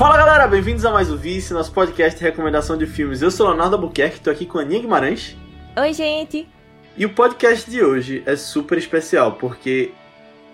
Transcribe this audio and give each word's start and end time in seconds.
Fala 0.00 0.16
galera, 0.16 0.48
bem-vindos 0.48 0.86
a 0.86 0.90
mais 0.90 1.10
o 1.10 1.16
Vice, 1.18 1.52
nosso 1.52 1.70
podcast 1.72 2.18
de 2.18 2.24
recomendação 2.24 2.74
de 2.74 2.86
filmes. 2.86 3.20
Eu 3.20 3.30
sou 3.30 3.46
Leonardo 3.48 3.76
Albuquerque, 3.76 4.16
estou 4.16 4.32
aqui 4.32 4.46
com 4.46 4.56
a 4.56 4.62
Aninha 4.62 4.80
Guimarães. 4.80 5.36
Oi, 5.76 5.92
gente. 5.92 6.48
E 6.96 7.04
o 7.04 7.12
podcast 7.12 7.70
de 7.70 7.84
hoje 7.84 8.22
é 8.24 8.34
super 8.34 8.78
especial, 8.78 9.32
porque 9.32 9.92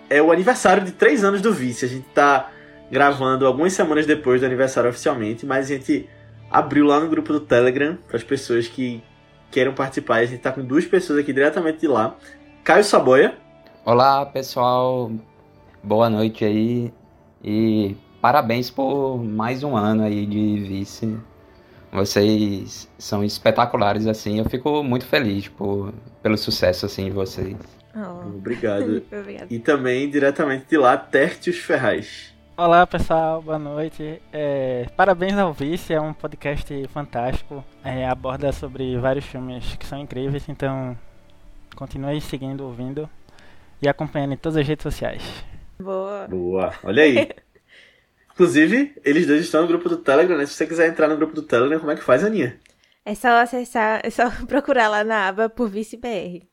é 0.09 0.21
o 0.21 0.33
aniversário 0.33 0.83
de 0.83 0.91
três 0.91 1.23
anos 1.23 1.41
do 1.41 1.53
Vice. 1.53 1.85
A 1.85 1.87
gente 1.87 2.05
tá 2.09 2.51
gravando 2.91 3.47
algumas 3.47 3.71
semanas 3.71 4.05
depois 4.05 4.41
do 4.41 4.45
aniversário 4.45 4.89
oficialmente, 4.89 5.45
mas 5.45 5.71
a 5.71 5.75
gente 5.75 6.09
abriu 6.51 6.85
lá 6.85 6.99
no 6.99 7.07
grupo 7.07 7.31
do 7.31 7.39
Telegram 7.39 7.97
para 8.05 8.17
as 8.17 8.23
pessoas 8.25 8.67
que 8.67 9.01
queiram 9.49 9.73
participar. 9.73 10.15
A 10.15 10.25
gente 10.25 10.41
tá 10.41 10.51
com 10.51 10.61
duas 10.61 10.83
pessoas 10.83 11.19
aqui 11.19 11.31
diretamente 11.31 11.79
de 11.79 11.87
lá. 11.87 12.17
Caio 12.65 12.83
Saboia. 12.83 13.37
Olá, 13.85 14.25
pessoal. 14.25 15.09
Boa 15.81 16.09
noite 16.09 16.43
aí. 16.43 16.93
E 17.41 17.95
parabéns 18.21 18.69
por 18.69 19.17
mais 19.23 19.63
um 19.63 19.75
ano 19.75 20.03
aí 20.03 20.25
de 20.25 20.59
vice. 20.61 21.17
Vocês 21.91 22.89
são 22.97 23.23
espetaculares, 23.23 24.07
assim. 24.07 24.39
Eu 24.39 24.45
fico 24.45 24.83
muito 24.83 25.05
feliz 25.05 25.47
por, 25.47 25.93
pelo 26.21 26.37
sucesso, 26.37 26.85
assim, 26.85 27.05
de 27.05 27.11
vocês. 27.11 27.55
Oh. 27.95 28.27
Obrigado. 28.27 29.03
E 29.49 29.59
também, 29.59 30.09
diretamente 30.09 30.65
de 30.69 30.77
lá, 30.77 30.97
Tertius 30.97 31.57
Ferraz. 31.57 32.33
Olá, 32.57 32.85
pessoal. 32.85 33.41
Boa 33.41 33.57
noite. 33.57 34.21
É, 34.33 34.87
parabéns 34.95 35.37
ao 35.37 35.53
Vice. 35.53 35.93
É 35.93 36.01
um 36.01 36.13
podcast 36.13 36.87
fantástico. 36.89 37.63
É, 37.83 38.07
aborda 38.07 38.51
sobre 38.51 38.97
vários 38.97 39.25
filmes 39.25 39.75
que 39.75 39.85
são 39.85 39.99
incríveis. 39.99 40.49
Então, 40.49 40.97
continue 41.75 42.19
seguindo, 42.19 42.65
ouvindo 42.65 43.09
e 43.81 43.87
acompanhando 43.87 44.33
em 44.33 44.37
todas 44.37 44.57
as 44.57 44.67
redes 44.67 44.83
sociais. 44.83 45.23
Boa. 45.79 46.27
Boa. 46.27 46.73
Olha 46.83 47.03
aí. 47.03 47.29
Inclusive, 48.37 48.93
eles 49.03 49.25
dois 49.25 49.41
estão 49.41 49.63
no 49.63 49.67
grupo 49.67 49.89
do 49.89 49.97
Telegram, 49.97 50.37
né? 50.37 50.45
Se 50.45 50.53
você 50.53 50.67
quiser 50.67 50.87
entrar 50.87 51.07
no 51.07 51.17
grupo 51.17 51.33
do 51.33 51.41
Telegram, 51.41 51.79
como 51.79 51.91
é 51.91 51.95
que 51.95 52.03
faz, 52.03 52.23
Aninha? 52.23 52.59
É 53.03 53.15
só 53.15 53.29
acessar, 53.29 53.99
é 54.03 54.11
só 54.11 54.29
procurar 54.45 54.89
lá 54.89 55.03
na 55.03 55.27
aba 55.27 55.49
por 55.49 55.67
Vice-BR. 55.67 56.45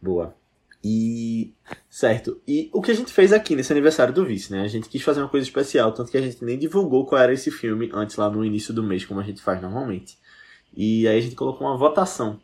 Boa. 0.00 0.34
E. 0.82 1.52
Certo. 1.90 2.40
E 2.48 2.70
o 2.72 2.80
que 2.80 2.90
a 2.90 2.94
gente 2.94 3.12
fez 3.12 3.34
aqui 3.34 3.54
nesse 3.54 3.70
aniversário 3.70 4.14
do 4.14 4.24
Vice, 4.24 4.50
né? 4.50 4.62
A 4.62 4.66
gente 4.66 4.88
quis 4.88 5.02
fazer 5.02 5.20
uma 5.20 5.28
coisa 5.28 5.46
especial, 5.46 5.92
tanto 5.92 6.10
que 6.10 6.16
a 6.16 6.22
gente 6.22 6.42
nem 6.42 6.58
divulgou 6.58 7.04
qual 7.04 7.20
era 7.20 7.34
esse 7.34 7.50
filme 7.50 7.90
antes, 7.92 8.16
lá 8.16 8.30
no 8.30 8.42
início 8.42 8.72
do 8.72 8.82
mês, 8.82 9.04
como 9.04 9.20
a 9.20 9.22
gente 9.22 9.42
faz 9.42 9.60
normalmente. 9.60 10.16
E 10.74 11.06
aí 11.06 11.18
a 11.18 11.20
gente 11.20 11.36
colocou 11.36 11.66
uma 11.66 11.76
votação 11.76 12.40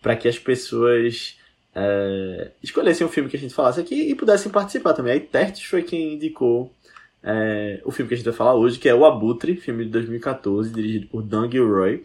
para 0.00 0.14
que 0.14 0.28
as 0.28 0.38
pessoas 0.38 1.36
é, 1.74 2.52
escolhessem 2.62 3.04
o 3.04 3.10
filme 3.10 3.28
que 3.28 3.36
a 3.36 3.40
gente 3.40 3.54
falasse 3.54 3.80
aqui 3.80 3.96
e 3.96 4.14
pudessem 4.14 4.52
participar 4.52 4.92
também. 4.94 5.14
Aí 5.14 5.20
Tertes 5.20 5.64
foi 5.64 5.82
quem 5.82 6.14
indicou 6.14 6.72
é, 7.22 7.80
o 7.84 7.90
filme 7.90 8.08
que 8.08 8.14
a 8.14 8.16
gente 8.16 8.26
vai 8.26 8.34
falar 8.34 8.54
hoje, 8.54 8.78
que 8.78 8.88
é 8.88 8.94
O 8.94 9.04
Abutre, 9.04 9.56
filme 9.56 9.84
de 9.84 9.90
2014, 9.90 10.70
dirigido 10.70 11.06
por 11.08 11.22
Dan 11.22 11.50
Gilroy. 11.50 12.02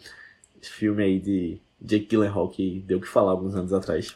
Filme 0.62 1.04
aí 1.04 1.20
de 1.20 1.60
Jake 1.82 2.06
Gyllenhaal 2.06 2.50
que 2.50 2.84
deu 2.88 2.98
o 2.98 3.02
que 3.02 3.08
falar 3.08 3.32
alguns 3.32 3.56
anos 3.56 3.74
atrás. 3.74 4.16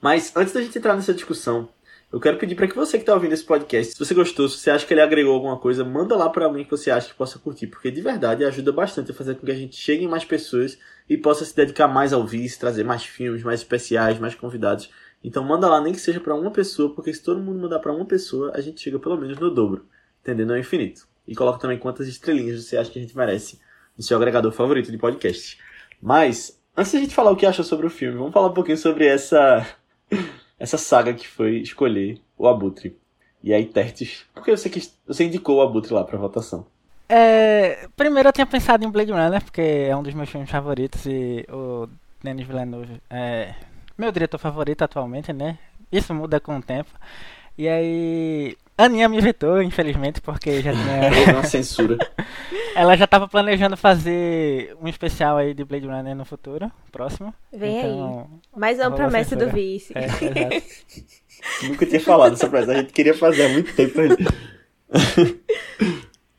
Mas 0.00 0.34
antes 0.36 0.52
da 0.52 0.62
gente 0.62 0.78
entrar 0.78 0.94
nessa 0.94 1.14
discussão, 1.14 1.68
eu 2.12 2.18
quero 2.18 2.38
pedir 2.38 2.54
para 2.56 2.66
que 2.66 2.74
você 2.74 2.98
que 2.98 3.02
está 3.02 3.14
ouvindo 3.14 3.32
esse 3.32 3.44
podcast, 3.44 3.92
se 3.92 3.98
você 3.98 4.12
gostou, 4.14 4.48
se 4.48 4.58
você 4.58 4.70
acha 4.70 4.84
que 4.84 4.92
ele 4.92 5.00
agregou 5.00 5.32
alguma 5.32 5.56
coisa, 5.56 5.84
manda 5.84 6.16
lá 6.16 6.28
para 6.28 6.44
alguém 6.44 6.64
que 6.64 6.70
você 6.70 6.90
acha 6.90 7.08
que 7.08 7.14
possa 7.14 7.38
curtir, 7.38 7.68
porque 7.68 7.90
de 7.90 8.00
verdade 8.00 8.44
ajuda 8.44 8.72
bastante 8.72 9.12
a 9.12 9.14
fazer 9.14 9.36
com 9.36 9.46
que 9.46 9.52
a 9.52 9.56
gente 9.56 9.76
chegue 9.76 10.04
em 10.04 10.08
mais 10.08 10.24
pessoas 10.24 10.76
e 11.08 11.16
possa 11.16 11.44
se 11.44 11.54
dedicar 11.54 11.86
mais 11.86 12.12
ao 12.12 12.26
vice, 12.26 12.58
trazer 12.58 12.84
mais 12.84 13.04
filmes, 13.04 13.42
mais 13.42 13.60
especiais, 13.60 14.18
mais 14.18 14.34
convidados. 14.34 14.90
Então 15.22 15.44
manda 15.44 15.68
lá, 15.68 15.80
nem 15.80 15.92
que 15.92 16.00
seja 16.00 16.20
para 16.20 16.34
uma 16.34 16.50
pessoa, 16.50 16.94
porque 16.94 17.12
se 17.12 17.22
todo 17.22 17.42
mundo 17.42 17.60
mandar 17.60 17.78
para 17.78 17.92
uma 17.92 18.04
pessoa, 18.04 18.52
a 18.54 18.60
gente 18.60 18.80
chega 18.80 18.98
pelo 18.98 19.16
menos 19.16 19.38
no 19.38 19.50
dobro, 19.50 19.86
entendendo? 20.22 20.52
Ao 20.52 20.58
infinito. 20.58 21.06
E 21.28 21.34
coloca 21.34 21.58
também 21.58 21.78
quantas 21.78 22.08
estrelinhas 22.08 22.64
você 22.64 22.76
acha 22.76 22.90
que 22.90 22.98
a 22.98 23.02
gente 23.02 23.16
merece 23.16 23.60
no 23.96 24.02
seu 24.02 24.16
agregador 24.16 24.50
favorito 24.52 24.90
de 24.90 24.98
podcast. 24.98 25.58
Mas, 26.00 26.60
antes 26.76 26.92
da 26.92 26.98
gente 26.98 27.14
falar 27.14 27.30
o 27.30 27.36
que 27.36 27.46
acha 27.46 27.62
sobre 27.62 27.86
o 27.86 27.90
filme, 27.90 28.16
vamos 28.16 28.32
falar 28.32 28.48
um 28.48 28.54
pouquinho 28.54 28.78
sobre 28.78 29.06
essa 29.06 29.66
essa 30.58 30.76
saga 30.76 31.14
que 31.14 31.26
foi 31.26 31.58
escolher 31.58 32.20
o 32.36 32.48
Abutre. 32.48 32.96
E 33.42 33.54
aí, 33.54 33.64
Tertes, 33.64 34.26
por 34.34 34.44
que 34.44 34.54
você, 34.54 34.68
quis, 34.68 34.98
você 35.06 35.24
indicou 35.24 35.56
o 35.56 35.62
Abutre 35.62 35.94
lá 35.94 36.04
pra 36.04 36.18
votação? 36.18 36.66
É, 37.08 37.88
primeiro 37.96 38.28
eu 38.28 38.32
tinha 38.32 38.46
pensado 38.46 38.84
em 38.84 38.90
Blade 38.90 39.10
Runner, 39.10 39.42
porque 39.42 39.60
é 39.60 39.96
um 39.96 40.02
dos 40.02 40.14
meus 40.14 40.28
filmes 40.28 40.50
favoritos 40.50 41.06
e 41.06 41.46
o 41.50 41.88
Denis 42.22 42.46
Villeneuve 42.46 43.00
é 43.08 43.54
meu 44.00 44.10
diretor 44.10 44.38
favorito 44.38 44.82
atualmente, 44.82 45.32
né? 45.32 45.58
Isso 45.92 46.14
muda 46.14 46.40
com 46.40 46.56
o 46.56 46.62
tempo. 46.62 46.90
E 47.58 47.68
aí 47.68 48.56
a 48.78 48.84
Aninha 48.84 49.08
me 49.10 49.20
vetou, 49.20 49.62
infelizmente, 49.62 50.22
porque 50.22 50.62
já 50.62 50.72
tinha. 50.72 51.10
uma 51.36 51.44
censura. 51.44 51.98
Ela 52.74 52.96
já 52.96 53.04
estava 53.04 53.28
planejando 53.28 53.76
fazer 53.76 54.74
um 54.80 54.88
especial 54.88 55.36
aí 55.36 55.52
de 55.52 55.64
Blade 55.64 55.86
Runner 55.86 56.16
no 56.16 56.24
futuro, 56.24 56.72
próximo. 56.90 57.34
Vem 57.52 57.78
então, 57.78 58.28
aí. 58.32 58.58
Mais 58.58 58.78
uma 58.78 58.90
promessa 58.90 59.36
do 59.36 59.50
vice. 59.50 59.92
É, 59.94 60.62
Nunca 61.68 61.84
tinha 61.84 62.00
falado 62.00 62.32
essa 62.32 62.48
promessa, 62.48 62.72
a 62.72 62.76
gente 62.76 62.92
queria 62.92 63.14
fazer 63.14 63.44
há 63.44 63.48
muito 63.50 63.74
tempo. 63.74 64.00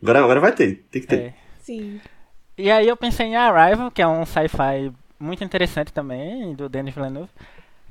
agora, 0.01 0.19
agora 0.19 0.39
vai 0.39 0.51
ter, 0.53 0.83
tem 0.89 1.01
que 1.01 1.07
ter. 1.07 1.19
É. 1.19 1.33
Sim. 1.59 2.01
E 2.57 2.71
aí 2.71 2.87
eu 2.87 2.97
pensei 2.97 3.27
em 3.27 3.35
Arrival, 3.35 3.91
que 3.91 4.01
é 4.01 4.07
um 4.07 4.25
sci-fi 4.25 4.91
muito 5.21 5.43
interessante 5.43 5.93
também, 5.93 6.53
do 6.55 6.67
Denis 6.67 6.93
Villeneuve. 6.93 7.29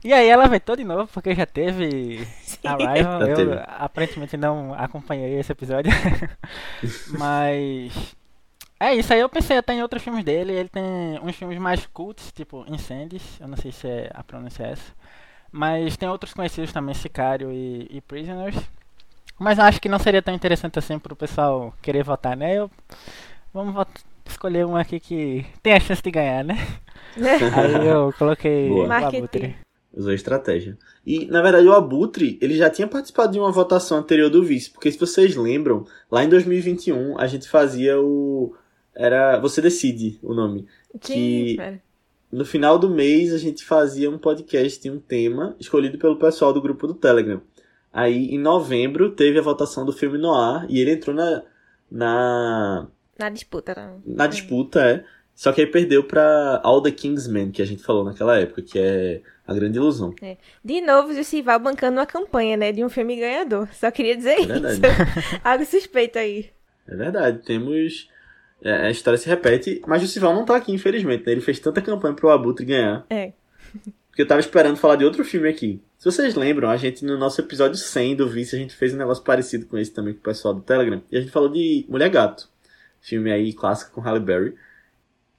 E 0.03 0.13
aí 0.15 0.29
ela 0.29 0.49
vetou 0.49 0.77
de 0.77 0.85
novo, 0.85 1.07
porque 1.13 1.35
já 1.35 1.45
teve 1.45 2.27
Arrival. 2.65 3.23
eu 3.23 3.37
teve. 3.37 3.53
aparentemente 3.67 4.37
não 4.37 4.75
acompanhei 4.75 5.39
esse 5.39 5.53
episódio. 5.53 5.93
Mas. 7.19 8.17
É 8.83 8.95
isso, 8.95 9.13
aí 9.13 9.21
eu 9.21 9.29
pensei 9.29 9.59
até 9.59 9.75
em 9.75 9.83
outros 9.83 10.03
filmes 10.03 10.25
dele. 10.25 10.53
Ele 10.53 10.69
tem 10.71 10.83
uns 11.23 11.37
filmes 11.37 11.59
mais 11.59 11.87
cults, 11.87 12.33
tipo 12.33 12.65
Incendies. 12.67 13.39
Eu 13.39 13.47
não 13.47 13.57
sei 13.57 13.73
se 13.73 13.87
é 13.87 14.11
a 14.15 14.25
pronúncia 14.25 14.65
é 14.65 14.73
essa. 14.73 14.93
Mas 15.53 15.97
tem 15.99 16.09
outros 16.09 16.33
conhecidos 16.33 16.73
também, 16.73 16.95
Sicário 16.95 17.53
e, 17.53 17.87
e 17.91 18.01
Prisoners. 18.01 18.57
Mas 19.39 19.59
eu 19.59 19.65
acho 19.65 19.81
que 19.81 19.89
não 19.89 19.99
seria 19.99 20.23
tão 20.23 20.35
interessante 20.35 20.79
assim 20.79 20.99
pro 20.99 21.17
pessoal 21.17 21.75
querer 21.83 22.05
votar, 22.05 22.37
né? 22.37 22.55
Eu, 22.55 22.71
vamos 23.53 23.75
votar, 23.75 24.03
escolher 24.31 24.67
um 24.67 24.77
aqui 24.77 24.99
que 24.99 25.45
tem 25.63 25.75
a 25.75 25.81
chance 25.81 26.03
de 26.03 26.11
ganhar, 26.11 26.45
né? 26.45 26.57
aí 27.17 27.87
eu 27.87 28.13
coloquei 28.19 28.71
o 28.71 28.91
Abutre. 28.91 29.57
Usou 29.93 30.13
estratégia. 30.13 30.79
E, 31.05 31.27
na 31.27 31.43
verdade, 31.43 31.67
o 31.67 31.73
Abutre, 31.73 32.39
ele 32.41 32.57
já 32.57 32.71
tinha 32.71 32.87
participado 32.87 33.33
de 33.33 33.41
uma 33.41 33.51
votação 33.51 33.99
anterior 33.99 34.31
do 34.31 34.45
vice, 34.45 34.71
porque 34.71 34.91
se 34.91 34.99
vocês 34.99 35.35
lembram, 35.35 35.85
lá 36.11 36.23
em 36.23 36.29
2021 36.29 37.19
a 37.19 37.27
gente 37.27 37.49
fazia 37.49 38.01
o. 38.01 38.55
Era. 38.95 39.39
Você 39.41 39.61
Decide 39.61 40.19
o 40.23 40.33
nome. 40.33 40.67
Sim, 41.01 41.15
que 41.15 41.81
no 42.31 42.45
final 42.45 42.79
do 42.79 42.89
mês 42.89 43.33
a 43.33 43.39
gente 43.39 43.65
fazia 43.65 44.09
um 44.09 44.19
podcast 44.19 44.87
e 44.87 44.91
um 44.91 45.01
tema 45.01 45.57
escolhido 45.59 45.99
pelo 45.99 46.17
pessoal 46.17 46.53
do 46.53 46.63
grupo 46.63 46.87
do 46.87 46.95
Telegram. 46.95 47.41
Aí, 47.93 48.29
em 48.33 48.39
novembro, 48.39 49.11
teve 49.11 49.39
a 49.39 49.43
votação 49.43 49.85
do 49.85 49.93
filme 49.93 50.17
Noir 50.17 50.67
e 50.69 50.79
ele 50.79 50.93
entrou 50.93 51.15
na. 51.15 51.43
Na, 51.91 52.87
na 53.21 53.29
disputa, 53.29 53.75
né? 53.75 53.95
Na 54.05 54.27
disputa, 54.27 54.85
é. 54.85 55.05
Só 55.35 55.53
que 55.53 55.61
aí 55.61 55.67
perdeu 55.67 56.03
pra 56.05 56.61
All 56.63 56.83
the 56.83 56.91
Kingsmen, 56.91 57.51
que 57.51 57.63
a 57.63 57.65
gente 57.65 57.83
falou 57.83 58.05
naquela 58.05 58.39
época, 58.39 58.63
que 58.63 58.79
é 58.79 59.23
a 59.47 59.55
grande 59.55 59.79
ilusão. 59.79 60.15
É. 60.21 60.37
De 60.65 60.81
novo, 60.81 61.13
o 61.13 61.25
Sival 61.25 61.59
bancando 61.59 61.99
uma 61.99 62.07
campanha, 62.07 62.57
né, 62.57 62.73
de 62.73 62.85
um 62.85 62.89
filme 62.89 63.17
ganhador. 63.17 63.69
Só 63.73 63.91
queria 63.91 64.17
dizer 64.17 64.37
é 64.37 64.41
isso. 64.41 64.81
Algo 65.45 65.65
suspeito 65.65 66.19
aí. 66.19 66.51
É 66.87 66.97
verdade, 66.97 67.43
temos... 67.45 68.09
É, 68.63 68.89
a 68.89 68.91
história 68.91 69.17
se 69.17 69.27
repete, 69.27 69.81
mas 69.87 70.03
o 70.03 70.07
Sival 70.07 70.35
não 70.35 70.45
tá 70.45 70.57
aqui, 70.57 70.73
infelizmente, 70.73 71.25
né? 71.25 71.33
Ele 71.33 71.41
fez 71.41 71.59
tanta 71.59 71.81
campanha 71.81 72.15
pro 72.15 72.29
Abutre 72.29 72.67
ganhar. 72.67 73.07
É. 73.09 73.33
Porque 74.11 74.21
eu 74.21 74.27
tava 74.27 74.41
esperando 74.41 74.77
falar 74.77 74.97
de 74.97 75.05
outro 75.05 75.25
filme 75.25 75.49
aqui. 75.49 75.81
Se 75.97 76.05
vocês 76.05 76.35
lembram, 76.35 76.69
a 76.69 76.77
gente, 76.77 77.05
no 77.05 77.17
nosso 77.17 77.41
episódio 77.41 77.77
100 77.77 78.17
do 78.17 78.29
Vice, 78.29 78.57
a 78.57 78.59
gente 78.59 78.75
fez 78.75 78.93
um 78.93 78.99
negócio 78.99 79.25
parecido 79.25 79.65
com 79.67 79.79
esse 79.79 79.91
também 79.91 80.13
com 80.13 80.21
o 80.21 80.23
pessoal 80.23 80.53
do 80.53 80.61
Telegram. 80.61 81.03
E 81.11 81.17
a 81.17 81.21
gente 81.21 81.33
falou 81.33 81.49
de 81.49 81.87
Mulher 81.89 82.11
Gato. 82.11 82.49
Filme 83.01 83.33
aí 83.33 83.53
clássico 83.53 83.93
com 83.93 84.01
Halle 84.01 84.21
Berry. 84.21 84.55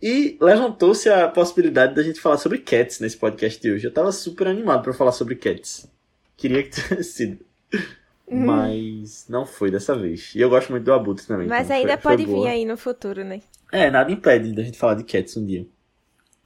E 0.01 0.35
levantou-se 0.41 1.07
a 1.09 1.27
possibilidade 1.27 1.93
da 1.93 2.01
gente 2.01 2.19
falar 2.19 2.37
sobre 2.37 2.57
Cats 2.57 2.99
nesse 2.99 3.17
podcast 3.17 3.61
de 3.61 3.71
hoje. 3.71 3.85
Eu 3.85 3.93
tava 3.93 4.11
super 4.11 4.47
animado 4.47 4.81
para 4.81 4.93
falar 4.93 5.11
sobre 5.11 5.35
Cats. 5.35 5.87
Queria 6.35 6.63
que 6.63 6.69
tivesse 6.81 7.11
sido. 7.11 7.45
Hum. 8.27 8.45
Mas 8.45 9.25
não 9.29 9.45
foi 9.45 9.69
dessa 9.69 9.95
vez. 9.95 10.33
E 10.33 10.41
eu 10.41 10.49
gosto 10.49 10.71
muito 10.71 10.85
do 10.85 10.93
Abutre 10.93 11.27
também. 11.27 11.47
Mas 11.47 11.65
então 11.65 11.77
ainda 11.77 11.97
foi, 11.97 12.11
pode 12.11 12.25
foi 12.25 12.33
vir 12.33 12.47
aí 12.47 12.65
no 12.65 12.77
futuro, 12.77 13.23
né? 13.23 13.41
É, 13.71 13.91
nada 13.91 14.11
impede 14.11 14.53
da 14.53 14.63
gente 14.63 14.77
falar 14.77 14.95
de 14.95 15.03
Cats 15.03 15.37
um 15.37 15.45
dia. 15.45 15.67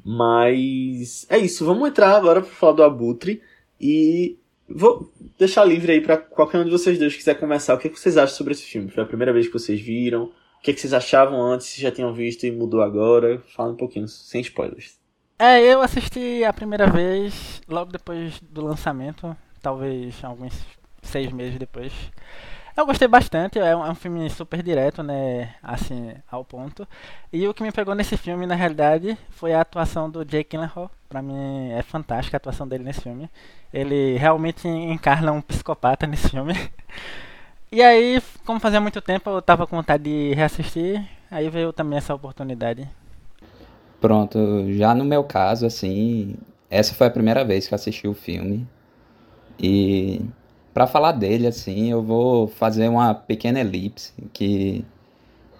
Mas 0.03 1.25
é 1.29 1.37
isso. 1.37 1.65
Vamos 1.65 1.87
entrar 1.87 2.15
agora 2.15 2.41
para 2.41 2.51
falar 2.51 2.73
do 2.73 2.83
Abutre. 2.83 3.41
E 3.79 4.37
vou 4.67 5.11
deixar 5.39 5.63
livre 5.63 5.93
aí 5.93 6.01
para 6.01 6.17
qualquer 6.17 6.59
um 6.59 6.65
de 6.65 6.71
vocês 6.71 6.99
dois 6.99 7.13
que 7.13 7.19
quiser 7.19 7.39
começar. 7.39 7.73
O 7.73 7.77
que, 7.77 7.87
é 7.87 7.89
que 7.89 7.99
vocês 7.99 8.17
acham 8.17 8.35
sobre 8.35 8.53
esse 8.53 8.63
filme? 8.63 8.91
Foi 8.91 9.01
a 9.01 9.07
primeira 9.07 9.31
vez 9.31 9.47
que 9.47 9.53
vocês 9.53 9.79
viram? 9.79 10.31
Que, 10.65 10.73
que 10.73 10.81
vocês 10.81 10.93
achavam 10.93 11.39
antes, 11.39 11.67
se 11.67 11.81
já 11.81 11.91
tinham 11.91 12.11
visto 12.11 12.43
e 12.43 12.51
mudou 12.51 12.81
agora? 12.81 13.41
Fala 13.55 13.71
um 13.71 13.75
pouquinho, 13.75 14.07
sem 14.07 14.41
spoilers. 14.41 14.97
É, 15.37 15.61
eu 15.61 15.81
assisti 15.81 16.43
a 16.43 16.51
primeira 16.51 16.87
vez 16.87 17.61
logo 17.67 17.91
depois 17.91 18.39
do 18.41 18.63
lançamento, 18.63 19.35
talvez 19.61 20.23
alguns 20.23 20.53
seis 21.03 21.31
meses 21.31 21.59
depois. 21.59 21.93
Eu 22.75 22.85
gostei 22.85 23.07
bastante, 23.07 23.59
é 23.59 23.75
um, 23.75 23.85
é 23.85 23.89
um, 23.91 23.95
filme 23.95 24.29
super 24.29 24.61
direto, 24.63 25.03
né? 25.03 25.55
Assim, 25.61 26.13
ao 26.29 26.43
ponto. 26.43 26.87
E 27.31 27.47
o 27.47 27.53
que 27.53 27.63
me 27.63 27.71
pegou 27.71 27.93
nesse 27.93 28.17
filme, 28.17 28.45
na 28.45 28.55
realidade, 28.55 29.17
foi 29.29 29.53
a 29.53 29.61
atuação 29.61 30.09
do 30.09 30.25
Jake 30.25 30.49
Gyllenhaal. 30.57 30.89
Pra 31.07 31.21
mim 31.21 31.71
é 31.71 31.81
fantástica 31.83 32.35
a 32.35 32.39
atuação 32.39 32.67
dele 32.67 32.83
nesse 32.83 33.01
filme. 33.01 33.29
Ele 33.71 34.17
realmente 34.17 34.67
encarna 34.67 35.31
um 35.31 35.41
psicopata 35.41 36.07
nesse 36.07 36.29
filme. 36.29 36.53
E 37.75 37.81
aí, 37.81 38.21
como 38.45 38.57
fazia 38.57 38.79
muito 38.79 39.01
tempo, 39.01 39.29
eu 39.29 39.41
tava 39.41 39.67
com 39.67 39.75
vontade 39.75 40.03
de 40.03 40.33
reassistir, 40.33 41.05
aí 41.29 41.49
veio 41.49 41.73
também 41.73 41.97
essa 41.97 42.15
oportunidade. 42.15 42.89
Pronto, 43.99 44.39
já 44.71 44.95
no 44.95 45.03
meu 45.03 45.25
caso, 45.25 45.65
assim, 45.65 46.35
essa 46.69 46.95
foi 46.95 47.07
a 47.07 47.11
primeira 47.11 47.43
vez 47.43 47.67
que 47.67 47.73
eu 47.73 47.75
assisti 47.75 48.07
o 48.07 48.13
filme. 48.13 48.65
E 49.59 50.21
para 50.73 50.87
falar 50.87 51.11
dele, 51.11 51.47
assim, 51.47 51.91
eu 51.91 52.01
vou 52.01 52.47
fazer 52.47 52.87
uma 52.87 53.13
pequena 53.13 53.59
elipse, 53.59 54.13
que 54.31 54.85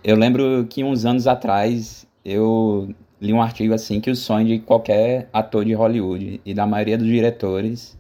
eu 0.01 0.15
lembro 0.15 0.65
que 0.69 0.85
uns 0.85 1.03
anos 1.03 1.27
atrás 1.27 2.07
eu 2.23 2.95
li 3.19 3.33
um 3.33 3.41
artigo 3.41 3.73
assim 3.73 3.99
que 3.99 4.09
o 4.09 4.15
sonho 4.15 4.47
de 4.47 4.59
qualquer 4.59 5.27
ator 5.33 5.65
de 5.65 5.73
Hollywood 5.73 6.39
e 6.45 6.53
da 6.53 6.65
maioria 6.65 6.97
dos 6.97 7.07
diretores 7.07 7.97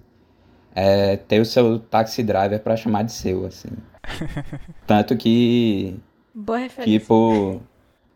é 0.75 1.15
ter 1.15 1.39
o 1.39 1.45
seu 1.45 1.79
taxi 1.79 2.21
driver 2.21 2.59
para 2.59 2.75
chamar 2.75 3.03
de 3.03 3.13
seu, 3.13 3.45
assim. 3.45 3.69
Tanto 4.85 5.15
que 5.15 5.95
Boa 6.33 6.59
referência. 6.59 6.99
tipo 6.99 7.61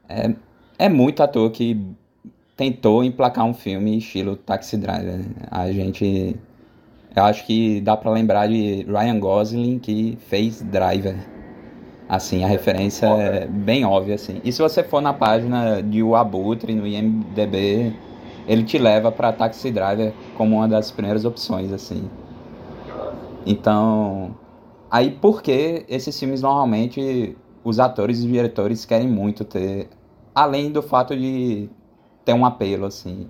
é, 0.08 0.34
é 0.78 0.90
muito 0.90 1.24
ator 1.24 1.50
que 1.52 1.82
tentou 2.58 3.04
emplacar 3.04 3.46
um 3.46 3.54
filme 3.54 3.98
estilo 3.98 4.36
Taxi 4.36 4.76
Driver. 4.76 5.22
A 5.50 5.72
gente 5.72 6.36
eu 7.16 7.24
acho 7.24 7.46
que 7.46 7.82
dá 7.82 7.98
para 7.98 8.12
lembrar 8.12 8.48
de 8.48 8.84
Ryan 8.84 9.20
Gosling 9.20 9.80
que 9.80 10.18
fez 10.28 10.62
Driver. 10.62 11.16
Assim, 12.08 12.44
a 12.44 12.48
referência 12.48 13.06
é 13.06 13.46
bem 13.48 13.86
óbvia, 13.86 14.16
assim. 14.16 14.42
E 14.44 14.52
se 14.52 14.62
você 14.62 14.84
for 14.84 15.02
na 15.02 15.14
página 15.14 15.82
de 15.82 16.02
O 16.02 16.16
Abutre, 16.16 16.74
no 16.74 16.88
IMDB, 16.88 17.94
ele 18.48 18.64
te 18.64 18.80
leva 18.80 19.12
para 19.12 19.32
Taxi 19.32 19.72
Driver 19.72 20.12
como 20.36 20.56
uma 20.56 20.68
das 20.68 20.92
primeiras 20.92 21.24
opções, 21.24 21.72
assim. 21.72 22.10
Então, 23.52 24.38
aí 24.92 25.10
por 25.10 25.42
que 25.42 25.84
esses 25.90 26.18
filmes 26.20 26.44
normalmente 26.44 27.36
os 27.64 27.80
atores 27.80 28.20
e 28.20 28.22
os 28.22 28.32
diretores 28.32 28.86
querem 28.86 29.08
muito 29.08 29.44
ter, 29.44 29.90
além 30.36 30.72
do 30.72 30.84
fato 30.84 31.18
de 31.18 31.68
ter 32.24 32.34
um 32.34 32.46
apelo, 32.46 32.86
assim. 32.86 33.28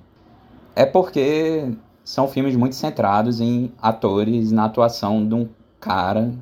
É 0.76 0.86
porque 0.86 1.74
são 2.04 2.28
filmes 2.28 2.54
muito 2.58 2.76
centrados 2.76 3.40
em 3.40 3.72
atores, 3.82 4.52
na 4.52 4.66
atuação 4.66 5.26
de 5.26 5.34
um 5.36 5.48
cara 5.80 6.34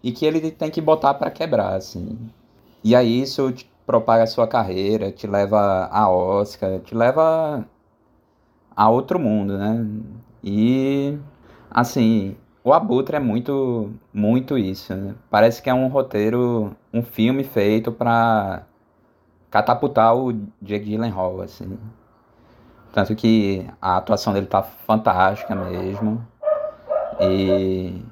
e 0.00 0.12
que 0.12 0.24
ele 0.24 0.52
tem 0.52 0.70
que 0.70 0.80
botar 0.80 1.14
para 1.14 1.28
quebrar, 1.28 1.74
assim. 1.74 2.16
E 2.84 2.94
aí 2.94 3.20
isso 3.20 3.50
te 3.50 3.68
propaga 3.84 4.22
a 4.22 4.26
sua 4.28 4.46
carreira, 4.46 5.10
te 5.10 5.26
leva 5.26 5.88
a 5.90 6.08
Oscar, 6.08 6.78
te 6.82 6.94
leva 6.94 7.66
a 8.76 8.88
outro 8.88 9.18
mundo, 9.18 9.58
né? 9.58 9.84
E 10.44 11.18
assim, 11.68 12.36
o 12.68 12.72
Abutre 12.74 13.16
é 13.16 13.20
muito 13.20 13.90
muito 14.12 14.58
isso, 14.58 14.94
né? 14.94 15.14
Parece 15.30 15.62
que 15.62 15.70
é 15.70 15.74
um 15.74 15.88
roteiro, 15.88 16.76
um 16.92 17.02
filme 17.02 17.42
feito 17.42 17.90
para 17.90 18.62
catapultar 19.50 20.14
o 20.14 20.32
Jake 20.60 20.84
Gyllenhaal, 20.84 21.40
assim. 21.40 21.78
Tanto 22.92 23.14
que 23.16 23.66
a 23.80 23.96
atuação 23.96 24.34
dele 24.34 24.46
tá 24.46 24.62
fantástica 24.62 25.54
mesmo. 25.54 26.26
E 27.20 28.02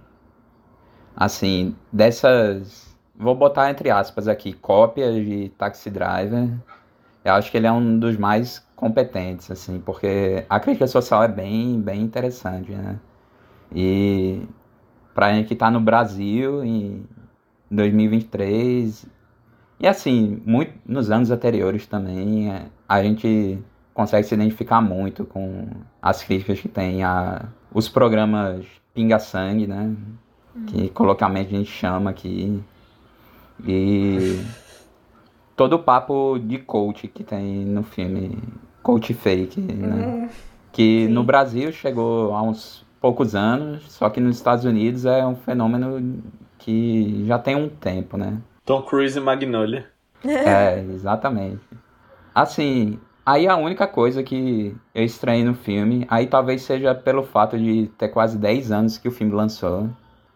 assim, 1.17 1.77
dessas 1.93 2.97
vou 3.15 3.35
botar 3.35 3.71
entre 3.71 3.91
aspas 3.91 4.29
aqui, 4.29 4.53
cópias 4.55 5.15
de 5.17 5.51
Taxi 5.59 5.91
Driver. 5.91 6.49
Eu 7.25 7.35
acho 7.35 7.51
que 7.51 7.57
ele 7.59 7.67
é 7.67 7.73
um 7.73 7.99
dos 7.99 8.17
mais 8.17 8.67
competentes 8.77 9.51
assim, 9.51 9.81
porque 9.81 10.47
a 10.49 10.61
crítica 10.61 10.87
social 10.87 11.23
é 11.25 11.29
bem 11.29 11.81
bem 11.81 12.03
interessante, 12.03 12.73
né? 12.73 12.99
E 13.75 14.43
pra 15.15 15.33
gente 15.33 15.49
que 15.49 15.57
tá 15.57 15.71
no 15.71 15.81
Brasil 15.81 16.65
em 16.65 17.05
2023 17.71 19.07
e 19.79 19.87
assim, 19.87 20.41
muito 20.47 20.73
nos 20.87 21.11
anos 21.11 21.31
anteriores 21.31 21.87
também, 21.87 22.51
a 22.89 23.03
gente 23.03 23.59
consegue 23.93 24.27
se 24.27 24.35
identificar 24.35 24.81
muito 24.81 25.25
com 25.25 25.69
as 26.01 26.23
críticas 26.23 26.61
que 26.61 26.69
tem 26.69 27.05
a 27.05 27.47
os 27.73 27.89
programas 27.89 28.65
Pinga 28.95 29.19
Sangue, 29.19 29.67
né? 29.67 29.95
Que 30.67 30.89
coloquialmente 30.89 31.55
a 31.55 31.59
gente 31.59 31.71
chama 31.71 32.11
aqui. 32.11 32.63
E 33.67 34.43
todo 35.55 35.75
o 35.75 35.79
papo 35.79 36.39
de 36.39 36.59
coach 36.59 37.07
que 37.09 37.23
tem 37.23 37.67
no 37.67 37.83
filme, 37.83 38.39
coach 38.83 39.13
fake, 39.13 39.61
né? 39.61 40.07
Hum, 40.07 40.29
que 40.73 41.07
sim. 41.07 41.13
no 41.13 41.23
Brasil 41.23 41.71
chegou 41.71 42.35
há 42.35 42.43
uns 42.43 42.86
poucos 43.07 43.37
anos, 43.37 43.85
só 43.93 44.11
que 44.11 44.19
nos 44.19 44.37
Estados 44.37 44.65
Unidos 44.65 45.05
é 45.05 45.25
um 45.25 45.37
fenômeno 45.37 46.21
que 46.59 47.25
já 47.25 47.39
tem 47.39 47.55
um 47.55 47.69
tempo, 47.69 48.17
né? 48.17 48.39
Tom 48.65 48.83
Cruise 48.83 49.17
e 49.17 49.21
Magnolia. 49.21 49.87
É, 50.25 50.81
exatamente. 50.81 51.61
Assim, 52.35 52.99
Aí 53.25 53.49
a 53.49 53.57
única 53.57 53.89
coisa 53.89 54.23
que 54.23 54.77
eu 54.95 55.05
estranhei 55.05 55.45
no 55.45 55.55
filme, 55.55 56.07
aí 56.09 56.29
talvez 56.29 56.63
seja 56.63 56.95
pelo 56.95 57.25
fato 57.25 57.59
de 57.59 57.89
ter 57.99 58.09
quase 58.09 58.39
10 58.39 58.71
anos 58.71 58.99
que 58.99 59.09
o 59.09 59.11
filme 59.11 59.33
lançou, 59.33 59.89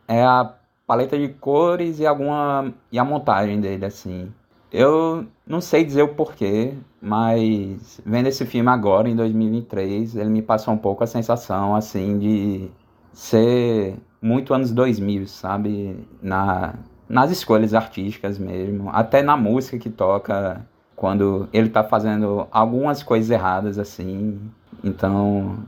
é 0.08 0.24
a 0.24 0.52
paleta 0.86 1.16
de 1.16 1.28
cores 1.28 2.00
e 2.00 2.06
alguma 2.06 2.72
e 2.90 2.98
a 2.98 3.04
montagem 3.04 3.60
dele 3.60 3.84
assim. 3.84 4.32
Eu 4.72 5.26
não 5.50 5.60
sei 5.60 5.84
dizer 5.84 6.02
o 6.02 6.14
porquê, 6.14 6.74
mas 7.02 8.00
vendo 8.06 8.28
esse 8.28 8.46
filme 8.46 8.70
agora 8.70 9.08
em 9.08 9.16
2023, 9.16 10.14
ele 10.14 10.30
me 10.30 10.42
passou 10.42 10.72
um 10.72 10.78
pouco 10.78 11.02
a 11.02 11.08
sensação 11.08 11.74
assim 11.74 12.18
de 12.20 12.70
ser 13.12 13.96
muito 14.22 14.54
anos 14.54 14.70
2000, 14.70 15.26
sabe? 15.26 16.06
Na 16.22 16.74
nas 17.08 17.32
escolhas 17.32 17.74
artísticas 17.74 18.38
mesmo, 18.38 18.88
até 18.92 19.20
na 19.20 19.36
música 19.36 19.76
que 19.76 19.90
toca 19.90 20.64
quando 20.94 21.48
ele 21.52 21.68
tá 21.68 21.82
fazendo 21.82 22.46
algumas 22.52 23.02
coisas 23.02 23.28
erradas 23.30 23.80
assim. 23.80 24.38
Então, 24.84 25.58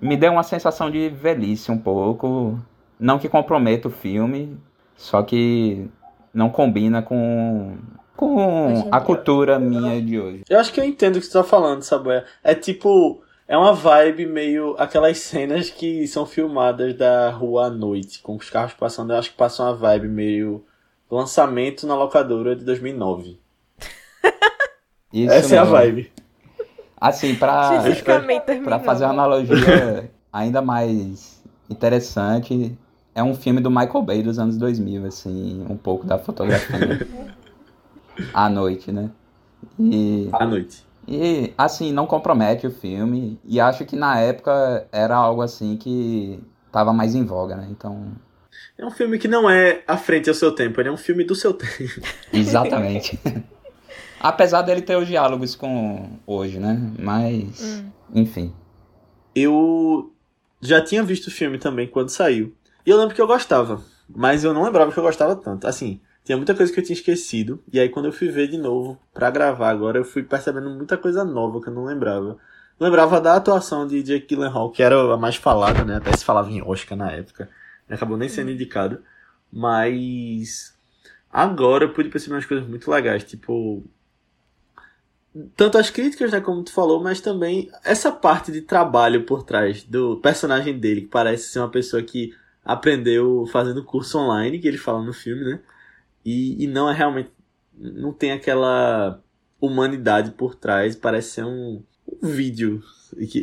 me 0.00 0.16
deu 0.16 0.30
uma 0.30 0.44
sensação 0.44 0.88
de 0.92 1.08
velhice 1.08 1.72
um 1.72 1.78
pouco, 1.78 2.56
não 3.00 3.18
que 3.18 3.28
comprometa 3.28 3.88
o 3.88 3.90
filme, 3.90 4.56
só 4.96 5.24
que 5.24 5.90
não 6.32 6.48
combina 6.48 7.02
com 7.02 7.76
com 8.16 8.88
a 8.90 9.00
cultura 9.00 9.58
minha 9.58 10.00
de 10.00 10.18
hoje. 10.18 10.42
Eu 10.48 10.58
acho 10.58 10.72
que 10.72 10.80
eu 10.80 10.84
entendo 10.84 11.16
o 11.16 11.20
que 11.20 11.26
você 11.26 11.32
tá 11.32 11.44
falando, 11.44 11.82
Sabué. 11.82 12.24
É 12.42 12.54
tipo, 12.54 13.22
é 13.46 13.56
uma 13.56 13.72
vibe 13.72 14.26
meio 14.26 14.74
aquelas 14.78 15.18
cenas 15.18 15.70
que 15.70 16.06
são 16.06 16.24
filmadas 16.24 16.96
da 16.96 17.30
rua 17.30 17.66
à 17.66 17.70
noite, 17.70 18.20
com 18.22 18.36
os 18.36 18.48
carros 18.48 18.74
passando, 18.74 19.12
eu 19.12 19.18
acho 19.18 19.30
que 19.30 19.36
passa 19.36 19.62
uma 19.62 19.74
vibe 19.74 20.08
meio 20.08 20.64
lançamento 21.10 21.86
na 21.86 21.94
locadora 21.94 22.56
de 22.56 22.64
2009. 22.64 23.38
Isso 25.12 25.32
Essa 25.32 25.48
mesmo. 25.48 25.56
é 25.56 25.58
a 25.58 25.64
vibe. 25.64 26.12
Assim, 27.00 27.34
pra, 27.34 27.82
pra 28.64 28.80
fazer 28.80 29.04
uma 29.04 29.12
analogia 29.12 30.10
ainda 30.32 30.62
mais 30.62 31.42
interessante, 31.68 32.76
é 33.14 33.22
um 33.22 33.34
filme 33.34 33.60
do 33.60 33.70
Michael 33.70 34.02
Bay 34.02 34.22
dos 34.22 34.38
anos 34.38 34.56
2000, 34.56 35.04
assim, 35.04 35.66
um 35.68 35.76
pouco 35.76 36.06
da 36.06 36.18
fotografia. 36.18 37.06
à 38.32 38.48
noite, 38.48 38.92
né? 38.92 39.10
E, 39.78 40.28
à 40.32 40.46
noite. 40.46 40.84
E, 41.06 41.52
assim, 41.56 41.92
não 41.92 42.06
compromete 42.06 42.66
o 42.66 42.70
filme. 42.70 43.38
E 43.44 43.60
acho 43.60 43.84
que 43.84 43.96
na 43.96 44.18
época 44.18 44.86
era 44.90 45.16
algo 45.16 45.42
assim 45.42 45.76
que 45.76 46.42
tava 46.72 46.92
mais 46.92 47.14
em 47.14 47.24
voga, 47.24 47.56
né? 47.56 47.68
Então. 47.70 48.12
É 48.76 48.84
um 48.84 48.90
filme 48.90 49.18
que 49.18 49.28
não 49.28 49.48
é 49.48 49.82
à 49.86 49.96
frente 49.96 50.28
ao 50.28 50.34
seu 50.34 50.52
tempo, 50.52 50.80
ele 50.80 50.88
é 50.88 50.92
um 50.92 50.96
filme 50.96 51.24
do 51.24 51.34
seu 51.34 51.52
tempo. 51.52 51.72
Exatamente. 52.32 53.18
Apesar 54.20 54.62
dele 54.62 54.80
ter 54.80 54.96
os 54.96 55.06
diálogos 55.06 55.54
com 55.54 56.18
hoje, 56.26 56.58
né? 56.58 56.80
Mas, 56.98 57.62
hum. 57.62 57.90
enfim. 58.14 58.54
Eu 59.34 60.12
já 60.60 60.82
tinha 60.82 61.02
visto 61.02 61.26
o 61.26 61.30
filme 61.30 61.58
também 61.58 61.86
quando 61.86 62.08
saiu. 62.08 62.54
E 62.86 62.90
eu 62.90 62.96
lembro 62.96 63.14
que 63.14 63.20
eu 63.20 63.26
gostava, 63.26 63.82
mas 64.08 64.44
eu 64.44 64.54
não 64.54 64.62
lembrava 64.62 64.90
que 64.90 64.98
eu 64.98 65.02
gostava 65.02 65.36
tanto. 65.36 65.66
Assim, 65.66 66.00
tinha 66.24 66.36
muita 66.36 66.54
coisa 66.54 66.72
que 66.72 66.80
eu 66.80 66.84
tinha 66.84 66.96
esquecido. 66.96 67.62
E 67.72 67.78
aí 67.78 67.88
quando 67.88 68.06
eu 68.06 68.12
fui 68.12 68.28
ver 68.30 68.48
de 68.48 68.56
novo 68.58 68.98
para 69.12 69.30
gravar 69.30 69.70
agora, 69.70 69.98
eu 69.98 70.04
fui 70.04 70.22
percebendo 70.22 70.70
muita 70.70 70.96
coisa 70.96 71.24
nova 71.24 71.60
que 71.60 71.68
eu 71.68 71.74
não 71.74 71.84
lembrava. 71.84 72.38
lembrava 72.80 73.20
da 73.20 73.36
atuação 73.36 73.86
de 73.86 74.02
Jake 74.02 74.26
Gyllenhaal, 74.26 74.70
que 74.70 74.82
era 74.82 75.14
a 75.14 75.16
mais 75.16 75.36
falada, 75.36 75.84
né? 75.84 75.96
Até 75.96 76.16
se 76.16 76.24
falava 76.24 76.50
em 76.50 76.62
Oscar 76.62 76.96
na 76.96 77.12
época. 77.12 77.48
Acabou 77.88 78.16
nem 78.16 78.28
sendo 78.28 78.50
indicado. 78.50 79.02
Mas 79.52 80.74
agora 81.30 81.84
eu 81.84 81.92
pude 81.92 82.08
perceber 82.08 82.34
umas 82.36 82.46
coisas 82.46 82.66
muito 82.66 82.90
legais, 82.90 83.24
tipo 83.24 83.84
tanto 85.56 85.78
as 85.78 85.90
críticas, 85.90 86.30
né, 86.30 86.40
como 86.40 86.62
tu 86.62 86.72
falou, 86.72 87.02
mas 87.02 87.20
também 87.20 87.68
essa 87.84 88.12
parte 88.12 88.52
de 88.52 88.62
trabalho 88.62 89.24
por 89.24 89.42
trás 89.42 89.82
do 89.82 90.16
personagem 90.18 90.78
dele, 90.78 91.02
que 91.02 91.08
parece 91.08 91.48
ser 91.48 91.58
uma 91.58 91.70
pessoa 91.70 92.02
que 92.02 92.32
aprendeu 92.64 93.44
fazendo 93.50 93.84
curso 93.84 94.18
online, 94.18 94.60
que 94.60 94.68
ele 94.68 94.78
fala 94.78 95.02
no 95.02 95.12
filme, 95.12 95.44
né? 95.44 95.60
E, 96.24 96.64
e 96.64 96.66
não 96.66 96.90
é 96.90 96.94
realmente. 96.94 97.30
Não 97.76 98.12
tem 98.12 98.32
aquela 98.32 99.20
humanidade 99.60 100.30
por 100.32 100.54
trás, 100.54 100.94
parece 100.94 101.30
ser 101.32 101.44
um, 101.44 101.82
um 102.22 102.28
vídeo 102.28 102.82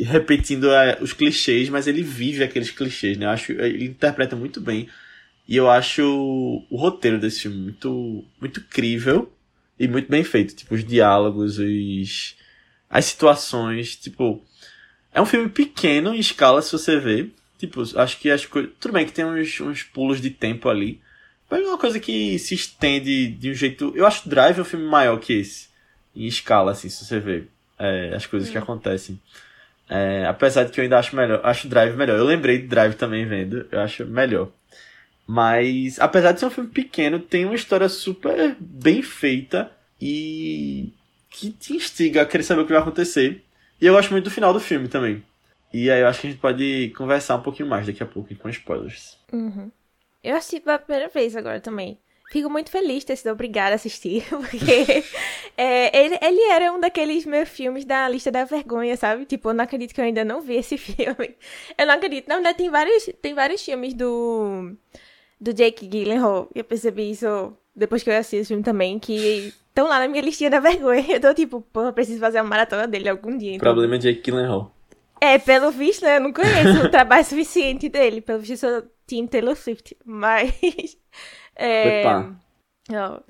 repetindo 0.04 0.70
a, 0.70 0.98
os 1.00 1.12
clichês, 1.12 1.68
mas 1.68 1.86
ele 1.86 2.02
vive 2.02 2.44
aqueles 2.44 2.70
clichês, 2.70 3.16
né? 3.16 3.26
Eu 3.26 3.30
acho, 3.30 3.52
ele 3.52 3.86
interpreta 3.86 4.36
muito 4.36 4.60
bem. 4.60 4.88
E 5.48 5.56
eu 5.56 5.68
acho 5.68 6.02
o 6.70 6.76
roteiro 6.76 7.18
desse 7.18 7.40
filme 7.40 7.56
muito, 7.58 8.24
muito 8.40 8.60
crível 8.62 9.32
e 9.78 9.88
muito 9.88 10.08
bem 10.08 10.22
feito. 10.22 10.54
Tipo, 10.54 10.74
os 10.74 10.84
diálogos, 10.84 11.58
os, 11.58 12.36
as 12.88 13.04
situações. 13.06 13.96
Tipo, 13.96 14.42
é 15.12 15.20
um 15.20 15.26
filme 15.26 15.48
pequeno 15.48 16.14
em 16.14 16.20
escala, 16.20 16.62
se 16.62 16.72
você 16.72 16.98
ver. 16.98 17.32
Tipo, 17.58 17.82
acho 17.98 18.18
que 18.18 18.30
as 18.30 18.46
coisas. 18.46 18.70
Tudo 18.78 18.92
bem 18.92 19.06
que 19.06 19.12
tem 19.12 19.24
uns, 19.24 19.60
uns 19.60 19.82
pulos 19.82 20.20
de 20.20 20.30
tempo 20.30 20.68
ali. 20.68 21.00
Mas 21.52 21.66
é 21.66 21.68
uma 21.68 21.76
coisa 21.76 22.00
que 22.00 22.38
se 22.38 22.54
estende 22.54 23.28
de 23.28 23.50
um 23.50 23.54
jeito. 23.54 23.92
Eu 23.94 24.06
acho 24.06 24.26
Drive 24.26 24.58
um 24.58 24.64
filme 24.64 24.86
maior 24.86 25.20
que 25.20 25.34
esse. 25.34 25.68
Em 26.16 26.24
escala, 26.24 26.72
assim, 26.72 26.88
se 26.88 27.04
você 27.04 27.20
ver 27.20 27.46
é, 27.78 28.14
as 28.16 28.24
coisas 28.24 28.48
que 28.48 28.56
acontecem. 28.56 29.20
É, 29.86 30.24
apesar 30.26 30.64
de 30.64 30.72
que 30.72 30.80
eu 30.80 30.84
ainda 30.84 30.98
acho 30.98 31.14
melhor. 31.14 31.42
Acho 31.44 31.68
Drive 31.68 31.94
melhor. 31.94 32.16
Eu 32.16 32.24
lembrei 32.24 32.56
de 32.56 32.68
Drive 32.68 32.94
também 32.94 33.26
vendo. 33.26 33.66
Eu 33.70 33.80
acho 33.80 34.06
melhor. 34.06 34.48
Mas, 35.26 36.00
apesar 36.00 36.32
de 36.32 36.40
ser 36.40 36.46
um 36.46 36.50
filme 36.50 36.70
pequeno, 36.70 37.18
tem 37.18 37.44
uma 37.44 37.54
história 37.54 37.90
super 37.90 38.56
bem 38.58 39.02
feita 39.02 39.70
e 40.00 40.90
que 41.28 41.50
te 41.50 41.74
instiga 41.74 42.22
a 42.22 42.26
querer 42.26 42.44
saber 42.44 42.62
o 42.62 42.64
que 42.64 42.72
vai 42.72 42.80
acontecer. 42.80 43.44
E 43.78 43.84
eu 43.84 43.92
gosto 43.92 44.10
muito 44.10 44.24
do 44.24 44.30
final 44.30 44.54
do 44.54 44.60
filme 44.60 44.88
também. 44.88 45.22
E 45.70 45.90
aí 45.90 46.00
eu 46.00 46.08
acho 46.08 46.22
que 46.22 46.28
a 46.28 46.30
gente 46.30 46.40
pode 46.40 46.94
conversar 46.96 47.36
um 47.36 47.42
pouquinho 47.42 47.68
mais 47.68 47.86
daqui 47.86 48.02
a 48.02 48.06
pouco 48.06 48.34
com 48.36 48.48
spoilers. 48.48 49.18
Uhum. 49.30 49.70
Eu 50.22 50.36
assisti 50.36 50.60
pela 50.60 50.78
primeira 50.78 51.08
vez 51.08 51.36
agora 51.36 51.60
também. 51.60 51.98
Fico 52.30 52.48
muito 52.48 52.70
feliz 52.70 53.00
de 53.00 53.06
ter 53.06 53.16
sido 53.16 53.30
obrigada 53.30 53.72
a 53.72 53.74
assistir, 53.74 54.24
porque 54.30 55.04
é, 55.56 56.04
ele, 56.04 56.18
ele 56.22 56.40
era 56.50 56.72
um 56.72 56.80
daqueles 56.80 57.26
meus 57.26 57.48
filmes 57.48 57.84
da 57.84 58.08
lista 58.08 58.30
da 58.30 58.44
vergonha, 58.44 58.96
sabe? 58.96 59.26
Tipo, 59.26 59.50
eu 59.50 59.54
não 59.54 59.64
acredito 59.64 59.94
que 59.94 60.00
eu 60.00 60.04
ainda 60.04 60.24
não 60.24 60.40
vi 60.40 60.54
esse 60.54 60.76
filme. 60.78 61.36
Eu 61.76 61.86
não 61.86 61.94
acredito. 61.94 62.28
Na 62.28 62.36
verdade, 62.36 62.56
tem 62.56 62.70
vários, 62.70 63.10
tem 63.20 63.34
vários 63.34 63.62
filmes 63.62 63.92
do 63.92 64.74
do 65.38 65.52
Jake 65.52 65.86
Gyllenhaal. 65.88 66.48
Eu 66.54 66.64
percebi 66.64 67.10
isso 67.10 67.52
depois 67.74 68.02
que 68.02 68.08
eu 68.08 68.16
assisti 68.16 68.36
esse 68.36 68.48
filme 68.48 68.62
também, 68.62 68.98
que 68.98 69.52
estão 69.68 69.88
lá 69.88 69.98
na 69.98 70.08
minha 70.08 70.22
listinha 70.22 70.48
da 70.48 70.60
vergonha. 70.60 71.04
Eu 71.10 71.20
tô 71.20 71.34
tipo, 71.34 71.60
pô, 71.72 71.82
eu 71.82 71.92
preciso 71.92 72.20
fazer 72.20 72.40
uma 72.40 72.48
maratona 72.48 72.86
dele 72.86 73.08
algum 73.08 73.36
dia. 73.36 73.54
Então... 73.54 73.70
O 73.70 73.74
problema 73.74 73.96
é 73.96 73.98
Jake 73.98 74.22
Gyllenhaal. 74.22 74.72
É, 75.22 75.38
pelo 75.38 75.70
visto, 75.70 76.02
né? 76.04 76.16
Eu 76.16 76.20
não 76.20 76.32
conheço 76.32 76.84
o 76.84 76.90
trabalho 76.90 77.24
suficiente 77.24 77.88
dele. 77.88 78.20
Pelo 78.20 78.40
visto, 78.40 78.64
eu 78.64 78.80
sou 78.80 78.90
Team 79.06 79.28
Taylor 79.28 79.54
Swift. 79.54 79.96
Mas. 80.04 80.52
É... 81.54 82.02
Não. 82.88 83.22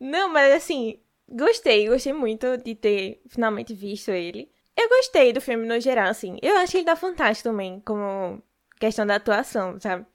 não, 0.00 0.32
mas 0.32 0.54
assim, 0.54 0.98
gostei. 1.28 1.86
Gostei 1.86 2.14
muito 2.14 2.56
de 2.56 2.74
ter 2.74 3.20
finalmente 3.28 3.74
visto 3.74 4.10
ele. 4.10 4.50
Eu 4.74 4.88
gostei 4.88 5.34
do 5.34 5.40
filme 5.40 5.66
no 5.66 5.78
geral, 5.78 6.08
assim. 6.08 6.38
Eu 6.40 6.56
acho 6.56 6.78
ele 6.78 6.86
dá 6.86 6.96
fantástico 6.96 7.50
também, 7.50 7.78
como 7.80 8.42
questão 8.80 9.04
da 9.04 9.16
atuação, 9.16 9.78
sabe? 9.78 10.06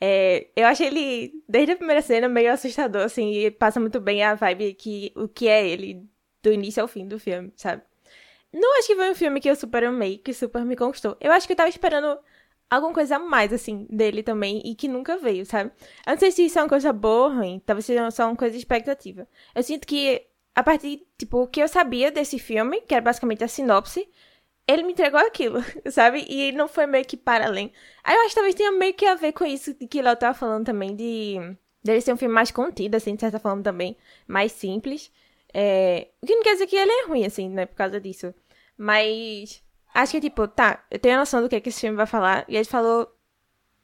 É, 0.00 0.46
eu 0.54 0.68
acho 0.68 0.84
ele, 0.84 1.32
desde 1.48 1.72
a 1.72 1.76
primeira 1.76 2.00
cena, 2.00 2.28
meio 2.28 2.52
assustador, 2.52 3.02
assim, 3.02 3.32
e 3.32 3.50
passa 3.50 3.80
muito 3.80 4.00
bem 4.00 4.22
a 4.22 4.36
vibe 4.36 4.74
que 4.74 5.12
o 5.16 5.26
que 5.26 5.48
é 5.48 5.66
ele 5.66 6.08
do 6.40 6.52
início 6.52 6.80
ao 6.80 6.88
fim 6.88 7.08
do 7.08 7.18
filme, 7.18 7.52
sabe? 7.56 7.82
Não 8.52 8.78
acho 8.78 8.88
que 8.88 8.96
foi 8.96 9.10
um 9.10 9.14
filme 9.14 9.40
que 9.40 9.48
eu 9.48 9.56
super 9.56 9.84
amei, 9.84 10.18
que 10.18 10.32
super 10.34 10.64
me 10.64 10.76
conquistou. 10.76 11.16
Eu 11.20 11.32
acho 11.32 11.46
que 11.46 11.52
eu 11.52 11.56
tava 11.56 11.68
esperando 11.68 12.18
alguma 12.68 12.92
coisa 12.94 13.16
a 13.16 13.18
mais, 13.18 13.52
assim, 13.52 13.86
dele 13.90 14.22
também, 14.22 14.62
e 14.64 14.74
que 14.74 14.88
nunca 14.88 15.16
veio, 15.18 15.44
sabe? 15.44 15.70
Eu 16.06 16.12
não 16.12 16.18
sei 16.18 16.30
se 16.30 16.44
isso 16.46 16.58
é 16.58 16.62
uma 16.62 16.68
coisa 16.68 16.92
boa 16.92 17.28
ou 17.28 17.34
ruim, 17.36 17.62
talvez 17.64 17.84
seja 17.86 18.10
só 18.10 18.26
uma 18.26 18.36
coisa 18.36 18.52
de 18.52 18.58
expectativa. 18.58 19.28
Eu 19.54 19.62
sinto 19.62 19.86
que, 19.86 20.26
a 20.54 20.62
partir, 20.62 21.06
tipo, 21.18 21.42
o 21.42 21.46
que 21.48 21.60
eu 21.62 21.68
sabia 21.68 22.10
desse 22.10 22.38
filme, 22.38 22.80
que 22.82 22.94
era 22.94 23.02
basicamente 23.02 23.44
a 23.44 23.48
sinopse, 23.48 24.08
ele 24.66 24.82
me 24.84 24.92
entregou 24.92 25.20
aquilo, 25.20 25.60
sabe? 25.90 26.24
E 26.28 26.52
não 26.52 26.68
foi 26.68 26.86
meio 26.86 27.04
que 27.04 27.16
para 27.16 27.46
além. 27.46 27.72
Aí 28.04 28.14
eu 28.14 28.20
acho 28.20 28.30
que 28.30 28.34
talvez 28.36 28.54
tenha 28.54 28.72
meio 28.72 28.94
que 28.94 29.06
a 29.06 29.14
ver 29.16 29.32
com 29.32 29.44
isso 29.44 29.74
que 29.74 30.02
Léo 30.02 30.16
tava 30.16 30.34
falando 30.34 30.66
também, 30.66 30.94
de 30.94 31.56
dele 31.82 32.00
ser 32.00 32.12
um 32.12 32.16
filme 32.16 32.34
mais 32.34 32.50
contido, 32.50 32.94
assim, 32.94 33.14
de 33.14 33.20
certa 33.20 33.38
forma 33.38 33.62
também, 33.62 33.96
mais 34.28 34.52
simples. 34.52 35.10
É... 35.52 36.08
O 36.22 36.26
que 36.26 36.34
não 36.34 36.42
quer 36.42 36.52
dizer 36.54 36.66
que 36.66 36.76
ele 36.76 36.90
é 36.90 37.06
ruim, 37.06 37.24
assim, 37.24 37.48
né, 37.48 37.66
por 37.66 37.76
causa 37.76 38.00
disso. 38.00 38.34
Mas 38.76 39.62
acho 39.94 40.12
que, 40.12 40.20
tipo, 40.20 40.48
tá, 40.48 40.84
eu 40.90 40.98
tenho 40.98 41.16
a 41.16 41.18
noção 41.18 41.42
do 41.42 41.48
que, 41.48 41.56
é 41.56 41.60
que 41.60 41.68
esse 41.68 41.80
filme 41.80 41.96
vai 41.96 42.06
falar, 42.06 42.44
e 42.48 42.56
ele 42.56 42.64
falou 42.64 43.10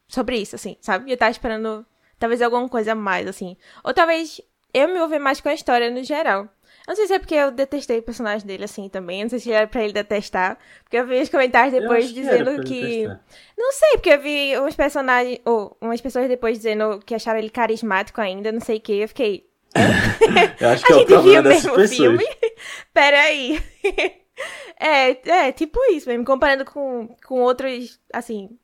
sobre 0.09 0.39
isso, 0.39 0.55
assim, 0.55 0.77
sabe? 0.81 1.11
E 1.11 1.13
eu 1.13 1.17
tava 1.17 1.31
esperando 1.31 1.85
talvez 2.19 2.41
alguma 2.41 2.69
coisa 2.69 2.93
a 2.93 2.95
mais, 2.95 3.27
assim. 3.27 3.57
Ou 3.85 3.93
talvez 3.93 4.41
eu 4.73 4.89
me 4.89 4.95
envolver 4.95 5.19
mais 5.19 5.41
com 5.41 5.49
a 5.49 5.55
história 5.55 5.91
no 5.91 6.03
geral. 6.03 6.49
Não 6.87 6.95
sei 6.95 7.07
se 7.07 7.15
é 7.15 7.19
porque 7.19 7.35
eu 7.35 7.51
detestei 7.51 7.99
o 7.99 8.03
personagem 8.03 8.47
dele 8.47 8.65
assim 8.65 8.89
também. 8.89 9.23
Não 9.23 9.31
sei 9.31 9.41
se 9.41 9.51
era 9.51 9.67
pra 9.67 9.83
ele 9.83 9.93
detestar. 9.93 10.57
Porque 10.85 10.97
eu 10.97 11.07
vi 11.07 11.21
os 11.21 11.29
comentários 11.29 11.73
depois 11.73 12.13
dizendo 12.13 12.63
que. 12.63 12.81
que... 12.81 13.19
Não 13.59 13.73
sei, 13.73 13.93
porque 13.93 14.11
eu 14.11 14.21
vi 14.21 14.59
uns 14.61 14.77
personagens. 14.77 15.41
Ou 15.45 15.77
umas 15.81 16.01
pessoas 16.01 16.29
depois 16.29 16.59
dizendo 16.59 17.01
que 17.05 17.15
acharam 17.15 17.39
ele 17.39 17.51
carismático 17.51 18.21
ainda, 18.21 18.53
não 18.53 18.61
sei 18.61 18.77
o 18.77 18.81
que. 18.81 18.93
Eu 18.93 19.09
fiquei. 19.09 19.49
eu 20.61 20.69
acho 20.69 20.85
que 20.85 20.93
é 20.93 20.97
o 20.97 21.07
problema 21.07 21.43
dessas 21.43 21.71
pessoas. 21.71 21.97
Filme? 21.97 22.25
Peraí. 22.93 23.63
é, 24.81 25.29
é, 25.29 25.53
tipo 25.53 25.79
isso 25.91 26.09
mesmo. 26.09 26.25
Comparando 26.25 26.65
com, 26.65 27.15
com 27.27 27.41
outros, 27.41 28.01
assim, 28.13 28.59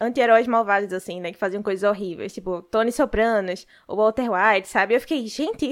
anti-heróis 0.00 0.46
malvados, 0.46 0.92
assim, 0.92 1.20
né? 1.20 1.32
Que 1.32 1.38
faziam 1.38 1.62
coisas 1.62 1.88
horríveis. 1.88 2.32
Tipo, 2.32 2.62
Tony 2.62 2.92
Sopranos, 2.92 3.66
o 3.88 3.96
Walter 3.96 4.28
White, 4.30 4.68
sabe? 4.68 4.94
Eu 4.94 5.00
fiquei, 5.00 5.26
gente, 5.26 5.66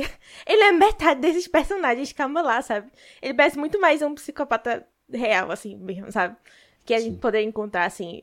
ele 0.46 0.62
é 0.62 0.72
metade 0.72 1.20
desses 1.20 1.48
personagens, 1.48 2.12
calma 2.12 2.42
lá, 2.42 2.62
sabe? 2.62 2.90
Ele 3.20 3.34
parece 3.34 3.58
muito 3.58 3.80
mais 3.80 4.02
um 4.02 4.14
psicopata 4.14 4.86
real, 5.12 5.50
assim, 5.50 5.76
mesmo, 5.76 6.10
sabe? 6.12 6.36
Que 6.84 6.94
a 6.94 6.98
Sim. 6.98 7.04
gente 7.06 7.18
poderia 7.20 7.46
encontrar, 7.46 7.84
assim, 7.84 8.22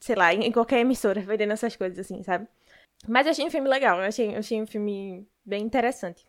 sei 0.00 0.16
lá, 0.16 0.32
em 0.34 0.52
qualquer 0.52 0.80
emissora, 0.80 1.20
vendendo 1.20 1.52
essas 1.52 1.76
coisas, 1.76 1.98
assim, 1.98 2.22
sabe? 2.22 2.46
Mas 3.08 3.26
eu 3.26 3.30
achei 3.32 3.46
um 3.46 3.50
filme 3.50 3.68
legal, 3.68 3.98
eu 3.98 4.04
achei, 4.04 4.34
eu 4.34 4.38
achei 4.38 4.60
um 4.60 4.66
filme 4.66 5.26
bem 5.50 5.62
interessante. 5.62 6.24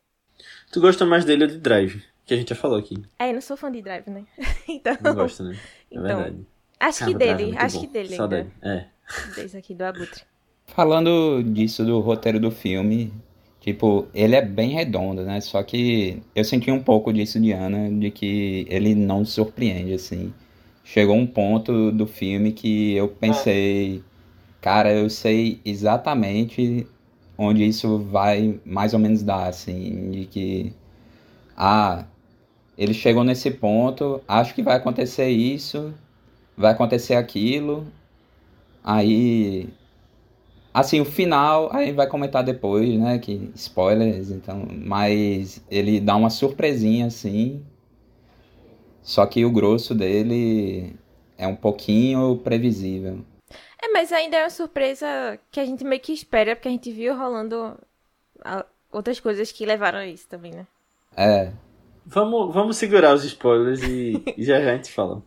Tu 0.71 0.81
gosta 0.81 1.05
mais 1.05 1.23
dele 1.23 1.43
ou 1.43 1.49
de 1.49 1.59
Drive? 1.59 2.03
Que 2.25 2.33
a 2.33 2.37
gente 2.37 2.49
já 2.49 2.55
falou 2.55 2.77
aqui. 2.77 2.95
É, 3.19 3.29
eu 3.29 3.33
não 3.33 3.41
sou 3.41 3.55
fã 3.55 3.71
de 3.71 3.81
Drive, 3.81 4.09
né? 4.09 4.25
então... 4.67 4.97
Não 5.01 5.13
gosta, 5.13 5.43
né? 5.43 5.55
É 5.91 5.95
então, 5.95 6.03
verdade. 6.03 6.45
Acho 6.79 7.05
que 7.05 7.13
dele, 7.13 7.55
acho 7.55 7.75
bom. 7.75 7.81
que 7.81 7.87
dele. 7.87 8.15
Saudade. 8.15 8.49
É. 8.63 8.85
Desde 9.35 9.57
aqui 9.57 9.75
do 9.75 9.83
Abutre. 9.83 10.23
Falando 10.65 11.43
disso 11.43 11.85
do 11.85 11.99
roteiro 11.99 12.39
do 12.39 12.49
filme, 12.49 13.13
tipo, 13.59 14.07
ele 14.13 14.35
é 14.35 14.41
bem 14.41 14.71
redondo, 14.71 15.21
né? 15.21 15.39
Só 15.41 15.61
que 15.61 16.23
eu 16.35 16.43
senti 16.43 16.71
um 16.71 16.81
pouco 16.81 17.13
disso 17.13 17.39
de 17.39 17.51
Ana, 17.51 17.91
de 17.91 18.09
que 18.09 18.65
ele 18.67 18.95
não 18.95 19.23
surpreende, 19.23 19.93
assim. 19.93 20.33
Chegou 20.83 21.15
um 21.15 21.27
ponto 21.27 21.91
do 21.91 22.07
filme 22.07 22.51
que 22.51 22.95
eu 22.95 23.07
pensei, 23.07 24.03
cara, 24.59 24.91
eu 24.91 25.09
sei 25.09 25.61
exatamente 25.63 26.87
onde 27.37 27.65
isso 27.65 27.99
vai 27.99 28.59
mais 28.65 28.93
ou 28.93 28.99
menos 28.99 29.23
dar, 29.23 29.47
assim, 29.47 30.11
de 30.11 30.25
que, 30.25 30.73
ah, 31.55 32.05
ele 32.77 32.93
chegou 32.93 33.23
nesse 33.23 33.51
ponto, 33.51 34.21
acho 34.27 34.55
que 34.55 34.63
vai 34.63 34.75
acontecer 34.75 35.29
isso, 35.29 35.93
vai 36.57 36.71
acontecer 36.71 37.15
aquilo. 37.15 37.87
Aí. 38.83 39.69
Assim, 40.73 41.01
o 41.01 41.05
final, 41.05 41.69
aí 41.73 41.91
vai 41.91 42.07
comentar 42.07 42.43
depois, 42.43 42.97
né? 42.97 43.19
Que 43.19 43.51
spoilers, 43.55 44.31
então. 44.31 44.67
Mas 44.71 45.61
ele 45.69 45.99
dá 45.99 46.15
uma 46.15 46.29
surpresinha 46.29 47.07
assim. 47.07 47.61
Só 49.03 49.25
que 49.25 49.43
o 49.45 49.51
grosso 49.51 49.93
dele 49.93 50.95
é 51.37 51.47
um 51.47 51.55
pouquinho 51.55 52.37
previsível. 52.37 53.19
É, 53.81 53.87
mas 53.89 54.11
ainda 54.11 54.37
é 54.37 54.43
uma 54.43 54.49
surpresa 54.49 55.07
que 55.49 55.59
a 55.59 55.65
gente 55.65 55.83
meio 55.83 56.01
que 56.01 56.13
espera, 56.13 56.55
porque 56.55 56.67
a 56.67 56.71
gente 56.71 56.91
viu 56.91 57.17
rolando 57.17 57.77
outras 58.91 59.19
coisas 59.19 59.51
que 59.51 59.65
levaram 59.65 59.99
a 59.99 60.05
isso 60.05 60.27
também, 60.27 60.51
né? 60.51 60.67
É. 61.15 61.51
Vamos, 62.05 62.53
vamos 62.53 62.77
segurar 62.77 63.13
os 63.13 63.23
spoilers 63.23 63.81
e, 63.83 64.21
e 64.37 64.43
já, 64.43 64.61
já 64.61 64.71
a 64.71 64.75
gente 64.75 64.91
fala. 64.91 65.21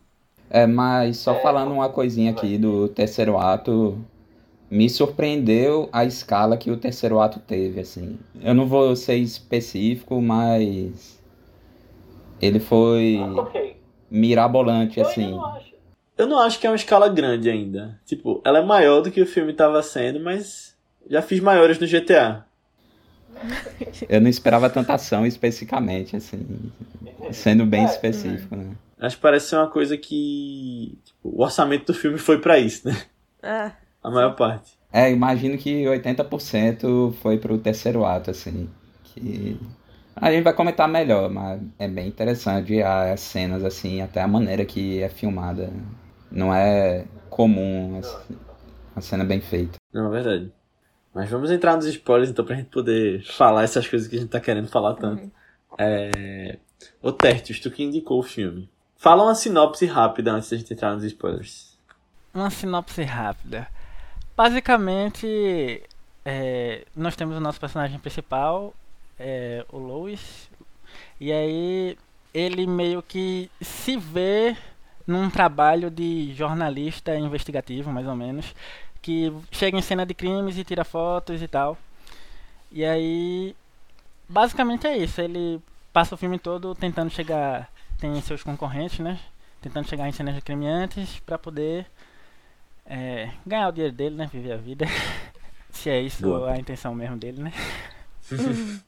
É, 0.49 0.65
mas 0.65 1.17
só 1.17 1.33
é, 1.33 1.41
falando 1.41 1.71
uma 1.73 1.89
coisinha 1.89 2.31
aqui 2.31 2.57
do 2.57 2.87
terceiro 2.87 3.37
ato, 3.37 3.97
me 4.69 4.89
surpreendeu 4.89 5.89
a 5.91 6.05
escala 6.05 6.57
que 6.57 6.71
o 6.71 6.77
terceiro 6.77 7.19
ato 7.19 7.39
teve, 7.39 7.79
assim. 7.79 8.19
Eu 8.41 8.53
não 8.53 8.67
vou 8.67 8.95
ser 8.95 9.15
específico, 9.15 10.21
mas 10.21 11.21
ele 12.41 12.59
foi 12.59 13.19
ah, 13.19 13.73
mirabolante, 14.09 14.99
eu 14.99 15.07
assim. 15.07 15.37
Eu 16.17 16.27
não 16.27 16.39
acho 16.39 16.59
que 16.59 16.65
é 16.65 16.69
uma 16.69 16.75
escala 16.75 17.09
grande 17.09 17.49
ainda. 17.49 17.99
Tipo, 18.05 18.41
ela 18.45 18.59
é 18.59 18.65
maior 18.65 19.01
do 19.01 19.11
que 19.11 19.21
o 19.21 19.27
filme 19.27 19.51
estava 19.51 19.81
sendo, 19.83 20.19
mas 20.19 20.75
já 21.09 21.21
fiz 21.21 21.39
maiores 21.39 21.77
no 21.79 21.87
GTA. 21.87 22.45
Eu 24.07 24.21
não 24.21 24.29
esperava 24.29 24.69
tanta 24.69 24.93
ação 24.93 25.25
especificamente, 25.25 26.15
assim, 26.15 26.71
sendo 27.31 27.65
bem 27.65 27.81
é, 27.81 27.85
específico, 27.85 28.55
né? 28.55 28.71
Acho 28.97 29.17
que 29.17 29.21
parece 29.21 29.49
ser 29.49 29.57
uma 29.57 29.67
coisa 29.67 29.97
que 29.97 30.97
tipo, 31.03 31.19
o 31.23 31.43
orçamento 31.43 31.87
do 31.87 31.93
filme 31.93 32.17
foi 32.17 32.39
para 32.39 32.57
isso, 32.57 32.87
né? 32.87 32.97
Ah, 33.43 33.73
a 34.01 34.09
maior 34.09 34.35
parte. 34.35 34.71
É, 34.91 35.11
imagino 35.11 35.57
que 35.57 35.83
80% 35.83 37.13
foi 37.15 37.37
pro 37.37 37.57
terceiro 37.57 38.05
ato, 38.05 38.31
assim. 38.31 38.69
Que 39.03 39.59
a 40.15 40.31
gente 40.31 40.43
vai 40.43 40.53
comentar 40.53 40.87
melhor, 40.87 41.29
mas 41.29 41.61
é 41.77 41.87
bem 41.87 42.07
interessante 42.07 42.81
as 42.81 43.19
cenas 43.19 43.63
assim, 43.65 44.01
até 44.01 44.21
a 44.21 44.27
maneira 44.27 44.63
que 44.63 45.01
é 45.01 45.09
filmada. 45.09 45.69
Não 46.31 46.53
é 46.53 47.05
comum 47.29 47.99
assim, 47.99 48.37
a 48.95 49.01
cena 49.01 49.23
bem 49.23 49.41
feita. 49.41 49.77
Não, 49.93 50.07
é 50.07 50.09
verdade. 50.09 50.51
Mas 51.13 51.29
vamos 51.29 51.49
entrar 51.49 51.75
nos 51.75 51.85
spoilers 51.85 52.29
então 52.29 52.43
pra 52.43 52.55
gente 52.55 52.69
poder 52.69 53.23
falar 53.23 53.63
essas 53.63 53.87
coisas 53.87 54.07
que 54.07 54.17
a 54.17 54.19
gente 54.19 54.29
tá 54.29 54.39
querendo 54.39 54.67
falar 54.67 54.95
tanto. 54.95 55.23
Uhum. 55.23 55.31
É... 55.77 56.57
Ô 57.01 57.11
Tertius, 57.11 57.59
tu 57.59 57.71
que 57.71 57.83
indicou 57.83 58.19
o 58.19 58.23
filme. 58.23 58.69
Fala 58.97 59.23
uma 59.23 59.35
sinopse 59.35 59.85
rápida 59.85 60.31
antes 60.31 60.49
da 60.49 60.57
gente 60.57 60.73
entrar 60.73 60.93
nos 60.93 61.03
spoilers. 61.03 61.77
Uma 62.33 62.49
sinopse 62.49 63.03
rápida. 63.03 63.67
Basicamente, 64.35 65.81
é, 66.25 66.85
nós 66.95 67.15
temos 67.15 67.37
o 67.37 67.39
nosso 67.39 67.59
personagem 67.59 67.99
principal, 67.99 68.73
é, 69.17 69.65
o 69.71 69.77
Lois, 69.77 70.49
e 71.19 71.31
aí 71.31 71.97
ele 72.33 72.67
meio 72.67 73.01
que 73.01 73.49
se 73.61 73.95
vê 73.95 74.57
num 75.05 75.29
trabalho 75.29 75.89
de 75.89 76.33
jornalista 76.33 77.15
investigativo, 77.15 77.91
mais 77.91 78.07
ou 78.07 78.15
menos, 78.15 78.55
que 79.01 79.31
chega 79.51 79.77
em 79.77 79.81
cena 79.81 80.05
de 80.05 80.13
crimes 80.13 80.57
e 80.57 80.63
tira 80.63 80.83
fotos 80.83 81.41
e 81.41 81.47
tal. 81.47 81.77
E 82.71 82.83
aí, 82.83 83.55
basicamente 84.27 84.87
é 84.87 84.97
isso. 84.97 85.21
Ele 85.21 85.61
passa 85.93 86.15
o 86.15 86.17
filme 86.17 86.39
todo 86.39 86.73
tentando 86.75 87.09
chegar, 87.09 87.69
tem 87.99 88.19
seus 88.21 88.43
concorrentes, 88.43 88.99
né? 88.99 89.19
Tentando 89.61 89.87
chegar 89.87 90.07
em 90.07 90.11
cenas 90.11 90.35
de 90.35 90.41
crime 90.41 90.67
antes 90.67 91.19
para 91.19 91.37
poder 91.37 91.85
é, 92.85 93.31
ganhar 93.45 93.69
o 93.69 93.71
dinheiro 93.71 93.95
dele, 93.95 94.15
né? 94.15 94.29
Viver 94.31 94.53
a 94.53 94.57
vida. 94.57 94.85
Se 95.71 95.89
é 95.89 96.01
isso 96.01 96.23
Boa. 96.23 96.51
a 96.51 96.57
intenção 96.57 96.95
mesmo 96.95 97.17
dele, 97.17 97.41
né? 97.41 97.53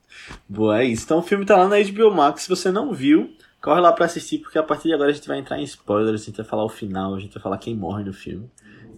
Boa, 0.48 0.82
é 0.82 0.86
isso. 0.86 1.06
Então 1.06 1.20
o 1.20 1.24
filme 1.24 1.46
tá 1.46 1.56
lá 1.58 1.68
na 1.68 1.78
HBO 1.80 2.12
Max. 2.12 2.44
Se 2.44 2.50
você 2.50 2.72
não 2.72 2.94
viu, 2.94 3.36
corre 3.62 3.82
lá 3.82 3.92
para 3.92 4.06
assistir, 4.06 4.40
porque 4.40 4.58
a 4.58 4.64
partir 4.64 4.88
de 4.88 4.94
agora 4.94 5.10
a 5.10 5.14
gente 5.14 5.28
vai 5.28 5.40
entrar 5.40 5.60
em 5.60 5.64
spoilers, 5.64 6.22
a 6.22 6.26
gente 6.26 6.38
vai 6.38 6.46
falar 6.46 6.64
o 6.64 6.70
final, 6.70 7.16
a 7.16 7.20
gente 7.20 7.34
vai 7.34 7.42
falar 7.42 7.58
quem 7.58 7.76
morre 7.76 8.04
no 8.04 8.14
filme. 8.14 8.50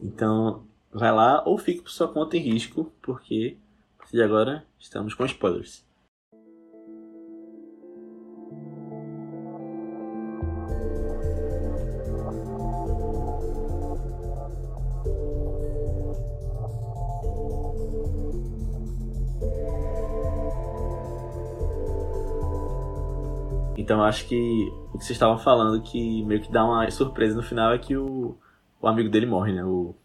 Então, 0.01 0.65
vai 0.91 1.11
lá 1.11 1.43
ou 1.45 1.57
fique 1.57 1.81
por 1.81 1.91
sua 1.91 2.07
conta 2.07 2.37
em 2.37 2.41
risco, 2.41 2.91
porque 3.01 3.57
a 3.95 3.99
partir 3.99 4.17
de 4.17 4.23
agora 4.23 4.65
estamos 4.79 5.13
com 5.13 5.25
spoilers. 5.25 5.88
Então 23.89 24.03
acho 24.03 24.27
que 24.27 24.71
o 24.93 24.99
que 24.99 25.03
vocês 25.03 25.15
estavam 25.15 25.39
falando 25.39 25.81
que 25.81 26.23
meio 26.23 26.39
que 26.39 26.51
dá 26.51 26.63
uma 26.63 26.91
surpresa 26.91 27.35
no 27.35 27.41
final 27.41 27.73
é 27.73 27.79
que 27.79 27.97
o, 27.97 28.37
o 28.79 28.87
amigo 28.87 29.09
dele 29.09 29.25
morre, 29.25 29.51
né? 29.51 29.65
O, 29.65 29.95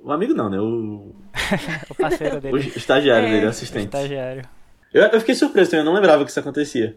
o 0.00 0.10
amigo 0.10 0.32
não, 0.32 0.48
né? 0.48 0.58
O, 0.58 1.14
o 1.90 1.94
parceiro 1.94 2.40
dele. 2.40 2.56
O 2.56 2.58
estagiário 2.58 3.28
é, 3.28 3.30
dele, 3.30 3.44
o 3.44 3.50
assistente. 3.50 3.84
O 3.94 3.98
estagiário. 3.98 4.48
Eu, 4.94 5.02
eu 5.08 5.20
fiquei 5.20 5.34
surpreso 5.34 5.70
também, 5.70 5.84
eu 5.84 5.84
não 5.84 5.92
lembrava 5.92 6.24
que 6.24 6.30
isso 6.30 6.40
acontecia. 6.40 6.96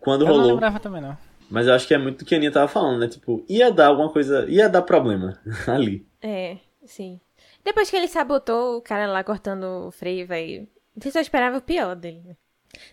Quando 0.00 0.22
eu 0.22 0.26
rolou. 0.26 0.42
Eu 0.42 0.46
não 0.48 0.54
lembrava 0.54 0.80
também, 0.80 1.00
não. 1.00 1.16
Mas 1.48 1.68
eu 1.68 1.74
acho 1.74 1.86
que 1.86 1.94
é 1.94 1.98
muito 1.98 2.18
do 2.18 2.24
que 2.24 2.34
a 2.34 2.38
Aninha 2.38 2.50
tava 2.50 2.66
falando, 2.66 2.98
né? 2.98 3.06
Tipo, 3.06 3.44
ia 3.48 3.70
dar 3.70 3.86
alguma 3.86 4.10
coisa. 4.10 4.50
ia 4.50 4.68
dar 4.68 4.82
problema 4.82 5.38
ali. 5.68 6.04
É, 6.20 6.56
sim. 6.84 7.20
Depois 7.64 7.88
que 7.88 7.94
ele 7.94 8.08
sabotou 8.08 8.78
o 8.78 8.82
cara 8.82 9.06
lá 9.06 9.22
cortando 9.22 9.86
o 9.86 9.92
freio, 9.92 10.26
velho. 10.26 10.66
Você 10.96 11.12
só 11.12 11.20
esperava 11.20 11.58
o 11.58 11.62
pior 11.62 11.94
dele, 11.94 12.22
né? 12.26 12.36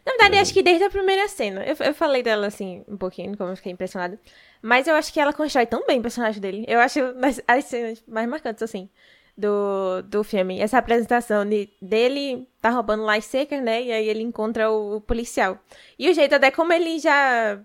Na 0.05 0.13
verdade, 0.13 0.37
acho 0.37 0.53
que 0.53 0.63
desde 0.63 0.83
a 0.83 0.89
primeira 0.89 1.27
cena. 1.27 1.63
Eu, 1.65 1.75
eu 1.79 1.93
falei 1.93 2.23
dela 2.23 2.47
assim, 2.47 2.83
um 2.87 2.97
pouquinho, 2.97 3.37
como 3.37 3.51
eu 3.51 3.55
fiquei 3.55 3.71
impressionada. 3.71 4.19
Mas 4.61 4.87
eu 4.87 4.95
acho 4.95 5.11
que 5.13 5.19
ela 5.19 5.33
constrói 5.33 5.65
tão 5.65 5.85
bem 5.85 5.99
o 5.99 6.01
personagem 6.01 6.41
dele. 6.41 6.65
Eu 6.67 6.79
acho 6.79 6.99
as, 7.23 7.41
as 7.47 7.65
cenas 7.65 8.03
mais 8.07 8.27
marcantes, 8.27 8.63
assim, 8.63 8.89
do, 9.37 10.01
do 10.03 10.23
filme. 10.23 10.59
Essa 10.59 10.77
apresentação 10.79 11.45
de, 11.45 11.69
dele 11.81 12.47
tá 12.61 12.69
roubando 12.69 13.03
Lightseeker, 13.03 13.61
né? 13.61 13.83
E 13.83 13.91
aí 13.91 14.09
ele 14.09 14.23
encontra 14.23 14.71
o, 14.71 14.97
o 14.97 15.01
policial. 15.01 15.59
E 15.97 16.09
o 16.09 16.13
jeito 16.13 16.35
até 16.35 16.51
como 16.51 16.73
ele 16.73 16.99
já 16.99 17.59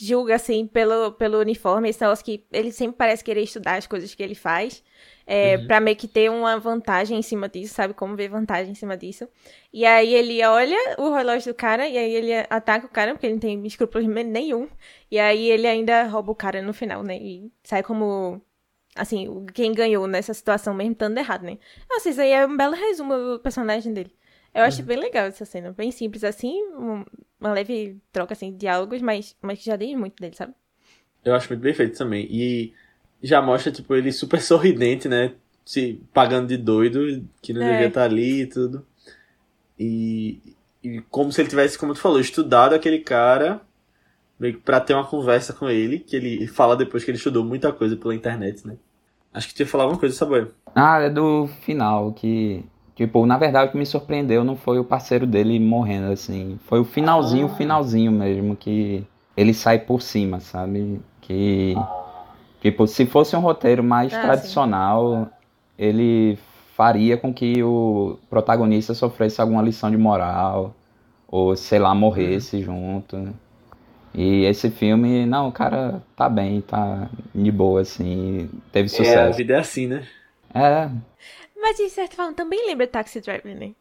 julga, 0.00 0.34
assim, 0.34 0.66
pelo, 0.66 1.12
pelo 1.12 1.38
uniforme, 1.38 1.88
esse 1.88 2.00
negócio 2.00 2.24
que 2.24 2.44
ele 2.52 2.72
sempre 2.72 2.96
parece 2.96 3.22
querer 3.22 3.42
estudar 3.42 3.76
as 3.76 3.86
coisas 3.86 4.14
que 4.14 4.22
ele 4.22 4.34
faz 4.34 4.82
é, 5.26 5.56
uhum. 5.56 5.66
pra 5.66 5.80
meio 5.80 5.96
que 5.96 6.06
ter 6.06 6.30
uma 6.30 6.58
vantagem 6.58 7.18
em 7.18 7.22
cima 7.22 7.48
disso, 7.48 7.74
sabe? 7.74 7.94
Como 7.94 8.16
ver 8.16 8.28
vantagem 8.28 8.72
em 8.72 8.74
cima 8.74 8.96
disso. 8.96 9.28
E 9.72 9.84
aí 9.86 10.14
ele 10.14 10.44
olha 10.44 10.76
o 10.98 11.14
relógio 11.14 11.52
do 11.52 11.56
cara 11.56 11.88
e 11.88 11.96
aí 11.96 12.14
ele 12.14 12.32
ataca 12.50 12.86
o 12.86 12.90
cara, 12.90 13.12
porque 13.12 13.26
ele 13.26 13.34
não 13.34 13.40
tem 13.40 13.66
escrúpulos 13.66 14.06
nenhum. 14.06 14.68
E 15.10 15.18
aí 15.18 15.50
ele 15.50 15.66
ainda 15.66 16.04
rouba 16.04 16.32
o 16.32 16.34
cara 16.34 16.60
no 16.62 16.74
final, 16.74 17.02
né? 17.02 17.16
E 17.16 17.50
sai 17.62 17.82
como. 17.82 18.40
Assim, 18.96 19.46
quem 19.52 19.72
ganhou 19.72 20.06
nessa 20.06 20.32
situação 20.32 20.72
mesmo 20.72 20.92
estando 20.92 21.18
errado, 21.18 21.42
né? 21.42 21.58
Nossa, 21.90 22.10
isso 22.10 22.20
aí 22.20 22.30
é 22.30 22.46
um 22.46 22.56
belo 22.56 22.74
resumo 22.74 23.16
do 23.16 23.40
personagem 23.40 23.92
dele. 23.92 24.14
Eu 24.54 24.62
acho 24.62 24.80
uhum. 24.80 24.86
bem 24.86 24.98
legal 24.98 25.26
essa 25.26 25.44
cena. 25.44 25.72
Bem 25.72 25.90
simples 25.90 26.22
assim, 26.22 26.62
uma 27.40 27.52
leve 27.52 27.98
troca 28.12 28.32
assim 28.34 28.52
de 28.52 28.58
diálogos, 28.58 29.02
mas, 29.02 29.36
mas 29.42 29.58
que 29.58 29.66
já 29.66 29.76
dei 29.76 29.96
muito 29.96 30.20
dele, 30.20 30.36
sabe? 30.36 30.54
Eu 31.24 31.34
acho 31.34 31.48
muito 31.48 31.62
bem 31.62 31.74
feito 31.74 31.98
também. 31.98 32.28
E 32.30 32.72
já 33.22 33.42
mostra, 33.42 33.72
tipo, 33.72 33.94
ele 33.94 34.12
super 34.12 34.40
sorridente, 34.42 35.08
né? 35.08 35.32
Se 35.64 36.00
pagando 36.12 36.48
de 36.48 36.56
doido, 36.56 37.26
que 37.42 37.52
não 37.52 37.62
é. 37.62 37.72
devia 37.72 37.88
estar 37.88 38.04
ali 38.04 38.42
e 38.42 38.46
tudo. 38.46 38.86
E, 39.78 40.40
e 40.82 41.00
como 41.10 41.32
se 41.32 41.40
ele 41.40 41.48
tivesse, 41.48 41.78
como 41.78 41.94
tu 41.94 42.00
falou, 42.00 42.20
estudado 42.20 42.74
aquele 42.74 43.00
cara 43.00 43.60
meio 44.38 44.54
que 44.54 44.60
pra 44.60 44.80
ter 44.80 44.94
uma 44.94 45.06
conversa 45.06 45.52
com 45.52 45.68
ele, 45.68 45.98
que 45.98 46.14
ele 46.16 46.46
fala 46.46 46.76
depois 46.76 47.04
que 47.04 47.10
ele 47.10 47.18
estudou 47.18 47.44
muita 47.44 47.72
coisa 47.72 47.96
pela 47.96 48.14
internet, 48.14 48.66
né? 48.66 48.76
Acho 49.32 49.48
que 49.48 49.54
tu 49.54 49.60
ia 49.60 49.66
falar 49.66 49.84
alguma 49.84 49.98
coisa, 49.98 50.14
Saboia. 50.14 50.50
Ah, 50.74 51.00
é 51.00 51.10
do 51.10 51.48
final, 51.62 52.12
que. 52.12 52.64
Tipo, 52.94 53.26
na 53.26 53.36
verdade 53.36 53.68
o 53.68 53.72
que 53.72 53.78
me 53.78 53.86
surpreendeu 53.86 54.44
não 54.44 54.54
foi 54.54 54.78
o 54.78 54.84
parceiro 54.84 55.26
dele 55.26 55.58
morrendo, 55.58 56.12
assim. 56.12 56.58
Foi 56.66 56.78
o 56.78 56.84
finalzinho, 56.84 57.46
ah. 57.46 57.56
finalzinho 57.56 58.12
mesmo, 58.12 58.54
que 58.54 59.04
ele 59.36 59.52
sai 59.52 59.80
por 59.80 60.00
cima, 60.00 60.40
sabe? 60.40 61.00
Que. 61.20 61.74
Tipo, 62.60 62.86
se 62.86 63.04
fosse 63.04 63.36
um 63.36 63.40
roteiro 63.40 63.82
mais 63.82 64.14
ah, 64.14 64.22
tradicional, 64.22 65.24
sim. 65.24 65.30
ele 65.78 66.38
faria 66.76 67.16
com 67.16 67.32
que 67.32 67.62
o 67.62 68.18
protagonista 68.30 68.94
sofresse 68.94 69.40
alguma 69.40 69.62
lição 69.62 69.90
de 69.90 69.96
moral, 69.96 70.74
ou 71.28 71.56
sei 71.56 71.78
lá, 71.78 71.94
morresse 71.94 72.56
uhum. 72.56 72.62
junto. 72.62 73.34
E 74.14 74.44
esse 74.44 74.70
filme, 74.70 75.26
não, 75.26 75.48
o 75.48 75.52
cara 75.52 76.00
tá 76.16 76.28
bem, 76.28 76.60
tá 76.60 77.08
de 77.34 77.50
boa, 77.50 77.80
assim, 77.80 78.48
teve 78.70 78.88
sucesso. 78.88 79.18
É, 79.18 79.22
a 79.22 79.30
vida 79.30 79.54
é 79.54 79.58
assim, 79.58 79.88
né? 79.88 80.06
É. 80.54 80.88
Mas 81.64 81.78
de 81.78 81.88
certa 81.88 82.14
forma 82.14 82.34
também 82.34 82.66
lembra 82.66 82.86
Taxi 82.86 83.22
Driver, 83.22 83.56
né? 83.56 83.74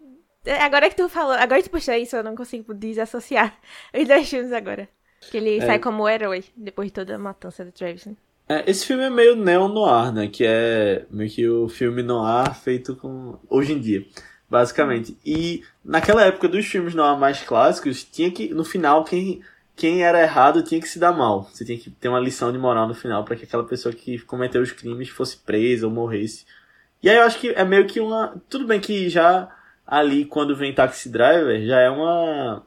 É, 0.45 0.61
agora 0.61 0.89
que 0.89 0.95
tu 0.95 1.09
falou, 1.09 1.33
agora 1.33 1.61
que 1.61 1.67
tu 1.67 1.71
puxou 1.71 1.93
isso, 1.95 2.15
eu 2.15 2.23
não 2.23 2.33
consigo 2.33 2.73
desassociar 2.73 3.53
os 3.93 4.07
dois 4.07 4.29
filmes 4.29 4.53
agora. 4.53 4.87
Que 5.19 5.35
ele 5.35 5.57
é. 5.57 5.65
sai 5.65 5.79
como 5.79 6.07
herói 6.07 6.45
depois 6.55 6.87
de 6.87 6.93
toda 6.93 7.15
a 7.15 7.19
matança 7.19 7.65
do 7.65 7.73
Travis. 7.73 8.05
Né? 8.05 8.15
É, 8.47 8.69
esse 8.71 8.85
filme 8.85 9.03
é 9.03 9.09
meio 9.09 9.35
neo-noir, 9.35 10.13
né? 10.13 10.29
Que 10.29 10.45
é 10.45 11.05
meio 11.11 11.29
que 11.29 11.45
o 11.45 11.67
filme 11.67 12.01
noir 12.01 12.55
feito 12.55 12.95
com. 12.95 13.37
hoje 13.49 13.73
em 13.73 13.79
dia, 13.81 14.05
basicamente. 14.49 15.17
E 15.25 15.61
naquela 15.83 16.23
época 16.23 16.47
dos 16.47 16.65
filmes 16.65 16.95
noir 16.95 17.19
mais 17.19 17.41
clássicos, 17.41 18.01
tinha 18.05 18.31
que. 18.31 18.47
No 18.47 18.63
final, 18.63 19.03
quem, 19.03 19.41
quem 19.75 20.05
era 20.05 20.21
errado 20.21 20.63
tinha 20.63 20.79
que 20.79 20.87
se 20.87 20.99
dar 20.99 21.11
mal. 21.11 21.49
Você 21.51 21.65
tinha 21.65 21.77
que 21.77 21.89
ter 21.89 22.07
uma 22.07 22.19
lição 22.19 22.49
de 22.49 22.57
moral 22.57 22.87
no 22.87 22.95
final 22.95 23.25
para 23.25 23.35
que 23.35 23.43
aquela 23.43 23.65
pessoa 23.65 23.93
que 23.93 24.19
cometeu 24.19 24.61
os 24.61 24.71
crimes 24.71 25.09
fosse 25.09 25.35
presa 25.35 25.85
ou 25.85 25.91
morresse. 25.91 26.45
E 27.03 27.09
aí 27.09 27.17
eu 27.17 27.23
acho 27.23 27.37
que 27.39 27.49
é 27.49 27.65
meio 27.65 27.85
que 27.85 27.99
uma. 27.99 28.41
Tudo 28.49 28.65
bem 28.65 28.79
que 28.79 29.09
já 29.09 29.53
ali, 29.85 30.23
quando 30.23 30.55
vem 30.55 30.73
Taxi 30.73 31.09
Driver, 31.09 31.61
já 31.65 31.79
é 31.81 31.89
uma. 31.89 32.65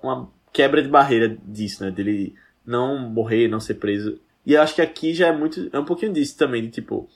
Uma 0.00 0.30
quebra 0.52 0.80
de 0.80 0.88
barreira 0.88 1.36
disso, 1.44 1.84
né? 1.84 1.90
Dele 1.90 2.34
não 2.64 2.96
morrer, 2.96 3.48
não 3.48 3.58
ser 3.58 3.74
preso. 3.74 4.20
E 4.46 4.54
eu 4.54 4.62
acho 4.62 4.74
que 4.76 4.80
aqui 4.80 5.12
já 5.12 5.26
é 5.26 5.32
muito. 5.32 5.68
É 5.72 5.78
um 5.78 5.84
pouquinho 5.84 6.12
disso 6.12 6.38
também, 6.38 6.62
de 6.62 6.70
tipo. 6.70 7.08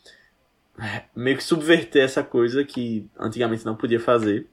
É, 0.77 1.05
meio 1.15 1.37
que 1.37 1.45
subverter 1.45 2.03
essa 2.03 2.25
coisa 2.25 2.65
que 2.65 3.09
antigamente 3.17 3.65
não 3.65 3.77
podia 3.77 4.01
fazer. 4.01 4.49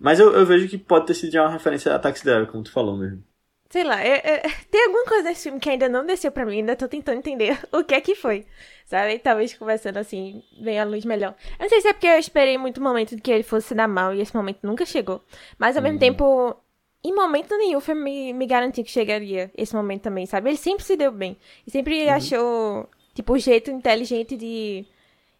Mas 0.00 0.18
eu, 0.18 0.32
eu 0.32 0.46
vejo 0.46 0.66
que 0.66 0.78
pode 0.78 1.06
ter 1.06 1.14
sido 1.14 1.32
já 1.32 1.42
uma 1.42 1.52
referência 1.52 1.94
a 1.94 1.98
Taxi 1.98 2.24
Driver, 2.24 2.46
como 2.46 2.64
tu 2.64 2.72
falou 2.72 2.96
mesmo. 2.96 3.22
Sei 3.68 3.84
lá, 3.84 4.00
é, 4.02 4.16
é, 4.24 4.42
tem 4.70 4.84
alguma 4.84 5.04
coisa 5.04 5.28
nesse 5.28 5.44
filme 5.44 5.60
que 5.60 5.68
ainda 5.68 5.88
não 5.88 6.06
desceu 6.06 6.30
pra 6.32 6.46
mim, 6.46 6.58
ainda 6.58 6.76
tô 6.76 6.88
tentando 6.88 7.18
entender 7.18 7.58
o 7.72 7.84
que 7.84 7.94
é 7.94 8.00
que 8.00 8.14
foi. 8.14 8.46
Sabe? 8.86 9.18
Talvez 9.18 9.52
conversando 9.52 9.98
assim, 9.98 10.44
venha 10.60 10.82
a 10.82 10.84
luz 10.84 11.04
melhor. 11.04 11.34
Eu 11.58 11.64
não 11.64 11.68
sei 11.68 11.80
se 11.80 11.88
é 11.88 11.92
porque 11.92 12.06
eu 12.06 12.18
esperei 12.18 12.56
muito 12.56 12.80
momento 12.80 13.16
de 13.16 13.20
que 13.20 13.32
ele 13.32 13.42
fosse 13.42 13.74
dar 13.74 13.88
mal 13.88 14.14
e 14.14 14.20
esse 14.20 14.34
momento 14.34 14.60
nunca 14.62 14.86
chegou. 14.86 15.20
Mas 15.58 15.76
ao 15.76 15.82
mesmo 15.82 15.96
uhum. 15.96 16.00
tempo, 16.00 16.56
em 17.02 17.12
momento 17.12 17.56
nenhum 17.58 17.80
foi 17.80 17.96
me, 17.96 18.32
me 18.32 18.46
garantir 18.46 18.84
que 18.84 18.90
chegaria 18.90 19.50
esse 19.56 19.74
momento 19.74 20.02
também, 20.02 20.24
sabe? 20.24 20.50
Ele 20.50 20.56
sempre 20.56 20.84
se 20.84 20.96
deu 20.96 21.10
bem. 21.10 21.36
E 21.66 21.70
sempre 21.70 22.04
uhum. 22.04 22.12
achou, 22.12 22.88
tipo, 23.12 23.32
o 23.32 23.38
jeito 23.38 23.72
inteligente 23.72 24.36
de. 24.36 24.86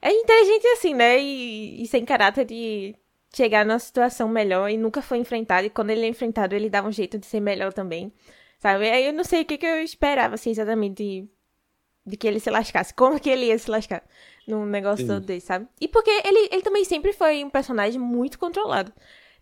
É 0.03 0.11
inteligente 0.13 0.67
assim, 0.69 0.95
né? 0.95 1.21
E, 1.21 1.83
e 1.83 1.87
sem 1.87 2.05
caráter 2.05 2.45
de 2.47 2.97
chegar 3.33 3.65
numa 3.65 3.79
situação 3.79 4.29
melhor 4.29 4.69
e 4.71 4.77
nunca 4.77 5.01
foi 5.01 5.19
enfrentado. 5.19 5.67
E 5.67 5.71
quando 5.71 5.91
ele 5.91 6.05
é 6.05 6.09
enfrentado, 6.09 6.55
ele 6.55 6.69
dá 6.69 6.83
um 6.83 6.91
jeito 6.91 7.17
de 7.17 7.27
ser 7.27 7.41
melhor 7.41 7.73
também. 7.73 8.13
Sabe? 8.59 8.91
Aí 8.91 9.07
eu 9.07 9.13
não 9.13 9.23
sei 9.23 9.43
o 9.43 9.45
que, 9.45 9.57
que 9.59 9.67
eu 9.67 9.83
esperava, 9.83 10.35
assim, 10.35 10.51
exatamente 10.51 10.95
de, 10.97 11.29
de 12.07 12.17
que 12.17 12.27
ele 12.27 12.39
se 12.39 12.51
lascasse. 12.51 12.95
Como 12.95 13.19
que 13.19 13.29
ele 13.29 13.47
ia 13.47 13.59
se 13.59 13.71
lascar 13.71 14.03
num 14.47 14.65
negócio 14.65 15.05
Sim. 15.05 15.13
todo 15.13 15.27
desse, 15.27 15.47
sabe? 15.47 15.67
E 15.81 15.89
porque 15.89 16.11
ele, 16.25 16.49
ele 16.53 16.63
também 16.63 16.85
sempre 16.85 17.13
foi 17.13 17.43
um 17.43 17.51
personagem 17.51 18.01
muito 18.01 18.39
controlado. 18.39 18.93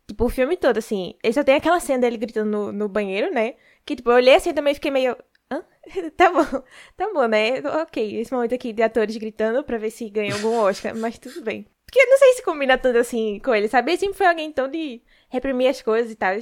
Tipo, 0.07 0.27
o 0.27 0.29
filme 0.29 0.57
todo, 0.57 0.79
assim. 0.79 1.15
Ele 1.23 1.33
só 1.33 1.45
tem 1.45 1.55
aquela 1.55 1.81
cena 1.81 2.01
dele 2.01 2.17
gritando 2.17 2.51
no, 2.51 2.73
no 2.73 2.89
banheiro, 2.89 3.33
né? 3.33 3.55
Que, 3.85 3.97
tipo, 3.97 4.11
eu 4.11 4.17
olhei 4.17 4.35
assim 4.35 4.51
e 4.51 4.55
também 4.55 4.75
fiquei 4.75 4.91
meio. 4.91 5.17
Hã? 5.51 5.63
tá 6.17 6.31
bom, 6.31 6.63
tá 6.97 7.13
bom, 7.13 7.27
né? 7.27 7.61
Ok, 7.83 8.21
esse 8.21 8.33
momento 8.33 8.55
aqui 8.55 8.73
de 8.73 8.83
atores 8.83 9.17
gritando 9.17 9.63
pra 9.63 9.79
ver 9.79 9.91
se 9.91 10.09
ganha 10.09 10.35
algum 10.35 10.57
Oscar, 10.59 10.97
mas 10.97 11.19
tudo 11.19 11.43
bem. 11.43 11.67
Porque 11.87 12.01
eu 12.01 12.11
não 12.11 12.19
sei 12.19 12.33
se 12.35 12.43
combina 12.43 12.77
tanto 12.77 12.99
assim 12.99 13.39
com 13.39 13.55
ele, 13.55 13.69
sabe? 13.69 13.93
Ele 13.93 13.99
sempre 13.99 14.17
foi 14.17 14.27
alguém 14.27 14.51
tão 14.51 14.69
de 14.69 15.01
reprimir 15.29 15.69
as 15.69 15.81
coisas 15.81 16.11
e 16.11 16.17
tal. 16.17 16.35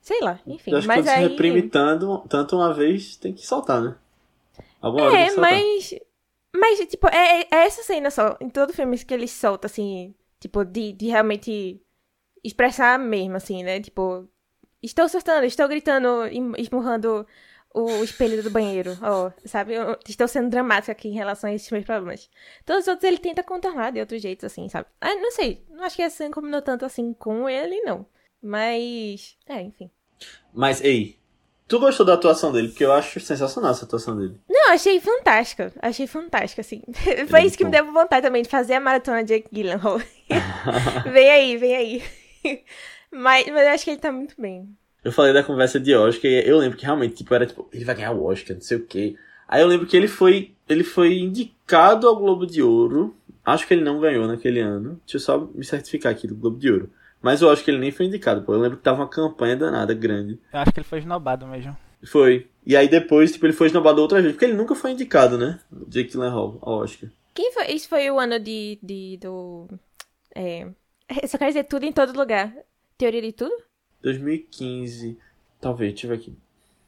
Sei 0.00 0.20
lá, 0.20 0.38
enfim. 0.46 0.72
Eu 0.72 0.78
acho 0.78 0.86
mas 0.86 1.04
que 1.04 1.10
aí... 1.10 1.24
se 1.24 1.30
reprime 1.30 1.62
tanto, 1.62 2.24
tanto 2.28 2.56
uma 2.56 2.74
vez, 2.74 3.16
tem 3.16 3.32
que 3.32 3.46
soltar, 3.46 3.80
né? 3.80 3.96
Alguma 4.84 5.06
hora 5.06 5.18
é, 5.18 5.30
mas. 5.36 5.94
Mas, 6.54 6.78
tipo, 6.86 7.08
é, 7.08 7.40
é, 7.40 7.46
essa 7.50 7.82
cena 7.82 8.10
só. 8.10 8.36
Em 8.40 8.50
todo 8.50 8.72
filme 8.72 8.98
que 8.98 9.14
ele 9.14 9.26
solta, 9.26 9.66
assim, 9.66 10.14
tipo, 10.38 10.64
de, 10.64 10.92
de 10.92 11.06
realmente 11.06 11.80
expressar 12.44 12.98
mesmo, 12.98 13.36
assim, 13.36 13.64
né? 13.64 13.80
Tipo, 13.80 14.28
estou 14.82 15.08
surtando, 15.08 15.44
estou 15.44 15.66
gritando, 15.66 16.06
esmurrando 16.58 17.26
o 17.74 18.04
espelho 18.04 18.40
do 18.40 18.50
banheiro, 18.50 18.96
ó, 19.02 19.26
oh, 19.26 19.48
sabe? 19.48 19.74
Eu 19.74 19.98
estou 20.06 20.28
sendo 20.28 20.48
dramática 20.48 20.92
aqui 20.92 21.08
em 21.08 21.14
relação 21.14 21.50
a 21.50 21.54
esses 21.54 21.70
meus 21.72 21.84
problemas. 21.84 22.30
Todos 22.64 22.82
os 22.82 22.88
outros 22.88 23.08
ele 23.08 23.18
tenta 23.18 23.42
contornar 23.42 23.90
de 23.90 23.98
outros 23.98 24.22
jeitos, 24.22 24.44
assim, 24.44 24.68
sabe? 24.68 24.86
Ah, 25.00 25.14
não 25.16 25.32
sei, 25.32 25.64
não 25.70 25.82
acho 25.82 25.96
que 25.96 26.02
essa 26.02 26.18
cena 26.18 26.32
combinou 26.32 26.62
tanto 26.62 26.84
assim 26.84 27.12
com 27.14 27.48
ele, 27.48 27.80
não. 27.80 28.06
Mas, 28.40 29.36
é, 29.46 29.60
enfim. 29.60 29.90
Mas, 30.52 30.80
ei, 30.84 31.18
tu 31.68 31.78
gostou 31.78 32.04
da 32.04 32.14
atuação 32.14 32.52
dele? 32.52 32.68
Porque 32.68 32.84
eu 32.84 32.92
acho 32.92 33.20
sensacional 33.20 33.70
essa 33.70 33.84
atuação 33.84 34.16
dele. 34.16 34.36
Não, 34.48 34.72
achei 34.72 35.00
fantástica. 35.00 35.72
Achei 35.80 36.06
fantástica, 36.06 36.60
assim. 36.60 36.82
Foi 37.28 37.40
é 37.40 37.46
isso 37.46 37.56
que 37.56 37.64
bom. 37.64 37.70
me 37.70 37.76
deu 37.76 37.92
vontade 37.92 38.26
também 38.26 38.42
de 38.42 38.48
fazer 38.48 38.74
a 38.74 38.80
maratona 38.80 39.22
de 39.22 39.34
Jake 39.34 39.48
Gyllenhaal. 39.52 40.00
vem 41.12 41.30
aí, 41.30 41.56
vem 41.56 41.76
aí. 41.76 42.02
mas, 43.10 43.46
mas 43.46 43.66
eu 43.66 43.72
acho 43.72 43.84
que 43.84 43.90
ele 43.90 44.00
tá 44.00 44.12
muito 44.12 44.34
bem. 44.38 44.68
Eu 45.02 45.12
falei 45.12 45.32
da 45.32 45.42
conversa 45.42 45.78
de 45.78 45.94
Oscar 45.94 46.30
e 46.30 46.48
eu 46.48 46.58
lembro 46.58 46.78
que 46.78 46.84
realmente, 46.84 47.16
tipo, 47.16 47.34
era 47.34 47.44
tipo, 47.44 47.68
ele 47.72 47.84
vai 47.84 47.94
ganhar 47.94 48.12
o 48.12 48.24
Oscar, 48.24 48.56
não 48.56 48.62
sei 48.62 48.78
o 48.78 48.86
quê. 48.86 49.16
Aí 49.46 49.60
eu 49.60 49.66
lembro 49.66 49.86
que 49.86 49.96
ele 49.96 50.08
foi, 50.08 50.54
ele 50.68 50.82
foi 50.82 51.18
indicado 51.18 52.08
ao 52.08 52.16
Globo 52.16 52.46
de 52.46 52.62
Ouro. 52.62 53.14
Acho 53.44 53.66
que 53.66 53.74
ele 53.74 53.84
não 53.84 54.00
ganhou 54.00 54.26
naquele 54.26 54.60
ano. 54.60 54.98
Deixa 55.04 55.16
eu 55.16 55.20
só 55.20 55.38
me 55.54 55.62
certificar 55.62 56.10
aqui 56.10 56.26
do 56.26 56.34
Globo 56.34 56.58
de 56.58 56.72
Ouro. 56.72 56.90
Mas 57.24 57.40
eu 57.40 57.48
acho 57.50 57.64
que 57.64 57.70
ele 57.70 57.78
nem 57.78 57.90
foi 57.90 58.04
indicado, 58.04 58.42
pô. 58.42 58.52
Eu 58.52 58.60
lembro 58.60 58.76
que 58.76 58.82
tava 58.82 59.00
uma 59.00 59.08
campanha 59.08 59.56
danada, 59.56 59.94
grande. 59.94 60.38
Eu 60.52 60.58
acho 60.58 60.70
que 60.70 60.80
ele 60.80 60.86
foi 60.86 60.98
esnobado 60.98 61.46
mesmo. 61.46 61.74
Foi. 62.04 62.50
E 62.66 62.76
aí 62.76 62.86
depois, 62.86 63.32
tipo, 63.32 63.46
ele 63.46 63.54
foi 63.54 63.68
esnobado 63.68 64.02
outra 64.02 64.20
vez. 64.20 64.34
Porque 64.34 64.44
ele 64.44 64.52
nunca 64.52 64.74
foi 64.74 64.90
indicado, 64.90 65.38
né? 65.38 65.58
Jake 65.88 66.10
Gyllenhaal 66.10 66.58
ao 66.60 66.80
Oscar. 66.80 67.08
Quem 67.32 67.50
foi? 67.50 67.68
Isso 67.68 67.88
foi 67.88 68.10
o 68.10 68.20
ano 68.20 68.38
de... 68.38 68.78
de 68.82 69.18
do... 69.22 69.66
É... 70.34 70.68
Eu 71.22 71.26
só 71.26 71.38
quero 71.38 71.50
dizer 71.50 71.64
tudo 71.64 71.86
em 71.86 71.92
todo 71.92 72.14
lugar. 72.14 72.54
Teoria 72.98 73.22
de 73.22 73.32
tudo? 73.32 73.56
2015. 74.02 75.18
Talvez, 75.62 75.92
deixa 75.92 76.06
eu 76.06 76.10
ver 76.10 76.16
aqui. 76.16 76.36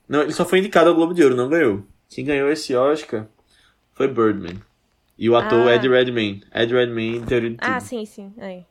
Não, 0.07 0.21
ele 0.21 0.35
só 0.35 0.45
foi 0.45 0.59
indicado 0.59 0.91
ao 0.91 0.95
Globo 0.95 1.15
de 1.15 1.25
Ouro, 1.25 1.35
não 1.35 1.49
ganhou. 1.49 1.83
Quem 2.11 2.27
ganhou 2.27 2.51
esse 2.51 2.77
Oscar 2.77 3.27
foi 3.95 4.07
Birdman. 4.07 4.61
E 5.17 5.31
o 5.31 5.35
ator 5.35 5.67
ah. 5.67 5.77
Ed 5.77 5.89
Redmayne. 5.89 6.45
Ed 6.55 6.75
Redmayne, 6.75 7.25
Teoria 7.25 7.51
de 7.51 7.57
Tudo. 7.57 7.67
Ah, 7.67 7.81
sim, 7.81 8.05
sim. 8.05 8.35
Aí. 8.37 8.67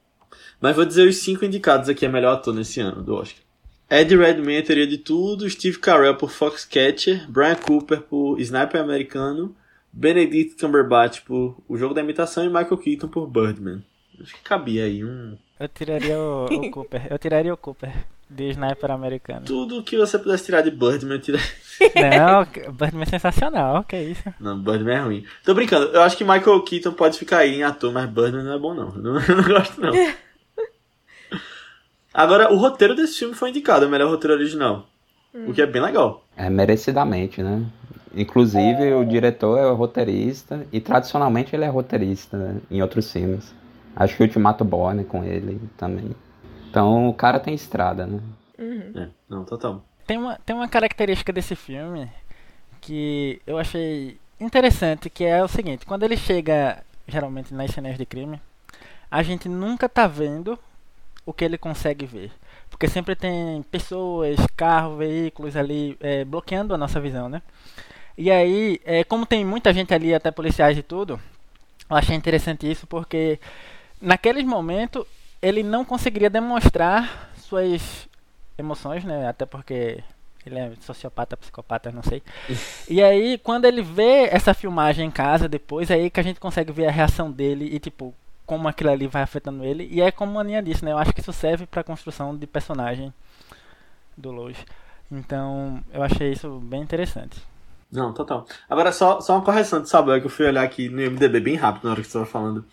Mas 0.59 0.75
vou 0.75 0.85
dizer 0.85 1.07
os 1.07 1.17
cinco 1.17 1.45
indicados 1.45 1.89
aqui 1.89 2.05
a 2.05 2.09
melhor 2.09 2.33
ator 2.33 2.53
nesse 2.53 2.79
ano 2.79 3.01
do 3.01 3.15
Oscar. 3.15 3.43
Ed 3.89 4.15
Redmayne, 4.15 4.63
Teoria 4.63 4.88
de 4.88 4.97
Tudo, 4.97 5.49
Steve 5.49 5.77
Carell 5.77 6.15
por 6.15 6.31
Foxcatcher, 6.31 7.29
Brian 7.29 7.55
Cooper 7.55 8.01
por 8.01 8.39
Sniper 8.39 8.81
Americano, 8.81 9.55
Benedict 9.93 10.59
Cumberbatch 10.59 11.21
por 11.21 11.57
O 11.67 11.77
Jogo 11.77 11.93
da 11.93 12.01
Imitação 12.01 12.43
e 12.43 12.47
Michael 12.47 12.77
Keaton 12.77 13.07
por 13.07 13.27
Birdman. 13.27 13.83
Acho 14.19 14.33
que 14.33 14.41
cabia 14.41 14.85
aí 14.85 15.03
um... 15.03 15.38
Eu 15.59 15.67
tiraria 15.69 16.17
o, 16.17 16.45
o 16.45 16.71
Cooper. 16.71 17.07
Eu 17.09 17.19
tiraria 17.19 17.53
o 17.53 17.57
Cooper 17.57 17.93
de 18.29 18.49
sniper 18.49 18.91
americano. 18.91 19.45
Tudo 19.45 19.83
que 19.83 19.97
você 19.97 20.17
pudesse 20.17 20.45
tirar 20.45 20.61
de 20.61 20.71
Birdman, 20.71 21.19
tira. 21.19 21.39
Não, 21.79 22.73
Birdman 22.73 23.03
é 23.03 23.05
sensacional, 23.05 23.83
que 23.83 23.97
isso. 23.97 24.23
Não, 24.39 24.57
Birdman 24.57 24.95
é 24.95 25.01
ruim. 25.01 25.25
Tô 25.43 25.53
brincando, 25.53 25.88
eu 25.88 26.01
acho 26.01 26.17
que 26.17 26.23
Michael 26.23 26.61
Keaton 26.63 26.93
pode 26.93 27.17
ficar 27.17 27.39
aí 27.39 27.55
em 27.55 27.63
ator, 27.63 27.91
mas 27.91 28.09
Birdman 28.09 28.43
não 28.43 28.53
é 28.53 28.59
bom 28.59 28.73
não. 28.73 28.91
Não, 28.95 29.13
não 29.13 29.43
gosto 29.43 29.79
não. 29.79 29.91
Agora, 32.13 32.51
o 32.51 32.55
roteiro 32.55 32.95
desse 32.95 33.19
filme 33.19 33.35
foi 33.35 33.49
indicado, 33.49 33.85
o 33.85 33.89
melhor 33.89 34.09
roteiro 34.09 34.35
original. 34.35 34.88
Hum. 35.33 35.49
O 35.49 35.53
que 35.53 35.61
é 35.61 35.65
bem 35.65 35.81
legal. 35.81 36.23
É 36.38 36.49
merecidamente, 36.49 37.43
né? 37.43 37.65
Inclusive, 38.15 38.93
o 38.93 39.03
diretor 39.03 39.59
é 39.59 39.67
o 39.67 39.75
roteirista, 39.75 40.65
e 40.71 40.79
tradicionalmente 40.79 41.53
ele 41.53 41.65
é 41.65 41.67
roteirista 41.67 42.38
né? 42.38 42.61
em 42.71 42.81
outros 42.81 43.11
filmes. 43.11 43.53
Acho 43.93 44.15
que 44.15 44.23
o 44.23 44.25
Ultimato 44.25 44.63
Borne 44.63 45.03
com 45.03 45.23
ele 45.23 45.59
também. 45.77 46.15
Então 46.75 47.07
o 47.07 47.13
cara 47.13 47.39
tem 47.39 47.53
estrada, 47.53 48.05
né? 48.05 48.19
Uhum. 48.59 48.91
É, 49.01 49.07
não, 49.29 49.45
total. 49.45 49.81
Tem 50.05 50.17
uma, 50.17 50.38
tem 50.45 50.53
uma 50.53 50.67
característica 50.67 51.31
desse 51.31 51.55
filme 51.55 52.11
que 52.81 53.41
eu 53.47 53.57
achei 53.57 54.19
interessante, 54.38 55.09
que 55.09 55.23
é 55.23 55.41
o 55.41 55.47
seguinte, 55.47 55.85
quando 55.85 56.03
ele 56.03 56.17
chega 56.17 56.83
geralmente 57.07 57.53
nas 57.53 57.71
cenas 57.71 57.97
de 57.97 58.05
crime, 58.05 58.41
a 59.09 59.23
gente 59.23 59.47
nunca 59.47 59.88
tá 59.88 60.05
vendo 60.05 60.59
o 61.25 61.31
que 61.31 61.45
ele 61.45 61.57
consegue 61.57 62.05
ver. 62.05 62.29
Porque 62.69 62.89
sempre 62.89 63.15
tem 63.15 63.63
pessoas, 63.71 64.35
carros, 64.57 64.97
veículos 64.97 65.55
ali 65.55 65.95
é, 66.01 66.25
bloqueando 66.25 66.73
a 66.73 66.77
nossa 66.77 66.99
visão, 66.99 67.29
né? 67.29 67.41
E 68.17 68.29
aí, 68.29 68.81
é, 68.83 69.05
como 69.05 69.25
tem 69.25 69.45
muita 69.45 69.73
gente 69.73 69.93
ali, 69.93 70.13
até 70.13 70.29
policiais 70.29 70.77
e 70.77 70.83
tudo, 70.83 71.21
eu 71.89 71.95
achei 71.95 72.17
interessante 72.17 72.69
isso 72.69 72.85
porque 72.85 73.39
naqueles 74.01 74.43
momentos 74.43 75.05
ele 75.45 75.62
não 75.62 75.86
conseguiria 75.86 76.29
demonstrar 76.29 77.29
suas 77.38 78.10
emoções, 78.58 79.03
né? 79.03 79.27
Até 79.27 79.45
porque 79.45 80.03
ele 80.43 80.58
é 80.58 80.71
sociopata, 80.81 81.38
psicopata, 81.38 81.91
não 81.91 82.01
sei. 82.01 82.23
e 82.89 83.03
aí, 83.03 83.38
quando 83.38 83.65
ele 83.65 83.84
vê 83.84 84.27
essa 84.31 84.55
filmagem 84.55 85.08
em 85.08 85.12
casa 85.12 85.47
depois, 85.47 85.91
é 85.91 85.95
aí 85.95 86.10
que 86.10 86.19
a 86.19 86.23
gente 86.23 86.39
consegue 86.39 86.71
ver 86.71 86.88
a 86.88 86.91
reação 86.91 87.31
dele 87.31 87.69
e, 87.71 87.79
tipo, 87.79 88.13
como 88.43 88.67
aquilo 88.67 88.89
ali 88.89 89.05
vai 89.05 89.21
afetando 89.21 89.63
ele. 89.63 89.88
E 89.91 90.01
é 90.01 90.12
como 90.12 90.39
a 90.39 90.41
Aninha 90.41 90.63
disse, 90.63 90.84
né? 90.84 90.91
Eu 90.91 90.97
acho 90.97 91.13
que 91.13 91.21
isso 91.21 91.34
serve 91.34 91.67
pra 91.67 91.84
construção 91.84 92.36
de 92.36 92.47
personagem 92.47 93.13
do 94.17 94.31
Lois. 94.31 94.58
Então, 95.12 95.84
eu 95.93 96.01
achei 96.01 96.31
isso 96.31 96.60
bem 96.60 96.81
interessante. 96.81 97.39
Não, 97.91 98.12
total. 98.13 98.47
Agora, 98.67 98.91
só, 98.91 99.21
só 99.21 99.36
uma 99.36 99.45
correção 99.45 99.79
de 99.79 99.89
saber 99.89 100.19
que 100.19 100.25
eu 100.25 100.31
fui 100.31 100.47
olhar 100.47 100.63
aqui 100.63 100.89
no 100.89 100.97
MDB 100.97 101.39
bem 101.39 101.55
rápido 101.55 101.84
na 101.84 101.91
hora 101.91 102.01
que 102.01 102.08
você 102.08 102.17
estava 102.17 102.25
falando. 102.25 102.65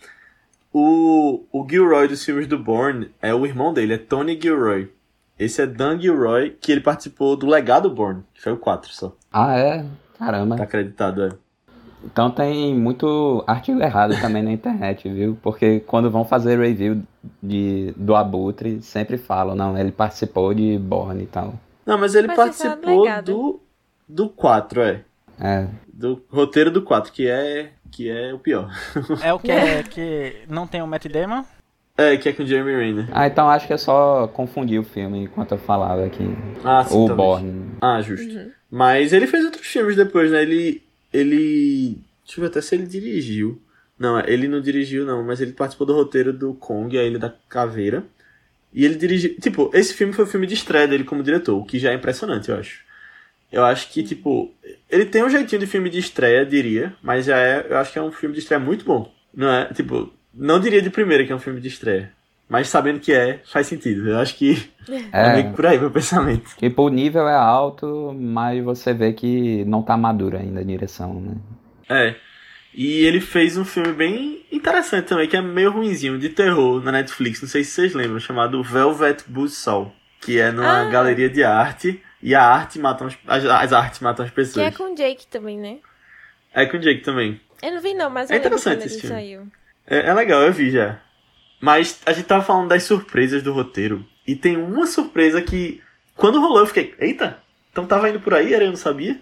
O, 0.73 1.43
o 1.51 1.67
Gilroy 1.69 2.07
dos 2.07 2.25
filmes 2.25 2.47
do 2.47 2.57
Bourne 2.57 3.11
é 3.21 3.33
o 3.33 3.45
irmão 3.45 3.71
dele, 3.71 3.93
é 3.93 3.97
Tony 3.97 4.39
Gilroy. 4.41 4.91
Esse 5.37 5.61
é 5.61 5.67
Dan 5.67 5.99
Gilroy, 5.99 6.57
que 6.59 6.71
ele 6.71 6.81
participou 6.81 7.35
do 7.35 7.45
Legado 7.45 7.89
Bourne, 7.91 8.23
que 8.33 8.41
foi 8.41 8.53
o 8.53 8.57
4 8.57 8.91
só. 8.91 9.15
Ah, 9.31 9.55
é? 9.55 9.85
Caramba. 10.17 10.55
Tá 10.55 10.63
acreditado, 10.63 11.23
é. 11.23 11.29
Então 12.03 12.29
tem 12.31 12.75
muito 12.75 13.43
artigo 13.47 13.81
errado 13.81 14.19
também 14.19 14.43
na 14.43 14.51
internet, 14.51 15.07
viu? 15.09 15.37
Porque 15.41 15.79
quando 15.81 16.09
vão 16.09 16.25
fazer 16.25 16.59
review 16.59 17.01
de, 17.41 17.93
do 17.95 18.15
Abutre, 18.15 18.81
sempre 18.81 19.17
falam, 19.17 19.55
não, 19.55 19.77
ele 19.77 19.91
participou 19.91 20.53
de 20.53 20.77
Bourne 20.77 21.23
e 21.23 21.27
tal. 21.27 21.53
Não, 21.85 21.97
mas 21.97 22.15
ele 22.15 22.29
participou 22.29 23.05
do, 23.21 23.59
do 24.07 24.29
4, 24.29 24.81
é. 24.81 25.05
É. 25.39 25.67
Do 25.91 26.21
roteiro 26.29 26.71
do 26.71 26.81
4, 26.81 27.11
que 27.11 27.27
é 27.27 27.71
que 27.93 28.09
é 28.09 28.33
o 28.33 28.39
pior. 28.39 28.69
É 29.23 29.31
o 29.31 29.39
que 29.39 29.51
é 29.51 29.83
que 29.83 30.35
não 30.49 30.65
tem 30.67 30.81
o 30.81 30.87
Matt 30.87 31.05
Damon? 31.05 31.45
É, 31.95 32.17
que 32.17 32.27
é 32.27 32.33
com 32.33 32.41
o 32.41 32.45
Jeremy 32.45 32.75
Renner. 32.75 33.07
Ah, 33.11 33.27
então 33.27 33.47
acho 33.47 33.67
que 33.67 33.73
é 33.73 33.77
só 33.77 34.27
confundir 34.27 34.79
o 34.79 34.83
filme 34.83 35.19
enquanto 35.25 35.51
eu 35.51 35.59
falava 35.59 36.03
aqui. 36.03 36.23
Ah, 36.63 36.83
sim, 36.83 36.97
O 36.97 37.15
Born. 37.15 37.71
Ah, 37.79 38.01
justo. 38.01 38.27
Uhum. 38.33 38.51
Mas 38.71 39.13
ele 39.13 39.27
fez 39.27 39.45
outros 39.45 39.67
filmes 39.67 39.95
depois, 39.95 40.31
né? 40.31 40.41
Ele. 40.41 40.81
Ele. 41.13 41.99
Deixa 42.25 42.39
eu 42.39 42.41
ver 42.41 42.47
até 42.47 42.61
se 42.61 42.73
ele 42.73 42.87
dirigiu. 42.87 43.61
Não, 43.99 44.19
ele 44.21 44.47
não 44.47 44.59
dirigiu, 44.59 45.05
não, 45.05 45.23
mas 45.23 45.39
ele 45.39 45.51
participou 45.51 45.85
do 45.85 45.93
roteiro 45.93 46.33
do 46.33 46.55
Kong, 46.55 46.97
a 46.97 47.03
Ilha 47.03 47.19
da 47.19 47.31
Caveira. 47.47 48.03
E 48.73 48.83
ele 48.83 48.95
dirigiu. 48.95 49.35
Tipo, 49.39 49.69
esse 49.71 49.93
filme 49.93 50.13
foi 50.13 50.25
o 50.25 50.27
filme 50.27 50.47
de 50.47 50.55
estreia 50.55 50.87
dele 50.87 51.03
como 51.03 51.21
diretor, 51.21 51.55
o 51.55 51.63
que 51.63 51.77
já 51.77 51.91
é 51.91 51.93
impressionante, 51.93 52.49
eu 52.49 52.57
acho. 52.57 52.81
Eu 53.53 53.63
acho 53.63 53.91
que, 53.91 54.01
tipo, 54.01 54.51
ele 54.89 55.05
tem 55.05 55.23
um 55.23 55.29
jeitinho 55.29 55.59
de 55.59 55.67
filme 55.67 55.87
de 55.87 55.99
estreia, 55.99 56.43
diria, 56.43 56.91
mas 57.03 57.25
já 57.25 57.37
é, 57.37 57.67
eu 57.69 57.77
acho 57.77 57.93
que 57.93 57.99
é 57.99 58.01
um 58.01 58.11
filme 58.11 58.33
de 58.33 58.41
estreia 58.41 58.59
muito 58.59 58.83
bom. 58.83 59.13
Não 59.31 59.47
é, 59.47 59.65
tipo, 59.65 60.11
não 60.33 60.59
diria 60.59 60.81
de 60.81 60.89
primeira 60.89 61.23
que 61.23 61.31
é 61.31 61.35
um 61.35 61.39
filme 61.39 61.61
de 61.61 61.67
estreia. 61.67 62.11
Mas 62.49 62.67
sabendo 62.67 62.99
que 62.99 63.13
é, 63.13 63.41
faz 63.45 63.67
sentido. 63.67 64.09
Eu 64.09 64.17
acho 64.17 64.35
que 64.35 64.71
é, 64.89 65.03
é 65.29 65.33
meio 65.33 65.49
que 65.49 65.55
por 65.55 65.67
aí 65.67 65.79
meu 65.79 65.91
pensamento. 65.91 66.49
Tipo, 66.57 66.81
o 66.81 66.89
nível 66.89 67.27
é 67.27 67.35
alto, 67.35 68.11
mas 68.19 68.63
você 68.63 68.91
vê 68.91 69.13
que 69.13 69.63
não 69.65 69.83
tá 69.83 69.95
maduro 69.95 70.35
ainda 70.35 70.61
a 70.61 70.63
direção, 70.63 71.21
né? 71.21 71.35
É. 71.87 72.15
E 72.73 73.05
ele 73.05 73.21
fez 73.21 73.55
um 73.55 73.63
filme 73.63 73.93
bem 73.93 74.43
interessante 74.51 75.05
também, 75.05 75.27
que 75.27 75.37
é 75.37 75.41
meio 75.43 75.71
ruinzinho, 75.71 76.17
de 76.17 76.29
terror, 76.29 76.83
na 76.83 76.91
Netflix, 76.91 77.39
não 77.39 77.47
sei 77.47 77.63
se 77.63 77.69
vocês 77.69 77.93
lembram, 77.93 78.19
chamado 78.19 78.63
Velvet 78.63 79.23
Buzzsaw, 79.27 79.93
que 80.19 80.39
é 80.39 80.51
numa 80.51 80.81
ah. 80.81 80.89
galeria 80.89 81.29
de 81.29 81.43
arte, 81.43 82.01
e 82.23 82.33
a 82.33 82.41
arte 82.41 82.79
mata 82.79 83.05
as, 83.27 83.45
as 83.45 83.73
artes 83.73 83.99
matam 83.99 84.25
as 84.25 84.31
pessoas. 84.31 84.65
Que 84.65 84.73
é 84.73 84.77
com 84.77 84.93
o 84.93 84.95
Jake 84.95 85.27
também, 85.27 85.59
né? 85.59 85.79
É 86.53 86.65
com 86.65 86.77
o 86.77 86.79
Jake 86.79 87.01
também. 87.01 87.39
Eu 87.61 87.73
não 87.73 87.81
vi 87.81 87.93
não, 87.93 88.09
mas 88.09 88.31
é 88.31 88.37
interessante 88.37 88.85
esse 88.85 89.01
filme. 89.01 89.15
Saiu. 89.15 89.47
É, 89.85 90.07
é 90.07 90.13
legal, 90.13 90.41
eu 90.41 90.53
vi 90.53 90.71
já. 90.71 91.01
Mas 91.59 92.01
a 92.05 92.13
gente 92.13 92.25
tava 92.25 92.41
falando 92.41 92.69
das 92.69 92.83
surpresas 92.83 93.43
do 93.43 93.51
roteiro, 93.51 94.05
e 94.25 94.35
tem 94.35 94.55
uma 94.55 94.87
surpresa 94.87 95.41
que, 95.41 95.81
quando 96.15 96.39
rolou, 96.39 96.59
eu 96.59 96.65
fiquei, 96.65 96.95
eita, 96.97 97.39
então 97.69 97.85
tava 97.85 98.09
indo 98.09 98.21
por 98.21 98.33
aí, 98.33 98.53
era 98.53 98.63
eu 98.63 98.69
não 98.69 98.77
sabia. 98.77 99.19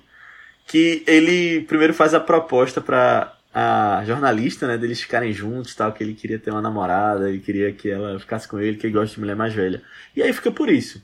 Que 0.68 1.04
ele 1.08 1.62
primeiro 1.62 1.94
faz 1.94 2.14
a 2.14 2.20
proposta 2.20 2.80
pra 2.80 3.36
a 3.54 4.04
jornalista, 4.06 4.66
né, 4.66 4.78
deles 4.78 5.02
ficarem 5.02 5.34
juntos, 5.34 5.76
tal, 5.76 5.92
que 5.92 6.04
ele 6.04 6.14
queria 6.14 6.40
ter 6.40 6.52
uma 6.52 6.62
namorada, 6.62 7.28
ele 7.28 7.40
queria 7.40 7.74
que 7.74 7.90
ela 7.90 8.18
ficasse 8.18 8.48
com 8.48 8.60
ele, 8.60 8.78
que 8.78 8.86
ele 8.86 8.94
gosta 8.94 9.14
de 9.14 9.20
mulher 9.20 9.36
mais 9.36 9.54
velha. 9.54 9.82
E 10.16 10.22
aí 10.22 10.32
fica 10.32 10.52
por 10.52 10.70
isso. 10.70 11.04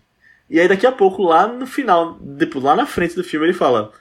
E 0.50 0.60
aí 0.60 0.68
daqui 0.68 0.86
a 0.88 0.92
pouco, 0.92 1.24
lá 1.24 1.48
no 1.48 1.68
final, 1.68 2.18
depois, 2.22 2.64
lá 2.64 2.76
na 2.76 2.86
frente 2.86 3.16
do 3.16 3.24
filme, 3.24 3.46
ele 3.46 3.54
fala: 3.54 3.92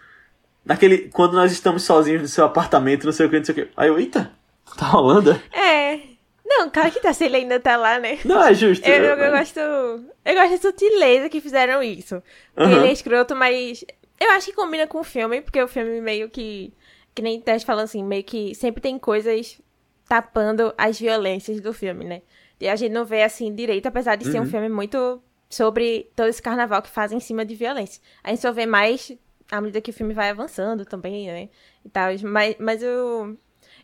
Naquele. 0.65 1.09
Quando 1.11 1.35
nós 1.35 1.53
estamos 1.53 1.83
sozinhos 1.83 2.23
no 2.23 2.29
seu 2.29 2.45
apartamento, 2.45 3.05
não 3.05 3.13
sei 3.13 3.27
o 3.27 3.31
que, 3.31 3.39
não 3.39 3.45
sei 3.45 3.53
o 3.53 3.57
que. 3.57 3.69
Aí 3.77 3.89
eu, 3.89 3.99
eita, 3.99 4.33
tá 4.77 4.87
rolando? 4.87 5.41
É. 5.53 6.01
Não, 6.45 6.71
cara 6.71 6.91
que 6.91 7.01
tá 7.01 7.13
se 7.13 7.25
ele 7.25 7.37
ainda 7.37 7.59
tá 7.59 7.77
lá, 7.77 7.99
né? 7.99 8.19
Não, 8.25 8.41
é 8.43 8.55
justo. 8.55 8.87
Eu, 8.87 9.03
eu, 9.03 9.17
eu 9.17 9.31
gosto. 9.33 9.59
Eu 9.59 10.35
gosto 10.35 10.51
da 10.51 10.59
sutileza 10.59 11.29
que 11.29 11.41
fizeram 11.41 11.83
isso. 11.83 12.23
Uhum. 12.57 12.71
Ele 12.71 12.89
é 12.89 12.93
escroto, 12.93 13.35
mas. 13.35 13.85
Eu 14.19 14.31
acho 14.31 14.47
que 14.47 14.53
combina 14.53 14.87
com 14.87 15.01
o 15.01 15.05
filme, 15.05 15.43
porque 15.43 15.61
o 15.63 15.69
filme 15.69 16.01
meio 16.01 16.31
que 16.31 16.73
que 17.17 17.23
nem 17.23 17.41
Teste 17.41 17.65
falando 17.65 17.85
assim, 17.85 18.05
meio 18.05 18.23
que 18.23 18.55
sempre 18.55 18.81
tem 18.81 18.99
coisas 18.99 19.59
tapando 20.07 20.75
as 20.77 21.01
violências 21.01 21.61
do 21.63 21.73
filme, 21.73 22.05
né? 22.05 22.21
E 22.61 22.69
a 22.69 22.77
gente 22.77 22.93
não 22.93 23.07
vê 23.07 23.23
assim 23.23 23.55
direito, 23.55 23.87
apesar 23.87 24.17
de 24.17 24.27
uhum. 24.27 24.33
ser 24.33 24.39
um 24.39 24.43
uhum. 24.43 24.51
filme 24.51 24.69
muito 24.69 25.23
sobre 25.49 26.11
todo 26.15 26.29
esse 26.29 26.43
carnaval 26.43 26.83
que 26.83 26.89
faz 26.89 27.13
em 27.13 27.21
cima 27.21 27.45
de 27.45 27.55
violência. 27.55 28.03
A 28.23 28.31
gente 28.31 28.41
só 28.41 28.53
vê 28.53 28.67
mais 28.67 29.17
à 29.51 29.61
medida 29.61 29.81
que 29.81 29.91
o 29.91 29.95
filme 29.95 30.15
vai 30.15 30.31
avançando 30.31 30.85
também, 30.85 31.27
né? 31.27 31.49
E 31.85 31.89
tal. 31.89 32.11
Mas, 32.25 32.57
mas 32.59 32.83
eu. 32.83 33.37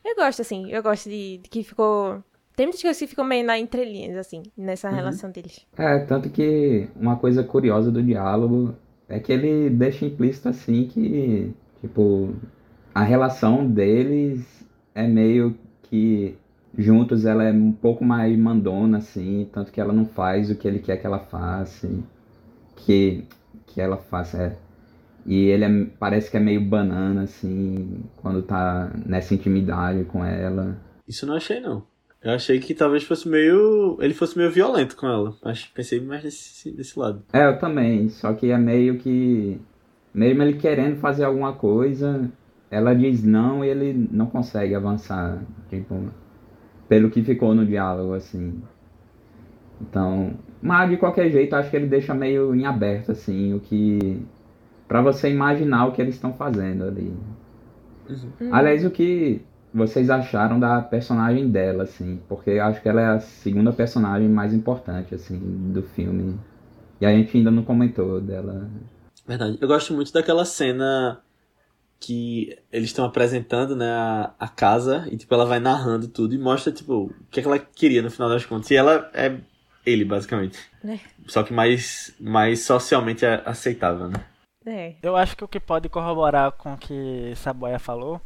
Eu 0.04 0.16
gosto, 0.16 0.42
assim, 0.42 0.70
eu 0.70 0.82
gosto 0.82 1.08
de, 1.08 1.38
de 1.38 1.48
que 1.48 1.62
ficou. 1.62 2.22
Tem 2.56 2.66
muitas 2.66 2.82
coisas 2.82 2.98
que 2.98 3.06
ficam 3.06 3.24
meio 3.24 3.46
na 3.46 3.58
entrelinhas, 3.58 4.16
assim, 4.16 4.42
nessa 4.56 4.88
uhum. 4.90 4.94
relação 4.94 5.30
deles. 5.30 5.66
É, 5.76 6.00
tanto 6.00 6.28
que 6.28 6.88
uma 6.96 7.16
coisa 7.16 7.42
curiosa 7.42 7.90
do 7.90 8.02
diálogo 8.02 8.74
é 9.08 9.18
que 9.18 9.32
ele 9.32 9.70
deixa 9.70 10.04
implícito 10.04 10.48
assim 10.48 10.86
que, 10.86 11.52
tipo, 11.80 12.34
a 12.94 13.02
relação 13.02 13.66
deles 13.66 14.66
é 14.94 15.06
meio 15.06 15.56
que 15.84 16.36
juntos 16.76 17.24
ela 17.24 17.44
é 17.44 17.52
um 17.52 17.72
pouco 17.72 18.04
mais 18.04 18.36
mandona 18.38 18.98
assim, 18.98 19.48
tanto 19.52 19.72
que 19.72 19.80
ela 19.80 19.92
não 19.92 20.06
faz 20.06 20.50
o 20.50 20.56
que 20.56 20.66
ele 20.66 20.78
quer 20.78 20.96
que 20.96 21.06
ela 21.06 21.18
faça, 21.18 21.88
que 22.76 23.24
que 23.66 23.80
ela 23.80 23.96
faça, 23.96 24.42
é. 24.42 24.56
E 25.24 25.46
ele 25.46 25.64
é, 25.64 25.86
parece 25.98 26.30
que 26.30 26.36
é 26.36 26.40
meio 26.40 26.60
banana 26.60 27.22
assim, 27.22 28.00
quando 28.16 28.42
tá 28.42 28.90
nessa 29.06 29.34
intimidade 29.34 30.04
com 30.04 30.24
ela. 30.24 30.76
Isso 31.06 31.24
eu 31.24 31.28
não 31.28 31.36
achei 31.36 31.60
não. 31.60 31.84
Eu 32.22 32.32
achei 32.32 32.58
que 32.60 32.74
talvez 32.74 33.02
fosse 33.02 33.28
meio. 33.28 33.98
Ele 34.00 34.14
fosse 34.14 34.38
meio 34.38 34.50
violento 34.50 34.96
com 34.96 35.06
ela. 35.08 35.34
Acho 35.44 35.72
pensei 35.74 36.00
mais 36.00 36.22
desse, 36.22 36.70
desse 36.70 36.96
lado. 36.98 37.24
É, 37.32 37.46
eu 37.46 37.58
também. 37.58 38.08
Só 38.08 38.32
que 38.32 38.50
é 38.50 38.58
meio 38.58 38.98
que. 38.98 39.60
Mesmo 40.14 40.42
ele 40.42 40.54
querendo 40.54 40.96
fazer 41.00 41.24
alguma 41.24 41.54
coisa, 41.54 42.30
ela 42.70 42.94
diz 42.94 43.24
não 43.24 43.64
e 43.64 43.68
ele 43.68 44.08
não 44.10 44.26
consegue 44.26 44.74
avançar, 44.74 45.42
tipo, 45.68 46.10
pelo 46.92 47.08
que 47.08 47.22
ficou 47.22 47.54
no 47.54 47.64
diálogo, 47.64 48.12
assim. 48.12 48.60
Então, 49.80 50.34
mas 50.60 50.90
de 50.90 50.98
qualquer 50.98 51.30
jeito, 51.30 51.56
acho 51.56 51.70
que 51.70 51.76
ele 51.76 51.86
deixa 51.86 52.12
meio 52.12 52.54
em 52.54 52.66
aberto, 52.66 53.12
assim, 53.12 53.54
o 53.54 53.60
que. 53.60 54.20
para 54.86 55.00
você 55.00 55.30
imaginar 55.30 55.86
o 55.86 55.92
que 55.92 56.02
eles 56.02 56.16
estão 56.16 56.34
fazendo 56.34 56.84
ali. 56.84 57.10
Uhum. 58.10 58.54
Aliás, 58.54 58.84
o 58.84 58.90
que 58.90 59.40
vocês 59.72 60.10
acharam 60.10 60.60
da 60.60 60.82
personagem 60.82 61.48
dela, 61.48 61.84
assim? 61.84 62.20
Porque 62.28 62.58
acho 62.58 62.82
que 62.82 62.88
ela 62.90 63.00
é 63.00 63.06
a 63.06 63.20
segunda 63.20 63.72
personagem 63.72 64.28
mais 64.28 64.52
importante, 64.52 65.14
assim, 65.14 65.38
do 65.72 65.82
filme. 65.82 66.38
E 67.00 67.06
a 67.06 67.10
gente 67.10 67.38
ainda 67.38 67.50
não 67.50 67.62
comentou 67.62 68.20
dela. 68.20 68.68
Verdade. 69.26 69.56
Eu 69.62 69.66
gosto 69.66 69.94
muito 69.94 70.12
daquela 70.12 70.44
cena 70.44 71.22
que 72.02 72.58
eles 72.72 72.88
estão 72.88 73.04
apresentando, 73.04 73.76
né, 73.76 73.88
a, 73.88 74.34
a, 74.36 74.48
casa 74.48 75.06
e, 75.08 75.16
tipo, 75.16 75.32
ela 75.32 75.46
vai 75.46 75.60
narrando 75.60 76.08
tudo 76.08 76.34
e 76.34 76.38
mostra, 76.38 76.72
tipo, 76.72 77.04
o 77.04 77.14
que, 77.30 77.38
é 77.38 77.42
que 77.42 77.48
ela 77.48 77.58
queria 77.60 78.02
no 78.02 78.10
final 78.10 78.28
das 78.28 78.44
contas. 78.44 78.68
E 78.72 78.76
ela 78.76 79.08
é 79.14 79.36
ele, 79.86 80.04
basicamente. 80.04 80.58
É. 80.84 80.98
Só 81.28 81.44
que 81.44 81.52
mais, 81.52 82.12
mais 82.18 82.64
socialmente 82.64 83.24
aceitável, 83.24 84.08
né? 84.08 84.16
É. 84.66 84.94
Eu 85.00 85.14
acho 85.14 85.36
que 85.36 85.44
o 85.44 85.48
que 85.48 85.60
pode 85.60 85.88
corroborar 85.88 86.50
com 86.52 86.74
o 86.74 86.76
que 86.76 87.32
Saboia 87.36 87.78
falou 87.78 88.20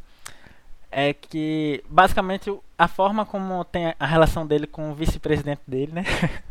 é 0.91 1.13
que, 1.13 1.83
basicamente, 1.87 2.51
a 2.75 2.87
forma 2.87 3.27
como 3.27 3.63
tem 3.63 3.93
a 3.99 4.05
relação 4.07 4.45
dele 4.47 4.65
com 4.65 4.89
o 4.89 4.95
vice-presidente 4.95 5.61
dele, 5.67 5.91
né? 5.93 6.03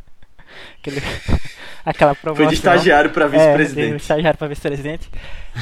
Aquele, 0.79 1.01
aquela 1.85 2.15
promoção. 2.15 2.45
Foi 2.45 2.47
de 2.47 2.55
estagiário 2.55 3.11
para 3.11 3.27
vice-presidente. 3.27 3.89
É, 3.89 3.97
de 3.97 4.03
estagiário 4.03 4.39
para 4.39 4.47
vice-presidente. 4.47 5.11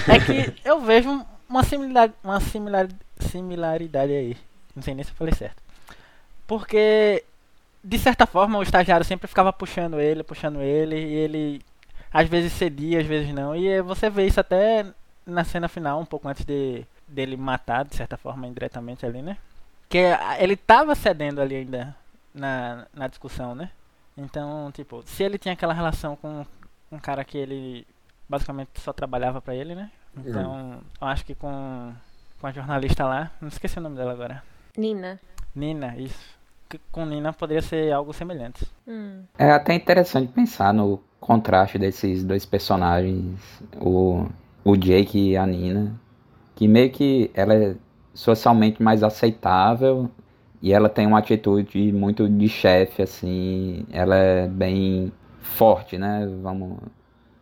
É 0.07 0.21
que 0.21 0.55
eu 0.63 0.81
vejo 0.83 1.25
uma 1.49 1.63
similaridade, 1.63 2.15
uma 2.23 2.41
similar, 2.41 2.89
similaridade 3.19 4.13
aí. 4.13 4.37
Não 4.75 4.83
sei 4.83 4.95
nem 4.95 5.05
se 5.05 5.11
eu 5.11 5.17
falei 5.17 5.35
certo. 5.35 5.63
Porque, 6.47 7.25
de 7.83 7.99
certa 7.99 8.27
forma, 8.27 8.59
o 8.59 8.63
estagiário 8.63 9.05
sempre 9.05 9.29
ficava 9.29 9.53
puxando 9.53 10.01
ele, 10.01 10.23
puxando 10.23 10.61
ele, 10.61 10.97
e 10.97 11.15
ele 11.15 11.63
às 12.13 12.29
vezes 12.29 12.53
cedia, 12.53 13.01
às 13.01 13.07
vezes 13.07 13.33
não. 13.33 13.57
E 13.57 13.81
você 13.83 14.11
vê 14.11 14.27
isso 14.27 14.41
até 14.41 14.87
na 15.27 15.45
cena 15.45 15.69
final, 15.69 16.01
um 16.01 16.07
pouco 16.07 16.29
antes 16.29 16.45
de 16.45 16.85
dele 17.07 17.37
matar, 17.37 17.85
de 17.85 17.95
certa 17.97 18.17
forma, 18.17 18.47
indiretamente 18.47 19.05
ali, 19.07 19.23
né? 19.23 19.37
Que 19.89 19.99
ele 20.39 20.57
tava 20.57 20.95
cedendo 20.95 21.41
ali 21.41 21.57
ainda 21.57 21.95
na, 22.35 22.87
na 22.93 23.09
discussão, 23.09 23.55
né? 23.55 23.71
Então, 24.17 24.71
tipo, 24.73 25.03
se 25.07 25.23
ele 25.23 25.39
tinha 25.39 25.55
aquela 25.55 25.73
relação 25.73 26.17
com 26.17 26.47
um 26.91 26.99
cara 26.99 27.25
que 27.25 27.37
ele 27.37 27.87
basicamente 28.29 28.81
só 28.81 28.93
trabalhava 28.93 29.41
para 29.41 29.55
ele, 29.55 29.75
né? 29.75 29.91
Então, 30.17 30.81
eu 31.01 31.07
acho 31.07 31.25
que 31.25 31.35
com, 31.35 31.93
com 32.41 32.47
a 32.47 32.53
jornalista 32.53 33.05
lá, 33.05 33.31
não 33.41 33.49
esqueci 33.49 33.79
o 33.79 33.83
nome 33.83 33.97
dela 33.97 34.13
agora. 34.13 34.43
Nina. 34.77 35.21
Nina, 35.55 35.97
isso. 35.97 36.35
Com 36.91 37.07
Nina 37.07 37.33
poderia 37.33 37.63
ser 37.63 37.93
algo 37.93 38.13
semelhante. 38.13 38.67
Hum. 38.87 39.23
É 39.39 39.51
até 39.51 39.75
interessante 39.75 40.33
pensar 40.33 40.73
no 40.73 41.01
contraste 41.21 41.79
desses 41.79 42.25
dois 42.25 42.45
personagens, 42.45 43.41
o, 43.81 44.27
o 44.65 44.77
Jake 44.77 45.31
e 45.31 45.37
a 45.37 45.47
Nina, 45.47 45.95
que 46.55 46.69
meio 46.69 46.91
que 46.91 47.31
ela 47.35 47.55
é 47.55 47.77
socialmente 48.13 48.83
mais 48.83 49.03
aceitável 49.03 50.11
e 50.61 50.73
ela 50.73 50.89
tem 50.89 51.07
uma 51.07 51.19
atitude 51.19 51.93
muito 51.93 52.29
de 52.29 52.49
chefe, 52.49 53.03
assim, 53.03 53.87
ela 53.93 54.17
é 54.17 54.47
bem 54.49 55.13
forte, 55.41 55.99
né? 55.99 56.27
Vamos 56.43 56.79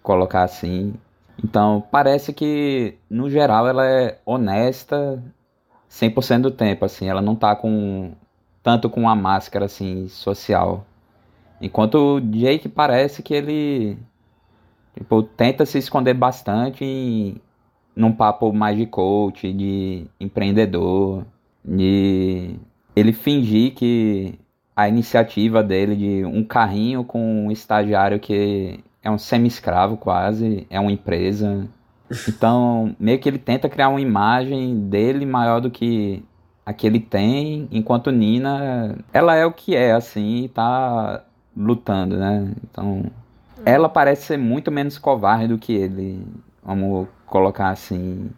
colocar 0.03 0.43
assim. 0.43 0.95
Então, 1.43 1.83
parece 1.91 2.33
que, 2.33 2.97
no 3.09 3.31
geral, 3.31 3.67
ela 3.67 3.87
é 3.87 4.19
honesta 4.25 5.23
100% 5.91 6.43
do 6.43 6.51
tempo, 6.51 6.85
assim. 6.85 7.09
Ela 7.09 7.23
não 7.23 7.35
tá 7.35 7.55
com... 7.57 8.13
Tanto 8.63 8.89
com 8.89 9.09
a 9.09 9.17
máscara, 9.17 9.65
assim, 9.67 10.09
social. 10.09 10.87
Enquanto 11.61 11.95
o 12.17 12.21
Jake 12.21 12.69
parece 12.69 13.23
que 13.23 13.35
ele... 13.35 13.99
Tipo, 14.95 15.23
tenta 15.23 15.65
se 15.65 15.79
esconder 15.79 16.15
bastante 16.15 16.85
em, 16.85 17.41
num 17.97 18.13
papo 18.13 18.53
mais 18.53 18.77
de 18.77 18.87
coach, 18.87 19.53
de 19.53 20.07
empreendedor, 20.21 21.25
de 21.65 22.57
ele 22.95 23.13
fingir 23.13 23.75
que 23.75 24.39
a 24.77 24.89
iniciativa 24.89 25.63
dele 25.63 25.97
de 25.97 26.25
um 26.25 26.45
carrinho 26.45 27.05
com 27.05 27.47
um 27.47 27.51
estagiário 27.51 28.21
que 28.21 28.81
é 29.03 29.11
um 29.11 29.19
semi-escravo 29.19 29.97
quase, 29.97 30.67
é 30.71 30.79
uma 30.79 30.93
empresa. 30.93 31.69
Então, 32.29 32.95
meio 32.99 33.19
que 33.19 33.29
ele 33.29 33.39
tenta 33.39 33.69
criar 33.69 33.89
uma 33.89 34.01
imagem 34.01 34.89
dele 34.89 35.27
maior 35.27 35.61
do 35.61 35.71
que 35.71 36.23
a 36.65 36.73
que 36.73 36.87
ele 36.87 37.01
tem, 37.01 37.69
enquanto 37.73 38.13
Nina, 38.13 38.97
ela 39.13 39.35
é 39.35 39.45
o 39.45 39.53
que 39.53 39.75
é, 39.75 39.93
assim, 39.93 40.45
e 40.45 40.49
tá 40.49 41.25
lutando, 41.57 42.17
né? 42.17 42.53
Então, 42.63 43.05
ela 43.65 43.89
parece 43.89 44.27
ser 44.27 44.37
muito 44.37 44.71
menos 44.71 44.99
covarde 44.99 45.49
do 45.49 45.59
que 45.59 45.73
ele, 45.73 46.25
vamos 46.63 47.09
colocar 47.27 47.71
assim. 47.71 48.31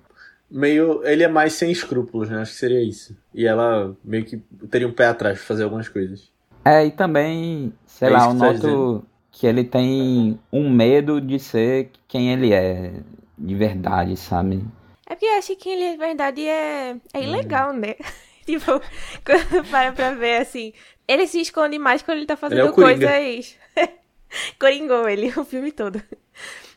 Meio, 0.50 1.05
ele 1.05 1.22
é 1.22 1.29
mais 1.29 1.53
sem 1.55 1.70
escrúpulos, 1.70 2.31
né? 2.31 2.40
Acho 2.40 2.53
que 2.53 2.59
seria 2.59 2.83
isso. 2.83 3.14
E 3.35 3.46
ela 3.46 3.94
meio 4.03 4.24
que 4.24 4.38
teria 4.70 4.88
um 4.88 4.92
pé 4.92 5.07
atrás 5.07 5.38
pra 5.38 5.46
fazer 5.46 5.64
algumas 5.64 5.88
coisas. 5.88 6.31
É, 6.64 6.87
e 6.87 6.90
também, 6.90 7.72
sei 7.85 8.09
é 8.09 8.11
lá, 8.11 8.27
eu 8.27 8.35
noto 8.35 9.05
que 9.35 9.47
ele 9.49 9.64
tem 9.64 10.38
um 10.53 10.70
medo 10.70 11.20
de 11.20 11.40
ser 11.40 11.90
quem 12.07 12.33
ele 12.33 12.53
é 12.53 12.92
de 13.37 13.55
verdade, 13.55 14.16
sabe? 14.16 14.64
É 15.07 15.14
porque 15.14 15.27
eu 15.27 15.37
acho 15.37 15.57
que 15.57 15.68
ele 15.68 15.92
de 15.92 15.97
verdade 15.99 16.47
é, 16.47 16.97
é 17.12 17.23
ilegal, 17.23 17.73
né? 17.73 17.97
tipo, 18.47 18.81
quando 19.25 19.68
para 19.68 19.92
pra 19.92 20.14
ver, 20.14 20.37
assim, 20.37 20.73
ele 21.07 21.27
se 21.27 21.40
esconde 21.40 21.79
mais 21.81 22.01
quando 22.01 22.18
ele 22.18 22.27
tá 22.27 22.37
fazendo 22.37 22.61
ele 22.61 22.68
é 22.68 22.73
coisas... 22.73 23.59
Coringou 24.59 25.09
ele, 25.09 25.33
o 25.37 25.44
filme 25.44 25.70
todo. 25.73 26.01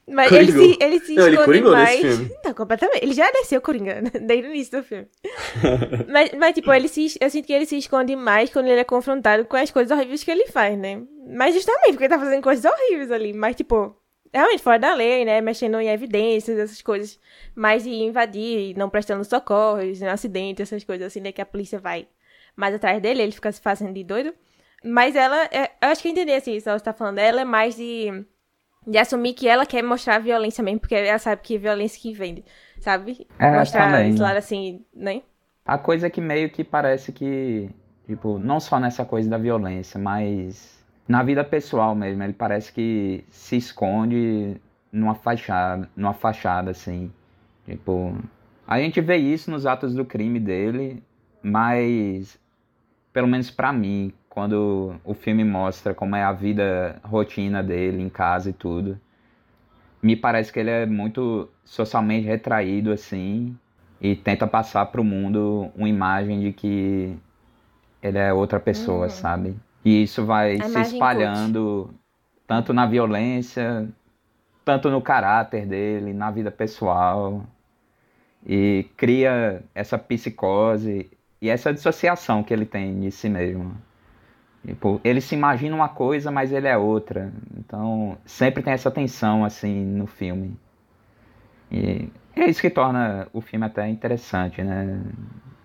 Mas 0.10 0.32
ele 0.32 0.52
se, 0.52 0.78
ele 0.80 1.00
se 1.02 1.15
não, 1.15 1.28
esconde 1.28 1.58
ele 1.58 1.70
mais. 1.70 2.20
Não, 2.43 2.54
completamente. 2.54 3.04
Ele 3.04 3.13
já 3.13 3.30
desceu 3.30 3.60
Coringa 3.60 4.02
desde 4.26 4.48
o 4.48 4.52
início 4.52 4.80
do 4.80 4.84
filme. 4.86 5.08
mas, 6.08 6.32
mas, 6.32 6.56
tipo, 6.56 6.72
ele 6.72 6.88
se, 6.88 7.17
eu 7.20 7.30
sinto 7.30 7.46
que 7.46 7.52
ele 7.52 7.65
se 7.65 7.78
esconde 7.78 8.15
mais 8.15 8.50
quando 8.50 8.67
ele 8.67 8.80
é 8.80 8.86
confrontado 8.86 9.43
com 9.46 9.58
as 9.58 9.70
coisas 9.70 9.96
horríveis 9.96 10.24
que 10.24 10.32
ele 10.32 10.48
faz, 10.48 10.78
né? 10.78 11.04
Mas 11.28 11.54
justamente 11.54 11.91
porque 11.91 12.06
ele 12.06 12.13
tá 12.13 12.20
fazendo 12.20 12.41
coisas 12.41 12.63
horríveis 12.63 13.12
ali. 13.12 13.34
Mas, 13.34 13.58
tipo, 13.58 13.98
realmente 14.34 14.63
fora 14.63 14.80
da 14.80 14.93
lei, 14.93 15.26
né? 15.26 15.41
Mexendo 15.41 15.78
em 15.82 15.89
evidências, 15.89 16.58
essas 16.58 16.82
coisas. 16.82 17.20
Mais 17.54 17.84
de 17.84 17.89
invadir, 17.89 18.78
não 18.78 18.89
prestando 18.89 19.26
socorros, 19.26 20.02
um 20.02 20.08
acidente, 20.08 20.62
essas 20.62 20.86
coisas 20.86 21.08
assim, 21.08 21.20
né? 21.20 21.34
Que 21.34 21.41
a 21.41 21.46
polícia 21.46 21.80
vai 21.80 22.08
mais 22.56 22.74
atrás 22.74 23.02
dele, 23.02 23.22
ele 23.22 23.32
fica 23.34 23.52
se 23.52 23.62
fazendo 23.62 23.93
de 23.93 24.06
doido. 24.06 24.34
Mas 24.84 25.15
ela, 25.15 25.46
é, 25.46 25.72
eu 25.82 25.89
acho 25.89 26.02
que 26.02 26.08
eu 26.08 26.12
entendi 26.12 26.32
assim, 26.32 26.60
se 26.60 26.67
ela 26.67 26.78
está 26.78 26.93
falando, 26.93 27.20
ela 27.20 27.41
é 27.41 27.46
mais 27.46 27.76
de 27.76 28.26
de 28.88 28.97
assumir 28.97 29.34
que 29.34 29.47
ela 29.47 29.65
quer 29.65 29.84
mostrar 29.84 30.15
a 30.15 30.19
violência 30.19 30.63
mesmo, 30.63 30.80
porque 30.80 30.95
ela 30.95 31.19
sabe 31.19 31.41
que 31.41 31.56
é 31.56 31.60
violência 31.60 32.02
que 32.02 32.13
vende, 32.13 32.45
sabe? 32.80 33.28
É, 33.38 33.52
mostrar 33.52 33.91
também. 33.91 34.12
esse 34.12 34.19
lado 34.19 34.38
assim, 34.38 34.86
né? 34.95 35.21
A 35.65 35.78
coisa 35.78 36.10
que 36.10 36.21
meio 36.21 36.50
que 36.50 36.63
parece 36.63 37.12
que, 37.12 37.69
tipo, 38.08 38.39
não 38.39 38.62
só 38.62 38.80
nessa 38.80 39.04
coisa 39.04 39.30
da 39.30 39.38
violência, 39.38 40.00
mas 40.00 40.82
na 41.06 41.21
vida 41.21 41.43
pessoal 41.43 41.93
mesmo, 41.93 42.23
ele 42.23 42.32
parece 42.32 42.71
que 42.71 43.26
se 43.30 43.58
esconde 43.58 44.56
numa 44.89 45.15
fachada, 45.15 45.89
numa 45.93 46.13
fachada 46.13 46.71
assim. 46.71 47.12
Tipo, 47.65 48.17
a 48.65 48.80
gente 48.80 49.02
vê 49.02 49.17
isso 49.17 49.52
nos 49.52 49.65
atos 49.65 49.93
do 49.93 50.06
crime 50.06 50.39
dele, 50.39 51.04
mas 51.43 52.39
pelo 53.12 53.28
menos 53.28 53.52
para 53.52 53.73
mim, 53.73 54.13
quando 54.38 54.93
o 55.04 55.15
filme 55.15 55.43
mostra 55.43 55.95
como 55.95 56.15
é 56.15 56.21
a 56.21 56.32
vida 56.32 57.02
rotina 57.04 57.63
dele 57.63 58.04
em 58.04 58.08
casa 58.08 58.52
e 58.52 58.54
tudo. 58.54 59.02
Me 60.00 60.15
parece 60.15 60.54
que 60.54 60.60
ele 60.60 60.69
é 60.69 60.86
muito 60.86 61.50
socialmente 61.65 62.28
retraído 62.28 62.91
assim 62.91 63.58
e 64.00 64.15
tenta 64.15 64.45
passar 64.45 64.86
para 64.86 65.02
o 65.02 65.04
mundo 65.04 65.71
uma 65.76 65.89
imagem 65.89 66.39
de 66.39 66.54
que 66.54 67.17
ele 68.00 68.19
é 68.19 68.32
outra 68.32 68.60
pessoa, 68.60 69.06
uhum. 69.06 69.10
sabe? 69.10 69.56
E 69.84 70.04
isso 70.04 70.23
vai 70.23 70.58
a 70.62 70.65
se 70.65 70.82
espalhando 70.82 71.89
tanto 72.45 72.73
na 72.73 72.86
violência, 72.86 73.89
tanto 74.63 74.91
no 74.91 75.02
caráter 75.02 75.65
dele, 75.65 76.13
na 76.13 76.30
vida 76.30 76.52
pessoal. 76.52 77.43
E 78.45 78.86
cria 78.95 79.63
essa 79.73 79.97
psicose 79.97 81.10
e 81.41 81.50
essa 81.50 81.73
dissociação 81.73 82.43
que 82.43 82.54
ele 82.54 82.67
tem 82.67 83.00
de 83.00 83.10
si 83.10 83.30
mesmo. 83.30 83.87
Tipo, 84.65 85.00
ele 85.04 85.22
se 85.22 85.36
imagina 85.36 85.76
uma 85.76 85.89
coisa, 85.89 86.30
mas 86.30 86.52
ele 86.52 86.67
é 86.67 86.78
outra. 86.78 87.32
Então, 87.58 88.17
sempre 88.26 88.62
tem 88.62 88.74
essa 88.74 88.91
tensão, 88.91 89.46
assim, 89.46 89.86
no 89.86 90.08
filme. 90.08 90.58
E 91.72 92.10
é 92.36 92.50
isso 92.50 92.62
que 92.62 92.70
torna 92.70 93.28
o 93.34 93.41
filme 93.41 93.65
até 93.65 93.88
interessante, 93.88 94.62
né? 94.62 95.02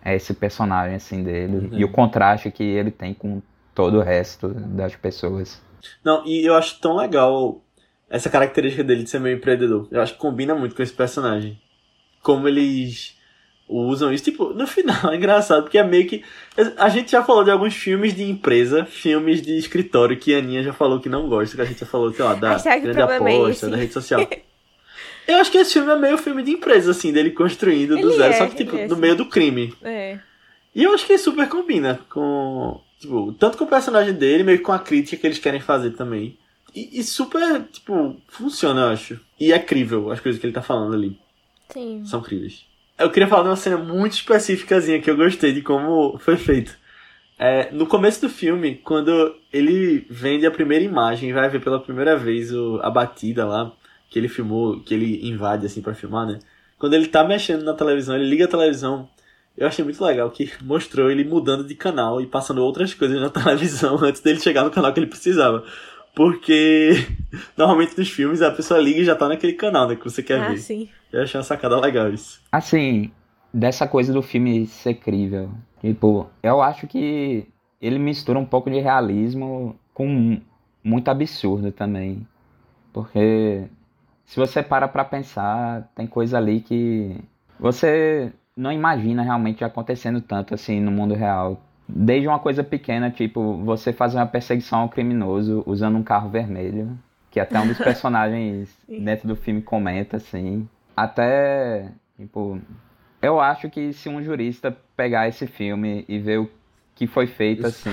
É 0.05 0.15
esse 0.15 0.35
personagem, 0.35 0.97
assim, 0.97 1.23
dele. 1.23 1.69
Uhum. 1.69 1.79
E 1.79 1.85
o 1.85 1.91
contraste 1.91 2.51
que 2.51 2.63
ele 2.63 2.91
tem 2.91 3.13
com 3.13 3.43
todo 3.75 3.99
o 3.99 4.03
resto 4.03 4.49
das 4.49 4.95
pessoas. 4.95 5.61
Não, 6.05 6.25
e 6.27 6.47
eu 6.47 6.55
acho 6.55 6.81
tão 6.81 6.97
legal 6.97 7.61
essa 8.09 8.29
característica 8.29 8.85
dele 8.85 9.05
de 9.05 9.11
ser 9.11 9.19
meio 9.19 9.37
empreendedor. 9.37 9.89
Eu 9.91 10.01
acho 10.01 10.13
que 10.13 10.19
combina 10.19 10.55
muito 10.55 10.75
com 10.75 10.83
esse 10.83 10.93
personagem. 10.93 11.61
Como 12.23 12.47
eles 12.47 13.19
usam 13.77 14.13
isso. 14.13 14.25
Tipo, 14.25 14.53
no 14.53 14.67
final 14.67 15.13
é 15.13 15.17
engraçado, 15.17 15.63
porque 15.63 15.79
é 15.79 15.85
meio 15.85 16.07
que. 16.07 16.23
A 16.77 16.89
gente 16.89 17.13
já 17.13 17.23
falou 17.23 17.45
de 17.45 17.51
alguns 17.51 17.75
filmes 17.75 18.15
de 18.15 18.25
empresa, 18.25 18.85
filmes 18.85 19.41
de 19.43 19.57
escritório 19.57 20.19
que 20.19 20.35
a 20.35 20.39
Aninha 20.39 20.63
já 20.63 20.73
falou 20.73 21.01
que 21.01 21.09
não 21.09 21.29
gosta, 21.29 21.57
que 21.57 21.63
a 21.63 21.65
gente 21.65 21.81
já 21.81 21.87
falou, 21.87 22.13
sei 22.13 22.25
lá, 22.25 22.35
da 22.35 22.59
grande 22.59 22.99
é 22.99 23.03
aposta, 23.03 23.67
é 23.67 23.71
da 23.71 23.77
rede 23.77 23.93
social. 23.93 24.27
Eu 25.27 25.37
acho 25.37 25.51
que 25.51 25.59
esse 25.59 25.75
filme 25.75 25.91
é 25.93 25.97
meio 25.97 26.19
filme 26.19 26.43
de 26.43 26.51
empresa, 26.51 26.91
assim, 26.91 27.13
dele 27.13 27.31
construindo 27.31 27.97
do 27.97 28.09
ele 28.09 28.17
zero, 28.17 28.35
é, 28.35 28.39
só 28.39 28.47
que, 28.47 28.57
tipo, 28.57 28.77
é, 28.77 28.89
no 28.89 28.97
meio 28.97 29.15
do 29.15 29.27
crime. 29.27 29.73
É. 29.83 30.19
E 30.75 30.83
eu 30.83 30.93
acho 30.93 31.07
que 31.07 31.17
super 31.19 31.49
combina 31.49 32.01
com. 32.09 32.81
Tipo, 32.99 33.33
tanto 33.33 33.59
com 33.59 33.65
o 33.65 33.69
personagem 33.69 34.15
dele, 34.15 34.43
meio 34.43 34.63
com 34.63 34.73
a 34.73 34.79
crítica 34.79 35.17
que 35.17 35.27
eles 35.27 35.39
querem 35.39 35.61
fazer 35.61 35.91
também. 35.93 36.39
E, 36.75 37.01
e 37.01 37.05
super, 37.05 37.63
tipo, 37.65 38.17
funciona, 38.29 38.83
eu 38.83 38.89
acho. 38.89 39.21
E 39.39 39.53
é 39.53 39.59
crível 39.59 40.11
as 40.11 40.21
coisas 40.21 40.41
que 40.41 40.47
ele 40.47 40.55
tá 40.55 40.63
falando 40.63 40.95
ali. 40.95 41.19
Sim. 41.69 42.05
São 42.05 42.23
críveis. 42.23 42.65
Eu 43.03 43.11
queria 43.11 43.29
falar 43.29 43.43
de 43.43 43.49
uma 43.49 43.57
cena 43.57 43.77
muito 43.77 44.13
específica 44.13 44.81
que 44.81 45.11
eu 45.11 45.17
gostei 45.17 45.53
de 45.53 45.61
como 45.61 46.17
foi 46.19 46.37
feito. 46.37 46.77
É, 47.37 47.73
no 47.73 47.85
começo 47.85 48.21
do 48.21 48.29
filme, 48.29 48.77
quando 48.77 49.35
ele 49.53 50.07
vende 50.09 50.47
a 50.47 50.51
primeira 50.51 50.85
imagem, 50.85 51.33
vai 51.33 51.49
ver 51.49 51.61
pela 51.61 51.81
primeira 51.81 52.17
vez 52.17 52.53
o, 52.53 52.79
a 52.81 52.89
batida 52.89 53.45
lá, 53.45 53.73
que 54.09 54.17
ele 54.19 54.29
filmou, 54.29 54.79
que 54.81 54.95
ele 54.95 55.29
invade 55.29 55.67
assim 55.67 55.83
para 55.83 55.95
filmar, 55.95 56.27
né? 56.27 56.39
Quando 56.79 56.95
ele 56.95 57.09
tá 57.09 57.25
mexendo 57.25 57.65
na 57.65 57.75
televisão, 57.75 58.15
ele 58.15 58.29
liga 58.29 58.45
a 58.45 58.49
televisão. 58.49 59.09
Eu 59.57 59.67
achei 59.67 59.85
muito 59.85 60.03
legal 60.05 60.31
que 60.31 60.53
mostrou 60.63 61.11
ele 61.11 61.25
mudando 61.25 61.65
de 61.65 61.75
canal 61.75 62.21
e 62.21 62.27
passando 62.27 62.63
outras 62.63 62.95
coisas 62.95 63.21
na 63.21 63.29
televisão 63.31 63.99
antes 64.01 64.21
dele 64.21 64.39
chegar 64.39 64.63
no 64.63 64.71
canal 64.71 64.93
que 64.93 65.01
ele 65.01 65.09
precisava. 65.09 65.65
Porque 66.15 66.93
normalmente 67.57 67.97
nos 67.99 68.11
filmes 68.11 68.43
a 68.43 68.51
pessoa 68.51 68.81
liga 68.81 69.01
e 69.01 69.05
já 69.05 69.15
tá 69.15 69.29
naquele 69.29 69.55
canal, 69.55 69.89
né? 69.89 69.97
Que 69.97 70.05
você 70.05 70.23
quer 70.23 70.41
ah, 70.41 70.49
ver. 70.51 70.59
Sim. 70.59 70.89
Eu 71.13 71.23
achei 71.23 71.39
uma 71.39 71.45
sacada 71.45 71.79
legal 71.81 72.13
isso. 72.13 72.41
Assim, 72.51 73.11
dessa 73.53 73.87
coisa 73.87 74.13
do 74.13 74.23
filme 74.23 74.67
ser 74.67 74.95
crível. 74.95 75.51
Tipo, 75.81 76.29
eu 76.43 76.63
acho 76.63 76.87
que 76.87 77.47
ele 77.81 77.99
mistura 77.99 78.39
um 78.39 78.47
pouco 78.47 78.71
de 78.71 78.79
realismo 78.79 79.77
com 79.93 80.41
muito 80.83 81.09
absurdo 81.09 81.73
também. 81.73 82.27
Porque 82.93 83.65
se 84.25 84.39
você 84.39 84.63
para 84.63 84.89
pra 84.89 85.05
pensar, 85.05 85.91
tem 85.95 86.07
coisa 86.07 86.39
ali 86.39 86.61
que 86.61 87.17
você 87.59 88.33
não 88.57 88.71
imagina 88.71 89.23
realmente 89.23 89.65
acontecendo 89.65 90.21
tanto 90.21 90.55
assim 90.55 90.81
no 90.81 90.91
mundo 90.91 91.15
real. 91.15 91.61
Desde 91.95 92.27
uma 92.27 92.39
coisa 92.39 92.65
pequena, 92.65 93.11
tipo, 93.11 93.59
você 93.59 93.93
fazer 93.93 94.17
uma 94.17 94.27
perseguição 94.27 94.81
ao 94.81 94.89
criminoso 94.89 95.63
usando 95.67 95.97
um 95.97 96.03
carro 96.03 96.31
vermelho, 96.31 96.99
que 97.31 97.39
até 97.39 97.61
um 97.61 97.67
dos 97.67 97.79
personagens 97.79 98.75
dentro 98.89 99.29
do 99.29 99.37
filme 99.37 99.61
comenta, 99.61 100.17
assim. 100.17 100.67
Até, 100.97 101.89
tipo, 102.17 102.59
eu 103.21 103.41
acho 103.41 103.69
que 103.69 103.93
se 103.93 104.09
um 104.09 104.23
jurista 104.23 104.77
pegar 104.97 105.29
esse 105.29 105.47
filme 105.47 106.05
e 106.09 106.19
ver 106.19 106.41
o 106.41 106.51
que 106.95 107.07
foi 107.07 107.27
feito, 107.27 107.67
assim, 107.67 107.91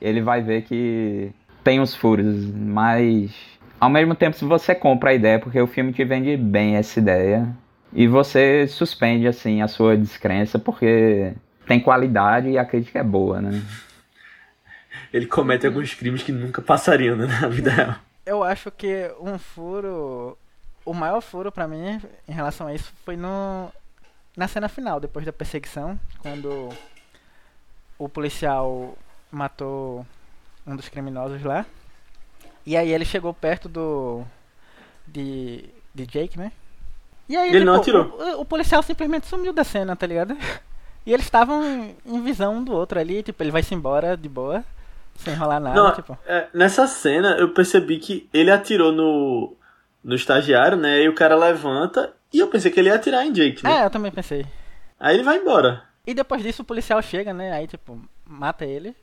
ele 0.00 0.20
vai 0.20 0.40
ver 0.40 0.62
que 0.62 1.30
tem 1.62 1.80
uns 1.80 1.94
furos, 1.94 2.50
mas 2.54 3.34
ao 3.80 3.88
mesmo 3.90 4.14
tempo 4.14 4.36
se 4.36 4.44
você 4.44 4.74
compra 4.74 5.10
a 5.10 5.14
ideia, 5.14 5.38
porque 5.38 5.60
o 5.60 5.66
filme 5.66 5.92
te 5.92 6.04
vende 6.04 6.36
bem 6.36 6.76
essa 6.76 6.98
ideia, 6.98 7.48
e 7.92 8.06
você 8.06 8.66
suspende, 8.66 9.26
assim, 9.26 9.62
a 9.62 9.68
sua 9.68 9.96
descrença, 9.96 10.58
porque 10.58 11.32
tem 11.66 11.80
qualidade 11.80 12.48
e 12.48 12.58
a 12.58 12.64
crítica 12.64 12.98
é 12.98 13.04
boa, 13.04 13.40
né? 13.40 13.62
Ele 15.12 15.26
comete 15.26 15.66
alguns 15.66 15.94
crimes 15.94 16.22
que 16.22 16.32
nunca 16.32 16.60
passariam 16.60 17.16
né, 17.16 17.26
na 17.26 17.48
vida 17.48 17.70
real. 17.70 17.96
Eu 18.26 18.42
acho 18.42 18.70
que 18.70 19.10
um 19.20 19.38
furo. 19.38 20.36
O 20.84 20.92
maior 20.92 21.20
furo 21.20 21.50
para 21.50 21.66
mim 21.66 22.00
em 22.28 22.32
relação 22.32 22.66
a 22.66 22.74
isso 22.74 22.92
foi 23.04 23.16
no 23.16 23.70
na 24.36 24.48
cena 24.48 24.68
final, 24.68 24.98
depois 24.98 25.24
da 25.24 25.32
perseguição, 25.32 25.98
quando 26.18 26.68
o 27.98 28.08
policial 28.08 28.98
matou 29.30 30.04
um 30.66 30.74
dos 30.74 30.88
criminosos 30.88 31.42
lá. 31.42 31.64
E 32.66 32.76
aí 32.76 32.90
ele 32.92 33.04
chegou 33.04 33.32
perto 33.32 33.68
do. 33.68 34.24
de. 35.06 35.64
de 35.94 36.06
Jake, 36.06 36.38
né? 36.38 36.50
E 37.28 37.36
aí, 37.36 37.48
ele 37.48 37.60
tipo, 37.60 37.70
não 37.70 37.80
atirou. 37.80 38.18
O, 38.18 38.40
o, 38.40 38.44
policial 38.44 38.82
simplesmente 38.82 39.26
sumiu 39.26 39.52
da 39.52 39.64
cena, 39.64 39.96
tá 39.96 40.06
ligado? 40.06 40.36
E 41.06 41.12
eles 41.12 41.26
estavam 41.26 41.94
em 42.06 42.22
visão 42.22 42.56
um 42.56 42.64
do 42.64 42.72
outro 42.72 42.98
ali, 42.98 43.22
tipo, 43.22 43.42
ele 43.42 43.50
vai-se 43.50 43.74
embora 43.74 44.16
de 44.16 44.28
boa, 44.28 44.64
sem 45.16 45.34
rolar 45.34 45.60
nada, 45.60 45.80
Não, 45.80 45.92
tipo. 45.92 46.16
É, 46.26 46.48
nessa 46.54 46.86
cena 46.86 47.36
eu 47.38 47.50
percebi 47.50 47.98
que 47.98 48.28
ele 48.32 48.50
atirou 48.50 48.90
no, 48.90 49.54
no 50.02 50.14
estagiário, 50.14 50.78
né? 50.78 51.02
E 51.02 51.08
o 51.08 51.14
cara 51.14 51.36
levanta 51.36 52.12
e 52.32 52.38
eu 52.38 52.48
pensei 52.48 52.70
que 52.70 52.80
ele 52.80 52.88
ia 52.88 52.94
atirar 52.94 53.26
em 53.26 53.32
Jake, 53.32 53.62
né? 53.62 53.82
É, 53.82 53.84
eu 53.84 53.90
também 53.90 54.10
pensei. 54.10 54.46
Aí 54.98 55.14
ele 55.14 55.22
vai 55.22 55.38
embora. 55.38 55.82
E 56.06 56.14
depois 56.14 56.42
disso 56.42 56.62
o 56.62 56.66
policial 56.66 57.00
chega, 57.02 57.34
né? 57.34 57.52
Aí, 57.52 57.66
tipo, 57.66 58.00
mata 58.24 58.64
ele. 58.64 58.96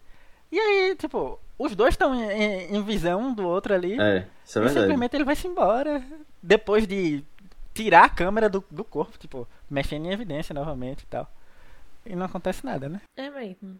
E 0.51 0.59
aí, 0.59 0.95
tipo, 0.95 1.39
os 1.57 1.75
dois 1.75 1.93
estão 1.93 2.13
em, 2.15 2.23
em, 2.23 2.75
em, 2.75 2.83
visão 2.83 3.21
um 3.21 3.33
do 3.33 3.47
outro 3.47 3.73
ali. 3.73 3.93
É, 3.99 4.25
isso 4.43 4.57
é 4.57 4.61
e 4.61 4.65
verdade. 4.65 4.73
simplesmente 4.73 5.15
ele 5.15 5.23
vai-se 5.23 5.47
embora. 5.47 6.03
Depois 6.41 6.87
de 6.87 7.23
tirar 7.73 8.05
a 8.05 8.09
câmera 8.09 8.49
do, 8.49 8.63
do 8.69 8.83
corpo, 8.83 9.17
tipo, 9.17 9.47
mexendo 9.69 10.07
em 10.07 10.11
evidência 10.11 10.53
novamente 10.53 11.03
e 11.03 11.05
tal 11.05 11.29
e 12.05 12.15
não 12.15 12.25
acontece 12.25 12.65
nada, 12.65 12.89
né? 12.89 13.01
É 13.15 13.29
mesmo. 13.29 13.79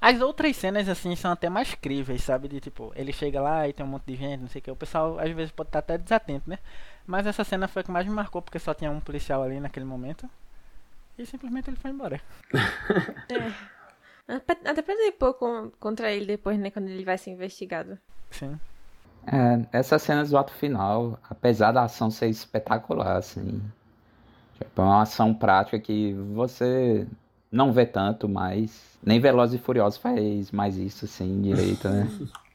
As 0.00 0.20
outras 0.20 0.54
cenas, 0.56 0.88
assim, 0.88 1.16
são 1.16 1.32
até 1.32 1.48
mais 1.48 1.74
críveis, 1.74 2.22
sabe? 2.22 2.48
De 2.48 2.60
tipo, 2.60 2.92
ele 2.94 3.12
chega 3.12 3.40
lá 3.40 3.66
e 3.66 3.72
tem 3.72 3.84
um 3.84 3.88
monte 3.88 4.04
de 4.06 4.16
gente, 4.16 4.40
não 4.40 4.48
sei 4.48 4.60
o 4.60 4.62
que. 4.62 4.70
O 4.70 4.76
pessoal 4.76 5.18
às 5.18 5.30
vezes 5.32 5.50
pode 5.50 5.68
estar 5.68 5.78
até 5.78 5.96
desatento, 5.96 6.48
né? 6.48 6.58
Mas 7.06 7.26
essa 7.26 7.44
cena 7.44 7.66
foi 7.66 7.80
a 7.80 7.84
que 7.84 7.90
mais 7.90 8.06
me 8.06 8.12
marcou, 8.12 8.42
porque 8.42 8.58
só 8.58 8.74
tinha 8.74 8.90
um 8.90 9.00
policial 9.00 9.42
ali 9.42 9.58
naquele 9.58 9.86
momento. 9.86 10.28
E 11.18 11.24
simplesmente 11.24 11.70
ele 11.70 11.76
foi 11.76 11.90
embora. 11.90 12.20
é. 13.30 13.76
Até 14.28 14.82
pra 14.82 14.94
depor 14.94 15.34
contra 15.78 16.12
ele 16.12 16.26
depois, 16.26 16.58
né? 16.58 16.70
Quando 16.70 16.88
ele 16.88 17.04
vai 17.04 17.16
ser 17.16 17.30
investigado. 17.30 17.98
Sim. 18.30 18.58
É, 19.26 19.78
essas 19.78 20.02
cenas 20.02 20.30
do 20.30 20.38
ato 20.38 20.52
final, 20.52 21.18
apesar 21.28 21.72
da 21.72 21.84
ação 21.84 22.10
ser 22.10 22.28
espetacular, 22.28 23.16
assim. 23.16 23.62
Tipo, 24.58 24.82
é 24.82 24.84
uma 24.84 25.02
ação 25.02 25.32
prática 25.34 25.78
que 25.78 26.12
você 26.34 27.06
não 27.56 27.72
vê 27.72 27.86
tanto, 27.86 28.28
mas 28.28 28.98
nem 29.02 29.18
Velozes 29.18 29.58
e 29.58 29.62
Furiosos 29.62 29.98
faz 29.98 30.52
mais 30.52 30.76
isso, 30.76 31.06
assim, 31.06 31.40
direito, 31.42 31.88
né? 31.88 32.08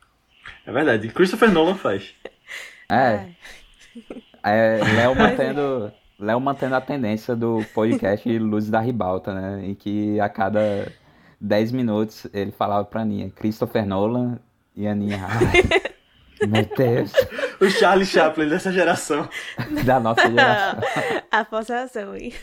É 0.66 0.72
verdade. 0.72 1.08
Christopher 1.10 1.52
Nolan 1.52 1.76
faz. 1.76 2.14
É. 2.90 3.26
é 4.44 4.80
Léo 4.96 5.16
mantendo, 5.18 5.92
Léo 6.20 6.40
mantendo 6.40 6.76
a 6.76 6.82
tendência 6.82 7.36
do 7.36 7.66
podcast 7.74 8.38
Luz 8.38 8.70
da 8.70 8.80
Ribalta, 8.80 9.34
né? 9.34 9.66
Em 9.66 9.76
que 9.76 10.20
a 10.20 10.30
cada 10.30 10.92
10 11.40 11.72
minutos 11.72 12.28
ele 12.34 12.52
falava 12.52 12.86
pra 12.86 13.02
Aninha, 13.02 13.32
Christopher 13.32 13.86
Nolan 13.86 14.40
e 14.76 14.88
Aninha. 14.88 15.20
Meu 16.48 16.68
Deus. 16.76 17.12
O 17.60 17.70
Charlie 17.70 18.06
Chaplin 18.06 18.50
dessa 18.50 18.72
geração. 18.72 19.30
Da 19.86 20.00
nossa 20.00 20.30
geração. 20.30 20.80
A 21.32 21.46
forçação, 21.46 22.16
hein? 22.16 22.34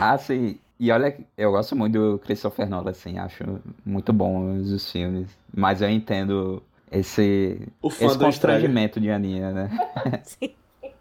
Ah, 0.00 0.18
sim. 0.18 0.58
E 0.78 0.90
olha, 0.90 1.16
eu 1.36 1.52
gosto 1.52 1.76
muito 1.76 1.92
do 1.92 2.18
Christopher 2.18 2.68
Nolan, 2.68 2.90
assim, 2.90 3.18
acho 3.18 3.44
muito 3.84 4.12
bom 4.12 4.58
os 4.58 4.90
filmes. 4.90 5.28
Mas 5.54 5.80
eu 5.80 5.88
entendo 5.88 6.62
esse, 6.90 7.60
esse 7.82 8.18
constrangimento 8.18 9.00
de 9.00 9.10
Aninha, 9.10 9.50
né? 9.52 9.70
Sim. 10.24 10.54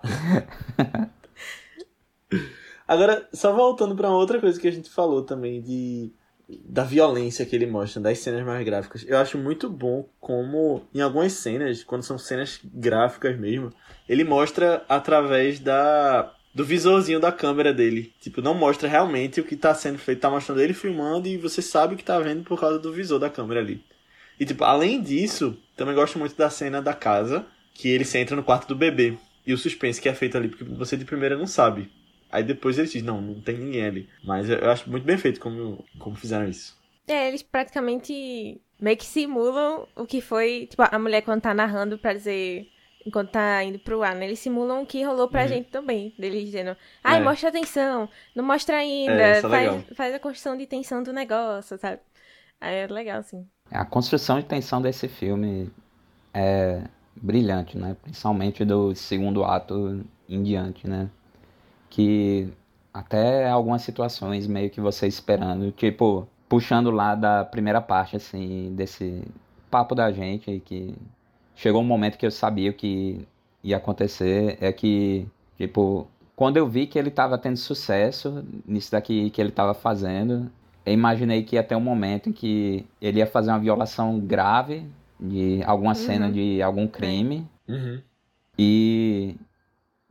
Agora, 2.88 3.28
só 3.34 3.54
voltando 3.54 3.96
para 3.96 4.10
outra 4.10 4.40
coisa 4.40 4.60
que 4.60 4.68
a 4.68 4.72
gente 4.72 4.90
falou 4.90 5.24
também 5.24 5.62
de 5.62 6.12
da 6.66 6.84
violência 6.84 7.46
que 7.46 7.56
ele 7.56 7.66
mostra, 7.66 8.02
das 8.02 8.20
cenas 8.20 8.46
mais 8.46 8.64
gráficas. 8.66 9.06
Eu 9.08 9.18
acho 9.18 9.38
muito 9.38 9.70
bom 9.70 10.06
como, 10.20 10.84
em 10.94 11.00
algumas 11.02 11.34
cenas, 11.34 11.84
quando 11.84 12.04
são 12.04 12.18
cenas 12.18 12.60
gráficas 12.64 13.40
mesmo, 13.40 13.72
ele 14.08 14.24
mostra 14.24 14.84
através 14.90 15.60
da 15.60 16.32
do 16.54 16.64
visorzinho 16.64 17.20
da 17.20 17.32
câmera 17.32 17.74
dele. 17.74 18.14
Tipo, 18.22 18.42
não 18.42 18.54
mostra 18.54 18.88
realmente 18.88 19.42
o 19.42 19.44
que 19.44 19.56
tá 19.56 19.74
sendo 19.74 19.98
feito, 19.98 20.20
tá 20.20 20.30
mostrando 20.30 20.62
ele 20.62 20.74
filmando 20.74 21.28
e 21.28 21.38
você 21.38 21.62
sabe 21.62 21.96
o 21.96 21.98
que 21.98 22.04
tá 22.04 22.20
vendo 22.20 22.44
por 22.44 22.60
causa 22.60 22.78
do 22.78 22.94
visor 22.94 23.20
da 23.20 23.30
câmera 23.30 23.60
ali. 23.60 23.84
E 24.40 24.46
tipo, 24.46 24.64
além 24.64 25.02
disso, 25.02 25.58
também 25.76 25.96
gosto 25.96 26.20
muito 26.20 26.36
da 26.36 26.50
cena 26.50 26.82
da 26.82 26.94
casa, 26.94 27.46
que 27.74 27.90
ele 27.90 28.06
se 28.06 28.18
entra 28.18 28.36
no 28.36 28.44
quarto 28.44 28.68
do 28.68 28.76
bebê. 28.76 29.18
E 29.46 29.54
o 29.54 29.58
suspense 29.58 30.02
que 30.02 30.08
é 30.08 30.14
feito 30.14 30.38
ali, 30.38 30.48
porque 30.48 30.64
você 30.64 30.96
de 30.96 31.06
primeira 31.06 31.38
não 31.38 31.48
sabe. 31.48 31.92
Aí 32.32 32.44
depois 32.44 32.78
eles 32.78 32.92
dizem, 32.92 33.06
não, 33.06 33.22
não 33.22 33.42
tem 33.42 33.58
ninguém 33.58 33.86
ali. 33.86 34.10
Mas 34.24 34.50
eu 34.50 34.70
acho 34.70 34.90
muito 34.90 35.04
bem 35.04 35.18
feito 35.18 35.40
como, 35.40 35.84
como 36.00 36.16
fizeram 36.16 36.48
isso. 36.48 36.76
É, 37.08 37.28
eles 37.28 37.44
praticamente 37.44 38.60
meio 38.80 38.98
que 38.98 39.06
simulam 39.06 39.88
o 39.96 40.06
que 40.06 40.22
foi, 40.22 40.68
tipo, 40.70 40.82
a 40.82 41.00
mulher 41.00 41.22
quando 41.22 41.42
tá 41.42 41.54
narrando 41.54 41.98
pra 41.98 42.14
dizer, 42.14 42.68
enquanto 43.06 43.32
tá 43.32 43.64
indo 43.64 43.80
pro 43.80 44.04
ar, 44.04 44.16
né? 44.16 44.26
Eles 44.26 44.40
simulam 44.40 44.84
o 44.84 44.86
que 44.86 45.04
rolou 45.04 45.28
pra 45.28 45.44
uhum. 45.44 45.48
gente 45.48 45.70
também. 45.70 46.14
Deles 46.18 46.46
dizendo, 46.46 46.76
ai, 47.04 47.20
é. 47.20 47.24
mostra 47.24 47.50
atenção, 47.50 48.10
não 48.36 48.44
mostra 48.44 48.78
ainda, 48.78 49.14
é, 49.14 49.38
é 49.38 49.42
faz, 49.42 49.86
faz 49.96 50.16
a 50.16 50.20
construção 50.20 50.58
de 50.58 50.66
tensão 50.66 51.04
do 51.04 51.14
negócio, 51.14 51.78
sabe? 51.78 52.00
Aí 52.60 52.76
é 52.76 52.88
legal, 52.88 53.20
assim. 53.20 53.48
A 53.72 53.86
construção 53.86 54.40
de 54.40 54.46
tensão 54.46 54.82
desse 54.82 55.08
filme 55.08 55.72
é 56.34 56.84
brilhante, 57.16 57.78
né? 57.78 57.96
Principalmente 58.02 58.64
do 58.64 58.96
segundo 58.96 59.44
ato 59.44 60.06
em 60.30 60.42
diante, 60.42 60.88
né? 60.88 61.10
que 61.94 62.52
até 62.92 63.48
algumas 63.48 63.84
situações 63.84 64.48
meio 64.48 64.72
que 64.72 64.82
você 64.82 65.06
esperando, 65.06 65.72
tipo, 65.72 66.28
puxando 66.50 66.90
lá 66.90 67.14
da 67.14 67.46
primeira 67.46 67.80
parte, 67.80 68.16
assim, 68.16 68.74
desse 68.76 69.24
papo 69.70 69.94
da 69.94 70.12
gente, 70.12 70.60
que 70.66 70.96
chegou 71.56 71.82
um 71.82 71.86
momento 71.86 72.18
que 72.18 72.26
eu 72.26 72.32
sabia 72.32 72.72
o 72.72 72.74
que 72.74 73.28
ia 73.64 73.78
acontecer, 73.78 74.58
é 74.60 74.72
que, 74.72 75.28
tipo, 75.58 76.08
quando 76.36 76.58
eu 76.58 76.68
vi 76.68 76.88
que 76.88 76.98
ele 76.98 77.10
estava 77.10 77.38
tendo 77.38 77.58
sucesso 77.58 78.44
nisso 78.66 78.92
daqui 78.92 79.30
que 79.30 79.40
ele 79.40 79.50
estava 79.50 79.74
fazendo, 79.74 80.52
eu 80.86 80.94
imaginei 80.94 81.44
que 81.44 81.56
ia 81.56 81.64
ter 81.64 81.76
um 81.76 81.82
momento 81.82 82.30
em 82.30 82.34
que 82.34 82.86
ele 83.02 83.20
ia 83.20 83.28
fazer 83.28 83.52
uma 83.52 83.60
violação 83.60 84.20
grave 84.20 84.86
de 85.20 85.64
alguma 85.64 85.92
uhum. 85.92 85.96
cena 85.96 86.32
de 86.32 86.62
algum 86.62 86.88
crime. 86.88 87.48
Uhum. 87.68 88.02
E 88.58 89.36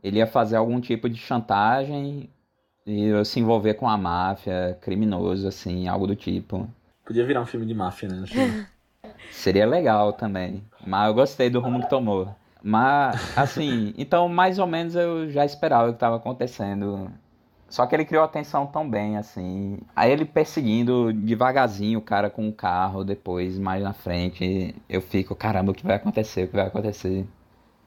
ele 0.03 0.17
ia 0.17 0.27
fazer 0.27 0.55
algum 0.55 0.81
tipo 0.81 1.07
de 1.07 1.17
chantagem 1.17 2.29
e 2.85 3.25
se 3.25 3.39
envolver 3.39 3.75
com 3.75 3.87
a 3.87 3.97
máfia, 3.97 4.77
criminoso, 4.81 5.47
assim, 5.47 5.87
algo 5.87 6.07
do 6.07 6.15
tipo. 6.15 6.67
Podia 7.05 7.25
virar 7.25 7.41
um 7.41 7.45
filme 7.45 7.65
de 7.65 7.73
máfia, 7.73 8.09
né? 8.09 8.25
Seria 9.31 9.65
legal 9.65 10.13
também. 10.13 10.63
Mas 10.85 11.07
eu 11.07 11.13
gostei 11.13 11.49
do 11.49 11.59
rumo 11.59 11.81
que 11.81 11.89
tomou. 11.89 12.27
Mas, 12.61 13.37
assim, 13.37 13.93
então 13.97 14.29
mais 14.29 14.59
ou 14.59 14.67
menos 14.67 14.95
eu 14.95 15.29
já 15.29 15.45
esperava 15.45 15.85
o 15.85 15.91
que 15.91 15.97
estava 15.97 16.15
acontecendo. 16.15 17.11
Só 17.67 17.85
que 17.85 17.95
ele 17.95 18.05
criou 18.05 18.23
a 18.23 18.27
tensão 18.27 18.67
tão 18.67 18.87
bem, 18.87 19.17
assim. 19.17 19.79
Aí 19.95 20.11
ele 20.11 20.25
perseguindo 20.25 21.11
devagarzinho 21.11 21.99
o 21.99 22.01
cara 22.01 22.29
com 22.29 22.47
o 22.47 22.53
carro, 22.53 23.03
depois, 23.03 23.57
mais 23.57 23.81
na 23.81 23.93
frente, 23.93 24.75
eu 24.87 25.01
fico, 25.01 25.35
caramba, 25.35 25.71
o 25.71 25.73
que 25.73 25.85
vai 25.85 25.95
acontecer? 25.95 26.43
O 26.43 26.47
que 26.49 26.55
vai 26.55 26.67
acontecer? 26.67 27.27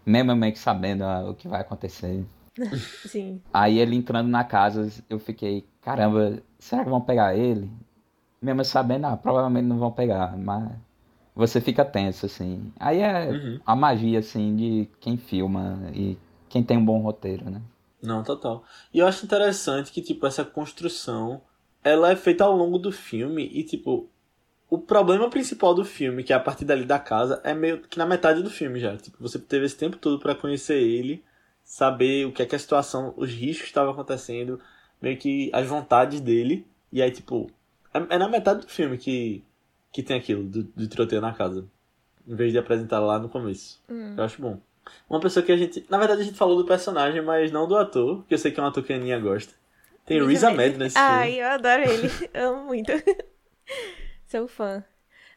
mesmo 0.07 0.37
meio 0.37 0.53
que 0.53 0.59
sabendo 0.59 1.03
ah, 1.03 1.29
o 1.29 1.35
que 1.35 1.49
vai 1.49 1.61
acontecer. 1.61 2.25
Sim. 3.05 3.43
Aí 3.53 3.79
ele 3.79 3.97
entrando 3.97 4.29
na 4.29 4.45
casa, 4.45 4.89
eu 5.11 5.19
fiquei, 5.19 5.67
caramba, 5.83 6.39
será 6.59 6.85
que 6.85 6.91
vão 6.91 7.01
pegar 7.01 7.35
ele? 7.35 7.69
Mesmo 8.41 8.65
sabendo, 8.65 9.07
ah, 9.07 9.17
provavelmente 9.17 9.67
não 9.67 9.79
vão 9.79 9.91
pegar, 9.91 10.37
mas 10.37 10.71
você 11.37 11.61
fica 11.61 11.85
tenso, 11.85 12.25
assim. 12.25 12.73
Aí 12.81 13.01
é 13.01 13.29
uhum. 13.29 13.61
a 13.67 13.77
magia, 13.77 14.21
assim, 14.21 14.57
de 14.57 14.89
quem 14.99 15.19
filma 15.19 15.79
e 15.95 16.17
quem 16.49 16.63
tem 16.63 16.79
um 16.79 16.85
bom 16.85 16.99
roteiro, 17.01 17.51
né? 17.51 17.61
Não, 18.03 18.23
total. 18.23 18.65
E 18.93 19.01
eu 19.01 19.07
acho 19.07 19.27
interessante 19.27 19.93
que, 19.93 20.01
tipo, 20.01 20.27
essa 20.27 20.45
construção, 20.45 21.43
ela 21.85 22.11
é 22.11 22.17
feita 22.17 22.45
ao 22.45 22.57
longo 22.57 22.79
do 22.79 22.91
filme 22.91 23.51
e, 23.53 23.63
tipo, 23.63 24.09
o 24.71 24.79
problema 24.79 25.29
principal 25.29 25.75
do 25.75 25.85
filme, 25.85 26.25
que 26.25 26.33
é 26.33 26.37
a 26.37 26.41
partir 26.41 26.65
dali 26.65 26.87
da 26.87 26.99
casa, 26.99 27.39
é 27.45 27.53
meio 27.53 27.81
que 27.81 27.99
na 27.99 28.07
metade 28.07 28.43
do 28.43 28.49
filme 28.49 28.81
já. 28.81 28.97
Tipo, 28.97 29.19
você 29.21 29.39
teve 29.39 29.67
esse 29.67 29.77
tempo 29.77 29.99
todo 29.99 30.19
para 30.19 30.35
conhecer 30.35 30.81
ele, 30.81 31.23
saber 31.63 32.27
o 32.27 32.33
que 32.33 32.43
é 32.43 32.47
que 32.47 32.57
a 32.57 32.59
situação, 32.59 33.13
os 33.15 33.31
riscos 33.31 33.65
que 33.65 33.69
estavam 33.69 33.93
acontecendo, 33.93 34.59
meio 35.03 35.19
que 35.19 35.51
as 35.53 35.67
vontades 35.67 36.21
dele. 36.21 36.67
E 36.91 37.03
aí, 37.03 37.11
tipo, 37.11 37.51
é, 37.93 38.15
é 38.15 38.19
na 38.19 38.29
metade 38.29 38.61
do 38.61 38.69
filme 38.69 38.97
que, 38.97 39.45
que 39.97 40.03
tem 40.03 40.19
aquilo, 40.19 40.43
do, 40.43 40.63
do 40.63 40.87
tiroteio 40.87 41.23
na 41.23 41.33
casa. 41.33 41.67
Em 42.29 42.35
vez 42.35 42.53
de 42.53 42.59
apresentar 42.59 43.01
lá 43.01 43.19
no 43.19 43.31
começo. 43.31 43.83
Hum. 43.89 44.15
Eu 44.15 44.25
acho 44.25 44.43
bom. 44.43 44.61
Uma 45.09 45.21
pessoa 45.21 45.43
que 45.45 45.51
a 45.51 45.57
gente. 45.57 45.87
Na 45.89 45.97
verdade, 45.97 46.21
a 46.21 46.25
gente 46.25 46.37
falou 46.37 46.55
do 46.55 46.67
personagem, 46.67 47.23
mas 47.23 47.51
não 47.51 47.67
do 47.67 47.75
ator, 47.79 48.23
que 48.27 48.35
eu 48.35 48.39
sei 48.39 48.53
que 48.53 48.61
é 48.61 48.63
um 48.63 48.67
ator 48.67 48.85
que 48.85 48.93
a 48.93 48.97
Aninha 48.97 49.19
gosta. 49.19 49.55
Tem 50.05 50.23
Riz 50.23 50.45
Ahmed 50.45 50.77
nesse 50.77 50.99
Ai, 50.99 51.31
filme. 51.33 51.41
Ai, 51.41 51.51
eu 51.51 51.55
adoro 51.55 51.83
ele. 51.91 52.11
Amo 52.35 52.67
muito. 52.67 52.93
Sou 54.29 54.47
fã. 54.47 54.85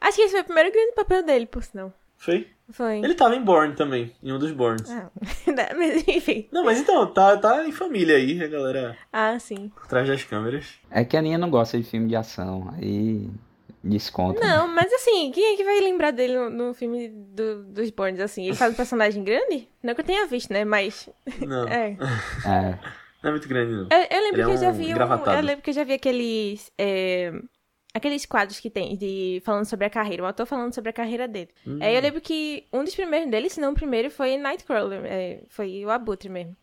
Acho 0.01 0.18
que 0.18 0.24
esse 0.24 0.32
foi 0.34 0.41
o 0.41 0.45
primeiro 0.45 0.74
grande 0.74 0.91
papel 0.91 1.24
dele, 1.24 1.45
por 1.45 1.64
sinal. 1.64 1.93
Foi? 2.18 2.45
Foi. 2.70 2.97
Ele 2.99 3.16
tava 3.16 3.38
em 3.38 3.41
Born 3.41 3.76
também, 3.76 4.14
em 4.22 4.34
um 4.34 4.38
dos 4.38 4.51
Borns. 4.51 4.91
Ah, 4.91 5.10
mas 5.78 6.05
enfim. 6.05 6.49
Não, 6.51 6.66
mas 6.66 6.80
então, 6.82 7.07
tá, 7.07 7.38
tá 7.38 7.66
em 7.66 7.72
família 7.72 8.18
aí, 8.18 8.43
a 8.43 8.47
galera. 8.47 8.97
Ah, 9.12 9.39
sim. 9.39 9.72
Por 9.74 9.88
trás 9.88 10.05
das 10.05 10.26
câmeras. 10.26 10.78
É 10.91 11.05
que 11.05 11.16
a 11.16 11.20
Aninha 11.20 11.38
não 11.38 11.49
gosta 11.49 11.78
de 11.78 11.86
filme 11.86 12.10
de 12.10 12.18
ação, 12.18 12.74
aí 12.78 13.30
desconta. 13.84 14.40
Não, 14.40 14.68
mas 14.68 14.92
assim, 14.94 15.32
quem 15.32 15.54
é 15.54 15.58
que 15.58 15.64
vai 15.64 15.80
lembrar 15.80 16.12
dele 16.12 16.38
no, 16.38 16.50
no 16.50 16.74
filme 16.74 17.10
do, 17.10 17.64
dos 17.64 17.90
Borns, 17.90 18.20
assim? 18.20 18.46
Ele 18.46 18.56
faz 18.56 18.74
um 18.74 18.78
personagem 18.78 19.24
grande? 19.24 19.68
Não 19.82 19.94
que 19.94 20.02
eu 20.02 20.06
tenha 20.06 20.26
visto, 20.26 20.52
né? 20.52 20.66
Mas. 20.66 21.10
Não. 21.46 21.68
é. 21.70 21.98
é. 22.46 22.80
Não 23.22 23.30
é 23.30 23.32
muito 23.32 23.48
grande, 23.48 23.72
não. 23.72 23.88
Eu, 23.90 24.08
eu 24.10 24.24
lembro 24.24 24.42
Ele 24.42 24.46
que 24.46 24.52
é 24.52 24.54
eu 24.54 24.58
já 24.58 24.72
vi. 24.72 24.94
Um, 24.94 25.34
eu 25.34 25.42
lembro 25.42 25.62
que 25.62 25.70
eu 25.70 25.74
já 25.74 25.84
vi 25.84 25.94
aqueles. 25.94 26.72
É 26.78 27.34
aqueles 27.94 28.26
quadros 28.26 28.60
que 28.60 28.70
tem 28.70 28.96
de 28.96 29.42
falando 29.44 29.66
sobre 29.66 29.86
a 29.86 29.90
carreira, 29.90 30.24
o 30.24 30.26
ator 30.26 30.46
falando 30.46 30.74
sobre 30.74 30.90
a 30.90 30.94
carreira 30.94 31.28
dele. 31.28 31.50
Hum. 31.66 31.80
Aí 31.82 31.96
eu 31.96 32.02
lembro 32.02 32.22
que 32.22 32.66
um 32.72 32.84
dos 32.84 32.96
primeiros 32.96 33.30
dele, 33.30 33.50
se 33.50 33.60
não 33.60 33.72
o 33.72 33.76
primeiro, 33.76 34.12
foi 34.12 34.38
Nightcrawler, 34.38 35.02
é, 35.06 35.42
foi 35.50 35.84
o 35.86 35.90
Abutre 35.90 36.30
mesmo. 36.30 36.56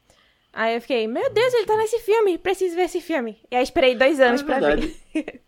Aí 0.52 0.74
eu 0.74 0.80
fiquei, 0.80 1.06
meu 1.06 1.30
Deus, 1.30 1.52
ele 1.52 1.66
tá 1.66 1.76
nesse 1.76 1.98
filme, 1.98 2.38
preciso 2.38 2.74
ver 2.74 2.84
esse 2.84 3.00
filme. 3.00 3.38
E 3.50 3.56
aí 3.56 3.62
esperei 3.62 3.94
dois 3.94 4.18
anos 4.20 4.40
é 4.40 4.44
pra 4.44 4.58
ver. 4.58 4.96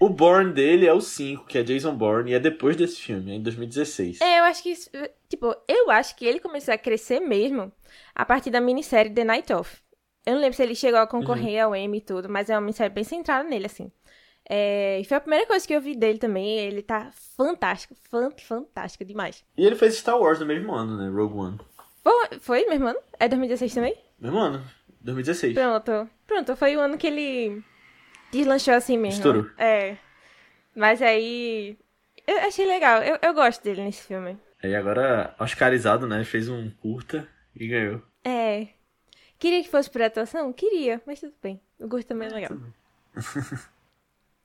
o 0.00 0.08
Born 0.08 0.52
dele 0.52 0.86
é 0.86 0.92
o 0.92 1.00
5, 1.00 1.46
que 1.46 1.58
é 1.58 1.62
Jason 1.62 1.94
Bourne, 1.94 2.30
e 2.30 2.34
é 2.34 2.40
depois 2.40 2.76
desse 2.76 3.00
filme, 3.00 3.32
é 3.32 3.34
em 3.34 3.42
2016. 3.42 4.20
É, 4.20 4.40
eu 4.40 4.44
acho 4.44 4.62
que, 4.62 4.74
tipo, 5.28 5.54
eu 5.66 5.90
acho 5.90 6.14
que 6.16 6.24
ele 6.24 6.38
começou 6.40 6.72
a 6.72 6.78
crescer 6.78 7.20
mesmo 7.20 7.72
a 8.14 8.24
partir 8.24 8.50
da 8.50 8.60
minissérie 8.60 9.12
The 9.12 9.24
Night 9.24 9.52
Of. 9.52 9.78
Eu 10.24 10.34
não 10.34 10.40
lembro 10.40 10.56
se 10.56 10.62
ele 10.62 10.74
chegou 10.74 11.00
a 11.00 11.06
concorrer 11.06 11.64
uhum. 11.64 11.72
ao 11.72 11.76
Emmy 11.76 11.98
e 11.98 12.02
tudo, 12.02 12.28
mas 12.28 12.50
é 12.50 12.54
uma 12.54 12.60
minissérie 12.60 12.92
bem 12.92 13.04
centrada 13.04 13.48
nele, 13.48 13.66
assim. 13.66 13.90
É, 14.48 14.98
e 15.00 15.04
foi 15.04 15.16
a 15.16 15.20
primeira 15.20 15.46
coisa 15.46 15.66
que 15.66 15.74
eu 15.74 15.80
vi 15.80 15.94
dele 15.94 16.18
também. 16.18 16.58
Ele 16.58 16.82
tá 16.82 17.10
fantástico, 17.36 17.94
fan, 18.10 18.30
fantástico 18.38 19.04
demais. 19.04 19.44
E 19.56 19.66
ele 19.66 19.76
fez 19.76 19.96
Star 19.96 20.18
Wars 20.18 20.38
no 20.38 20.46
mesmo 20.46 20.74
ano, 20.74 20.96
né? 20.96 21.08
Rogue 21.08 21.38
One. 21.38 21.58
Foi, 22.02 22.38
foi 22.40 22.66
mesmo 22.66 22.88
ano? 22.88 22.98
É 23.18 23.28
2016 23.28 23.74
também? 23.74 23.96
Mesmo 24.18 24.38
ano, 24.38 24.64
2016. 25.00 25.54
Pronto. 25.54 26.10
Pronto, 26.26 26.56
foi 26.56 26.76
o 26.76 26.80
ano 26.80 26.96
que 26.96 27.06
ele 27.06 27.62
Deslanchou 28.30 28.74
assim 28.74 28.98
mesmo. 28.98 29.18
Estourou. 29.18 29.50
É. 29.56 29.96
Mas 30.74 31.02
aí. 31.02 31.78
Eu 32.26 32.38
achei 32.40 32.66
legal. 32.66 33.02
Eu, 33.02 33.18
eu 33.22 33.34
gosto 33.34 33.62
dele 33.62 33.82
nesse 33.82 34.02
filme. 34.02 34.38
E 34.62 34.74
agora, 34.74 35.34
Oscarizado, 35.38 36.06
né? 36.06 36.24
Fez 36.24 36.48
um 36.48 36.70
curta 36.70 37.26
e 37.54 37.66
ganhou. 37.66 38.02
É. 38.24 38.68
Queria 39.38 39.62
que 39.62 39.70
fosse 39.70 39.88
por 39.88 40.02
atuação? 40.02 40.52
Queria, 40.52 41.00
mas 41.06 41.20
tudo 41.20 41.34
bem. 41.42 41.60
O 41.78 41.86
gosto 41.86 42.08
também 42.08 42.28
é 42.28 42.32
legal. 42.32 42.50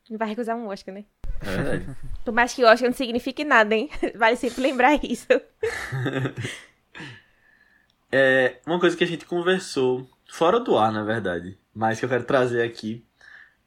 Não 0.10 0.18
vai 0.18 0.28
recusar 0.28 0.56
um 0.56 0.68
Oscar, 0.68 0.94
né? 0.94 1.06
É 1.42 1.46
verdade. 1.46 1.98
Por 2.24 2.34
mais 2.34 2.54
que 2.54 2.64
o 2.64 2.68
Oscar 2.68 2.90
não 2.90 2.96
signifique 2.96 3.44
nada, 3.44 3.74
hein? 3.74 3.90
Vale 4.16 4.36
sempre 4.36 4.62
lembrar 4.62 5.04
isso. 5.04 5.28
é, 8.12 8.58
uma 8.66 8.80
coisa 8.80 8.96
que 8.96 9.04
a 9.04 9.08
gente 9.08 9.26
conversou, 9.26 10.08
fora 10.30 10.60
do 10.60 10.78
ar, 10.78 10.92
na 10.92 11.04
verdade, 11.04 11.58
mas 11.74 12.00
que 12.00 12.06
eu 12.06 12.10
quero 12.10 12.26
trazer 12.26 12.62
aqui, 12.64 13.06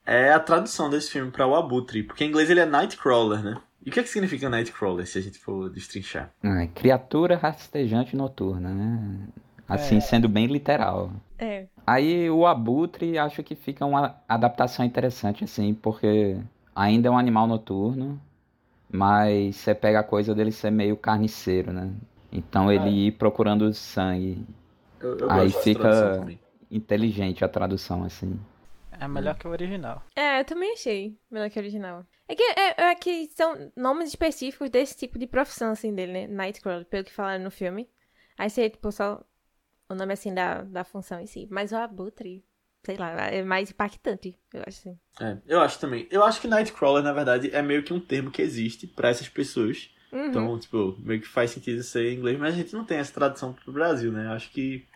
é 0.06 0.32
a 0.32 0.38
tradução 0.38 0.88
desse 0.88 1.10
filme 1.10 1.30
para 1.30 1.46
o 1.46 1.54
Abutre. 1.54 2.04
Porque 2.04 2.24
em 2.24 2.28
inglês 2.28 2.48
ele 2.48 2.60
é 2.60 2.66
Nightcrawler, 2.66 3.42
né? 3.42 3.56
E 3.84 3.90
o 3.90 3.92
que, 3.92 4.00
é 4.00 4.02
que 4.02 4.08
significa 4.08 4.48
Nightcrawler, 4.48 5.06
se 5.06 5.18
a 5.18 5.20
gente 5.20 5.38
for 5.38 5.68
destrinchar? 5.68 6.30
Ah, 6.42 6.66
criatura 6.74 7.36
rastejante 7.36 8.16
noturna, 8.16 8.70
né? 8.70 9.28
Assim, 9.68 9.96
é. 9.96 10.00
sendo 10.00 10.28
bem 10.28 10.46
literal. 10.46 11.10
É. 11.38 11.66
Aí 11.86 12.30
o 12.30 12.46
abutre 12.46 13.18
acho 13.18 13.42
que 13.42 13.54
fica 13.54 13.84
uma 13.84 14.16
adaptação 14.28 14.84
interessante, 14.84 15.44
assim, 15.44 15.74
porque 15.74 16.36
ainda 16.74 17.08
é 17.08 17.10
um 17.10 17.18
animal 17.18 17.46
noturno, 17.46 18.20
mas 18.90 19.56
você 19.56 19.74
pega 19.74 20.00
a 20.00 20.04
coisa 20.04 20.34
dele 20.34 20.52
ser 20.52 20.70
meio 20.70 20.96
carniceiro, 20.96 21.72
né? 21.72 21.90
Então 22.32 22.72
ele 22.72 22.88
é. 22.88 23.06
ir 23.08 23.12
procurando 23.12 23.72
sangue. 23.72 24.44
Eu, 25.00 25.18
eu 25.18 25.30
Aí 25.30 25.50
fica 25.50 26.26
inteligente 26.70 27.44
a 27.44 27.48
tradução, 27.48 28.04
assim. 28.04 28.38
É 29.00 29.08
melhor 29.08 29.36
que 29.36 29.46
o 29.46 29.50
original. 29.50 30.02
É, 30.14 30.40
eu 30.40 30.44
também 30.44 30.72
achei 30.72 31.18
melhor 31.30 31.50
que 31.50 31.58
o 31.58 31.62
original. 31.62 32.06
É 32.28 32.34
que, 32.34 32.42
é, 32.42 32.82
é 32.82 32.94
que 32.94 33.30
são 33.34 33.72
nomes 33.76 34.08
específicos 34.08 34.70
desse 34.70 34.96
tipo 34.96 35.18
de 35.18 35.26
profissão, 35.26 35.70
assim, 35.70 35.94
dele, 35.94 36.12
né? 36.12 36.26
Nightcrawler, 36.26 36.84
pelo 36.86 37.04
que 37.04 37.12
falaram 37.12 37.44
no 37.44 37.50
filme. 37.50 37.88
Aí 38.36 38.50
você, 38.50 38.68
tipo, 38.68 38.90
só 38.90 39.24
o 39.88 39.94
nome, 39.94 40.12
assim, 40.12 40.34
da, 40.34 40.62
da 40.62 40.84
função 40.84 41.20
em 41.20 41.26
si. 41.26 41.46
Mas 41.50 41.72
o 41.72 41.76
abutre, 41.76 42.44
sei 42.84 42.96
lá, 42.96 43.10
é 43.28 43.42
mais 43.42 43.70
impactante, 43.70 44.38
eu 44.52 44.62
acho 44.66 44.80
assim. 44.80 44.98
É, 45.20 45.38
eu 45.46 45.60
acho 45.60 45.78
também. 45.78 46.06
Eu 46.10 46.24
acho 46.24 46.40
que 46.40 46.48
Nightcrawler, 46.48 47.02
na 47.02 47.12
verdade, 47.12 47.50
é 47.52 47.62
meio 47.62 47.82
que 47.82 47.92
um 47.92 48.00
termo 48.00 48.30
que 48.30 48.42
existe 48.42 48.86
para 48.86 49.08
essas 49.08 49.28
pessoas. 49.28 49.90
Uhum. 50.12 50.26
Então, 50.26 50.58
tipo, 50.58 50.96
meio 50.98 51.20
que 51.20 51.28
faz 51.28 51.50
sentido 51.50 51.82
ser 51.82 52.12
em 52.12 52.16
inglês, 52.16 52.38
mas 52.38 52.54
a 52.54 52.56
gente 52.56 52.74
não 52.74 52.84
tem 52.84 52.98
essa 52.98 53.12
tradução 53.12 53.52
pro 53.52 53.72
Brasil, 53.72 54.12
né? 54.12 54.26
Eu 54.26 54.32
acho 54.32 54.50
que, 54.50 54.86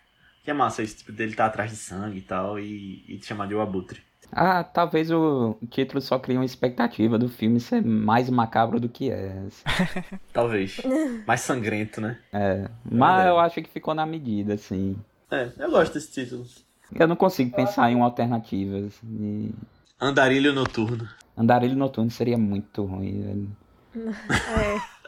que 0.43 0.51
é 0.51 0.55
massa 0.55 0.83
esse 0.83 0.97
tipo 0.97 1.13
dele 1.13 1.33
estar 1.33 1.45
tá 1.45 1.49
atrás 1.51 1.71
de 1.71 1.77
sangue 1.77 2.19
e 2.19 2.23
tal, 2.23 2.59
e, 2.59 3.05
e 3.09 3.19
te 3.19 3.27
chamar 3.27 3.47
de 3.47 3.55
o 3.55 3.61
abutre. 3.61 4.03
Ah, 4.33 4.63
talvez 4.63 5.11
o 5.11 5.57
título 5.71 6.01
só 6.01 6.19
crie 6.19 6.37
uma 6.37 6.45
expectativa 6.45 7.19
do 7.19 7.29
filme 7.29 7.59
ser 7.59 7.83
mais 7.83 8.31
macabro 8.31 8.79
do 8.79 8.89
que 8.89 9.11
é. 9.11 9.43
talvez. 10.33 10.81
mais 11.27 11.41
sangrento, 11.41 12.01
né? 12.01 12.19
É. 12.33 12.69
Mas 12.85 13.27
eu 13.27 13.39
acho 13.41 13.61
que 13.61 13.69
ficou 13.69 13.95
na 13.95 14.07
medida, 14.07 14.55
assim. 14.55 14.97
É, 15.31 15.51
eu 15.59 15.71
gosto 15.71 15.95
desse 15.95 16.13
título. 16.13 16.47
Eu 16.95 17.09
não 17.09 17.17
consigo 17.17 17.55
pensar 17.55 17.91
em 17.91 17.97
uma 17.97 18.05
alternativa. 18.05 18.79
Assim. 18.87 19.53
Andarilho 20.01 20.53
Noturno. 20.53 21.09
Andarilho 21.37 21.77
Noturno 21.77 22.11
seria 22.11 22.39
muito 22.39 22.85
ruim, 22.85 23.23
velho. 23.23 23.49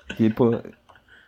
É. 0.09 0.15
Tipo, 0.17 0.61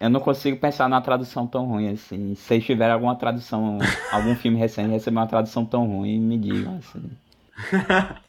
eu 0.05 0.11
não 0.11 0.21
consigo 0.21 0.59
pensar 0.59 0.87
numa 0.87 1.01
tradução 1.01 1.47
tão 1.47 1.65
ruim 1.65 1.89
assim. 1.89 2.35
Se 2.35 2.61
tiver 2.61 2.91
alguma 2.91 3.17
tradução, 3.17 3.79
algum 4.13 4.37
filme 4.37 4.59
recente 4.59 4.91
receber 4.91 5.17
uma 5.17 5.27
tradução 5.27 5.65
tão 5.65 5.87
ruim, 5.87 6.21
me 6.21 6.37
digam 6.39 6.79
assim. 6.79 7.11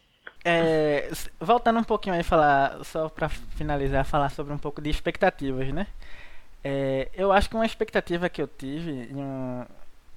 É, 0.47 1.09
voltando 1.39 1.79
um 1.79 1.83
pouquinho 1.83 2.13
aí 2.13 2.21
falar, 2.21 2.85
só 2.85 3.09
para 3.09 3.27
finalizar, 3.27 4.05
falar 4.05 4.29
sobre 4.29 4.53
um 4.53 4.59
pouco 4.59 4.79
de 4.79 4.91
expectativas, 4.91 5.73
né? 5.73 5.87
É, 6.63 7.09
eu 7.15 7.31
acho 7.31 7.49
que 7.49 7.55
uma 7.55 7.65
expectativa 7.65 8.29
que 8.29 8.43
eu 8.43 8.47
tive 8.47 8.91
em 8.91 9.15
um, 9.15 9.65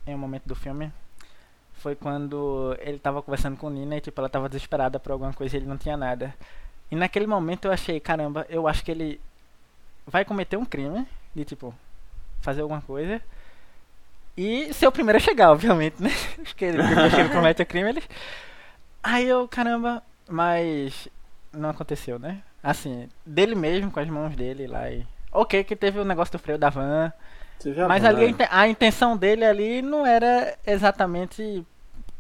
em 0.06 0.14
um 0.14 0.18
momento 0.18 0.44
do 0.44 0.54
filme 0.54 0.92
foi 1.72 1.94
quando 1.94 2.76
ele 2.80 2.98
tava 2.98 3.22
conversando 3.22 3.56
com 3.56 3.70
Nina 3.70 3.96
e 3.96 4.02
tipo, 4.02 4.20
ela 4.20 4.28
tava 4.28 4.50
desesperada 4.50 5.00
por 5.00 5.12
alguma 5.12 5.32
coisa 5.32 5.56
e 5.56 5.60
ele 5.60 5.66
não 5.66 5.78
tinha 5.78 5.96
nada. 5.96 6.34
E 6.90 6.96
naquele 6.96 7.26
momento 7.26 7.64
eu 7.64 7.72
achei, 7.72 7.98
caramba, 7.98 8.44
eu 8.50 8.68
acho 8.68 8.84
que 8.84 8.90
ele 8.90 9.18
vai 10.06 10.26
cometer 10.26 10.58
um 10.58 10.64
crime 10.66 11.06
de 11.38 11.44
tipo 11.44 11.74
fazer 12.40 12.62
alguma 12.62 12.80
coisa 12.80 13.20
e 14.36 14.72
ser 14.72 14.86
o 14.86 14.92
primeiro 14.92 15.16
a 15.16 15.20
chegar, 15.20 15.50
obviamente, 15.50 16.02
né? 16.02 16.10
Porque 16.42 16.64
ele, 16.64 16.82
depois 16.82 17.14
que 17.14 17.20
ele 17.20 17.28
comete 17.34 17.62
o 17.62 17.66
crime, 17.66 17.88
ele 17.90 18.02
Aí 19.02 19.28
eu, 19.28 19.46
caramba, 19.48 20.02
mas 20.28 21.08
não 21.52 21.70
aconteceu, 21.70 22.18
né? 22.18 22.42
Assim, 22.62 23.08
dele 23.24 23.54
mesmo, 23.54 23.90
com 23.90 24.00
as 24.00 24.08
mãos 24.08 24.34
dele 24.34 24.66
lá 24.66 24.90
e. 24.90 25.06
Ok, 25.32 25.62
que 25.64 25.76
teve 25.76 25.98
o 25.98 26.04
negócio 26.04 26.32
do 26.32 26.38
freio 26.38 26.58
da 26.58 26.70
van. 26.70 27.12
Mas 27.88 28.04
ali 28.04 28.34
a, 28.48 28.60
a, 28.60 28.68
intenção 28.68 29.16
dele 29.16 29.44
ali 29.44 29.82
não 29.82 30.06
era 30.06 30.56
exatamente 30.66 31.64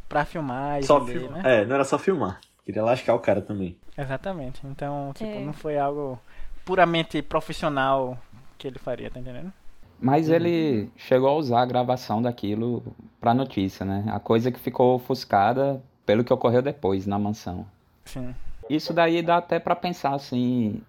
pra 0.08 0.24
filmar. 0.24 0.82
Só 0.82 1.04
filmar. 1.04 1.42
Né? 1.42 1.62
É, 1.62 1.64
não 1.64 1.74
era 1.74 1.84
só 1.84 1.98
filmar. 1.98 2.40
Queria 2.64 2.82
lascar 2.82 3.14
o 3.14 3.20
cara 3.20 3.40
também. 3.40 3.76
Exatamente. 3.96 4.60
Então, 4.64 5.12
tipo, 5.14 5.30
é. 5.30 5.40
não 5.40 5.52
foi 5.52 5.78
algo 5.78 6.20
puramente 6.64 7.22
profissional 7.22 8.18
que 8.58 8.66
ele 8.66 8.78
faria, 8.78 9.10
tá 9.10 9.20
entendendo? 9.20 9.52
Mas 10.00 10.28
uhum. 10.28 10.34
ele 10.34 10.90
chegou 10.96 11.28
a 11.28 11.34
usar 11.34 11.62
a 11.62 11.66
gravação 11.66 12.20
daquilo 12.20 12.82
pra 13.20 13.34
notícia, 13.34 13.84
né? 13.86 14.04
A 14.08 14.20
coisa 14.20 14.50
que 14.50 14.58
ficou 14.58 14.94
ofuscada 14.94 15.82
pelo 16.04 16.24
que 16.24 16.32
ocorreu 16.32 16.62
depois 16.62 17.06
na 17.06 17.18
mansão. 17.18 17.66
Sim. 18.04 18.34
Isso 18.68 18.92
daí 18.92 19.22
dá 19.22 19.38
até 19.38 19.58
para 19.58 19.74
pensar 19.74 20.14
assim 20.14 20.80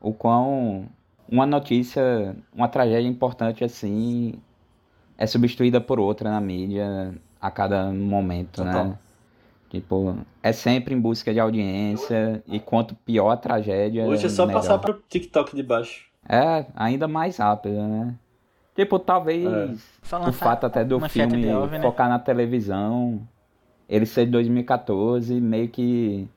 o 0.00 0.12
quão 0.12 0.86
uma 1.28 1.46
notícia, 1.46 2.34
uma 2.52 2.66
tragédia 2.68 3.08
importante 3.08 3.62
assim 3.62 4.34
é 5.16 5.26
substituída 5.26 5.80
por 5.80 6.00
outra 6.00 6.30
na 6.30 6.40
mídia 6.40 7.14
a 7.40 7.50
cada 7.50 7.92
momento, 7.92 8.64
né? 8.64 8.72
Total. 8.72 8.84
né? 8.86 8.98
Tipo, 9.68 10.18
é 10.42 10.52
sempre 10.52 10.94
em 10.94 11.00
busca 11.00 11.32
de 11.32 11.38
audiência 11.38 12.42
e 12.48 12.58
quanto 12.58 12.94
pior 12.96 13.30
a 13.30 13.36
tragédia. 13.36 14.04
Hoje 14.04 14.26
é 14.26 14.28
só 14.28 14.44
melhor. 14.44 14.60
passar 14.60 14.78
pro 14.78 15.00
TikTok 15.08 15.54
de 15.54 15.62
baixo. 15.62 16.09
É, 16.28 16.66
ainda 16.74 17.08
mais 17.08 17.38
rápido, 17.38 17.82
né? 17.82 18.14
Tipo, 18.74 18.98
talvez 18.98 19.44
é. 19.44 20.28
o 20.28 20.32
fato 20.32 20.66
até 20.66 20.84
do 20.84 21.00
filme 21.08 21.46
né? 21.46 21.80
focar 21.80 22.08
na 22.08 22.18
televisão 22.18 23.20
ele 23.90 24.06
ser 24.06 24.24
de 24.26 24.30
2014, 24.30 25.40
meio 25.40 25.68
que 25.68 26.28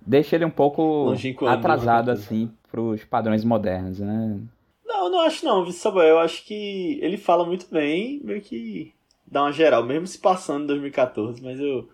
deixa 0.00 0.36
ele 0.36 0.44
um 0.44 0.50
pouco 0.50 1.12
atrasado, 1.48 2.10
assim, 2.10 2.48
pros 2.70 3.04
padrões 3.04 3.44
modernos, 3.44 3.98
né? 3.98 4.38
Não, 4.86 5.10
não 5.10 5.20
acho 5.20 5.44
não, 5.44 5.68
Samuel. 5.72 6.06
Eu 6.06 6.18
acho 6.20 6.44
que 6.44 7.00
ele 7.02 7.16
fala 7.16 7.44
muito 7.44 7.66
bem, 7.68 8.20
meio 8.22 8.40
que 8.40 8.94
dá 9.26 9.42
uma 9.42 9.52
geral, 9.52 9.82
mesmo 9.82 10.06
se 10.06 10.18
passando 10.18 10.64
em 10.64 10.66
2014, 10.68 11.42
mas 11.42 11.58
eu 11.58 11.88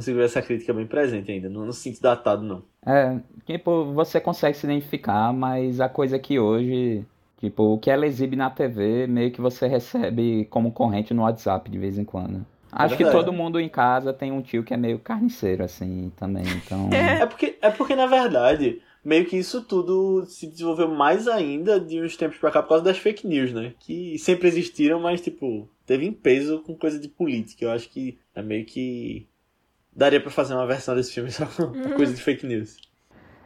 consigo 0.00 0.18
ver 0.18 0.24
essa 0.24 0.42
crítica 0.42 0.72
bem 0.72 0.86
presente 0.86 1.30
ainda, 1.30 1.48
não, 1.48 1.66
não 1.66 1.72
sinto 1.72 2.00
datado, 2.00 2.42
não. 2.42 2.62
É, 2.84 3.18
tipo, 3.44 3.92
você 3.92 4.18
consegue 4.18 4.56
se 4.56 4.66
identificar, 4.66 5.32
mas 5.32 5.80
a 5.80 5.88
coisa 5.88 6.16
é 6.16 6.18
que 6.18 6.38
hoje, 6.38 7.04
tipo, 7.38 7.74
o 7.74 7.78
que 7.78 7.90
ela 7.90 8.06
exibe 8.06 8.34
na 8.34 8.50
TV, 8.50 9.06
meio 9.06 9.30
que 9.30 9.40
você 9.40 9.66
recebe 9.66 10.46
como 10.46 10.72
corrente 10.72 11.12
no 11.12 11.22
WhatsApp 11.22 11.70
de 11.70 11.78
vez 11.78 11.98
em 11.98 12.04
quando. 12.04 12.44
Acho 12.72 12.96
que 12.96 13.04
todo 13.04 13.32
mundo 13.32 13.58
em 13.58 13.68
casa 13.68 14.12
tem 14.12 14.30
um 14.30 14.40
tio 14.40 14.62
que 14.62 14.72
é 14.72 14.76
meio 14.76 14.98
carniceiro, 14.98 15.64
assim, 15.64 16.10
também, 16.16 16.44
então... 16.64 16.88
É 16.94 17.26
porque, 17.26 17.58
é 17.60 17.70
porque, 17.70 17.96
na 17.96 18.06
verdade, 18.06 18.80
meio 19.04 19.26
que 19.26 19.36
isso 19.36 19.62
tudo 19.62 20.24
se 20.26 20.46
desenvolveu 20.46 20.88
mais 20.88 21.26
ainda 21.26 21.80
de 21.80 22.00
uns 22.00 22.16
tempos 22.16 22.38
pra 22.38 22.50
cá 22.50 22.62
por 22.62 22.70
causa 22.70 22.84
das 22.84 22.98
fake 22.98 23.26
news, 23.26 23.52
né? 23.52 23.74
Que 23.80 24.16
sempre 24.18 24.48
existiram, 24.48 25.00
mas, 25.00 25.20
tipo, 25.20 25.68
teve 25.84 26.06
em 26.06 26.12
peso 26.12 26.60
com 26.60 26.76
coisa 26.76 26.98
de 26.98 27.08
política. 27.08 27.64
Eu 27.64 27.72
acho 27.72 27.88
que 27.88 28.18
é 28.34 28.40
meio 28.40 28.64
que... 28.64 29.26
Daria 29.94 30.20
pra 30.20 30.30
fazer 30.30 30.54
uma 30.54 30.66
versão 30.66 30.94
desse 30.94 31.12
filme 31.12 31.30
só 31.30 31.46
com 31.46 31.64
uhum. 31.64 31.96
coisa 31.96 32.14
de 32.14 32.22
fake 32.22 32.46
news. 32.46 32.76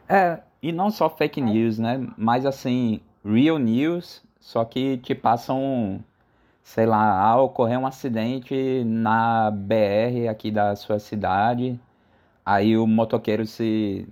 É, 0.07 0.39
e 0.61 0.71
não 0.71 0.91
só 0.91 1.09
fake 1.09 1.41
news, 1.41 1.79
né? 1.79 2.07
Mas, 2.17 2.45
assim, 2.45 3.01
real 3.23 3.57
news, 3.57 4.23
só 4.39 4.63
que 4.63 4.97
te 4.97 5.15
passam 5.15 6.03
sei 6.65 6.87
lá, 6.87 7.21
ah, 7.21 7.39
ocorreu 7.41 7.79
um 7.79 7.87
acidente 7.87 8.83
na 8.85 9.51
BR 9.51 10.27
aqui 10.29 10.49
da 10.49 10.75
sua 10.75 10.97
cidade, 10.97 11.79
aí 12.43 12.75
o 12.75 12.87
motoqueiro 12.87 13.45
se, 13.45 14.07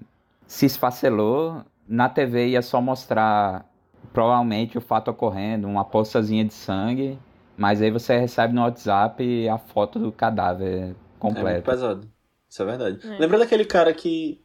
se 0.46 0.68
esfacelou, 0.68 1.64
na 1.88 2.08
TV 2.08 2.50
ia 2.50 2.62
só 2.62 2.80
mostrar 2.80 3.66
provavelmente 4.14 4.78
o 4.78 4.82
fato 4.82 5.10
ocorrendo, 5.10 5.68
uma 5.68 5.84
poçazinha 5.84 6.46
de 6.46 6.54
sangue, 6.54 7.18
mas 7.58 7.82
aí 7.82 7.90
você 7.90 8.20
recebe 8.20 8.54
no 8.54 8.62
WhatsApp 8.62 9.50
a 9.50 9.58
foto 9.58 9.98
do 9.98 10.12
cadáver 10.12 10.96
completo. 11.18 11.48
É 11.48 11.54
muito 11.54 11.66
pesado, 11.66 12.08
isso 12.54 12.62
é 12.62 12.66
verdade. 12.66 13.00
É. 13.04 13.18
Lembra 13.18 13.40
daquele 13.40 13.66
cara 13.66 13.92
que, 13.92 14.40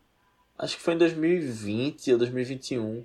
acho 0.59 0.79
que 0.79 0.83
foi 0.83 0.95
em 0.95 0.99
2020 0.99 2.13
ou 2.13 2.19
2021, 2.19 3.05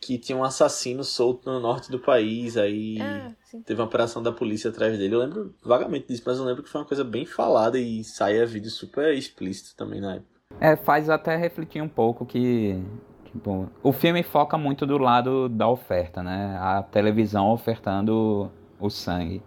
que 0.00 0.18
tinha 0.18 0.36
um 0.36 0.42
assassino 0.42 1.04
solto 1.04 1.48
no 1.48 1.60
norte 1.60 1.92
do 1.92 2.00
país, 2.00 2.56
aí 2.56 3.00
ah, 3.00 3.32
teve 3.64 3.80
uma 3.80 3.86
operação 3.86 4.20
da 4.20 4.32
polícia 4.32 4.70
atrás 4.70 4.98
dele. 4.98 5.14
Eu 5.14 5.20
lembro 5.20 5.54
vagamente 5.62 6.08
disso, 6.08 6.24
mas 6.26 6.38
eu 6.38 6.44
lembro 6.44 6.64
que 6.64 6.68
foi 6.68 6.80
uma 6.80 6.86
coisa 6.88 7.04
bem 7.04 7.24
falada 7.24 7.78
e 7.78 8.02
saía 8.02 8.44
vídeo 8.44 8.68
super 8.68 9.14
explícito 9.14 9.76
também 9.76 10.00
na 10.00 10.16
época. 10.16 10.32
É, 10.58 10.74
faz 10.74 11.08
até 11.08 11.36
refletir 11.36 11.80
um 11.80 11.88
pouco 11.88 12.26
que 12.26 12.82
tipo, 13.26 13.70
o 13.80 13.92
filme 13.92 14.24
foca 14.24 14.58
muito 14.58 14.84
do 14.84 14.98
lado 14.98 15.48
da 15.48 15.68
oferta, 15.68 16.20
né? 16.20 16.58
A 16.60 16.82
televisão 16.82 17.48
ofertando 17.52 18.50
o 18.80 18.90
sangue. 18.90 19.40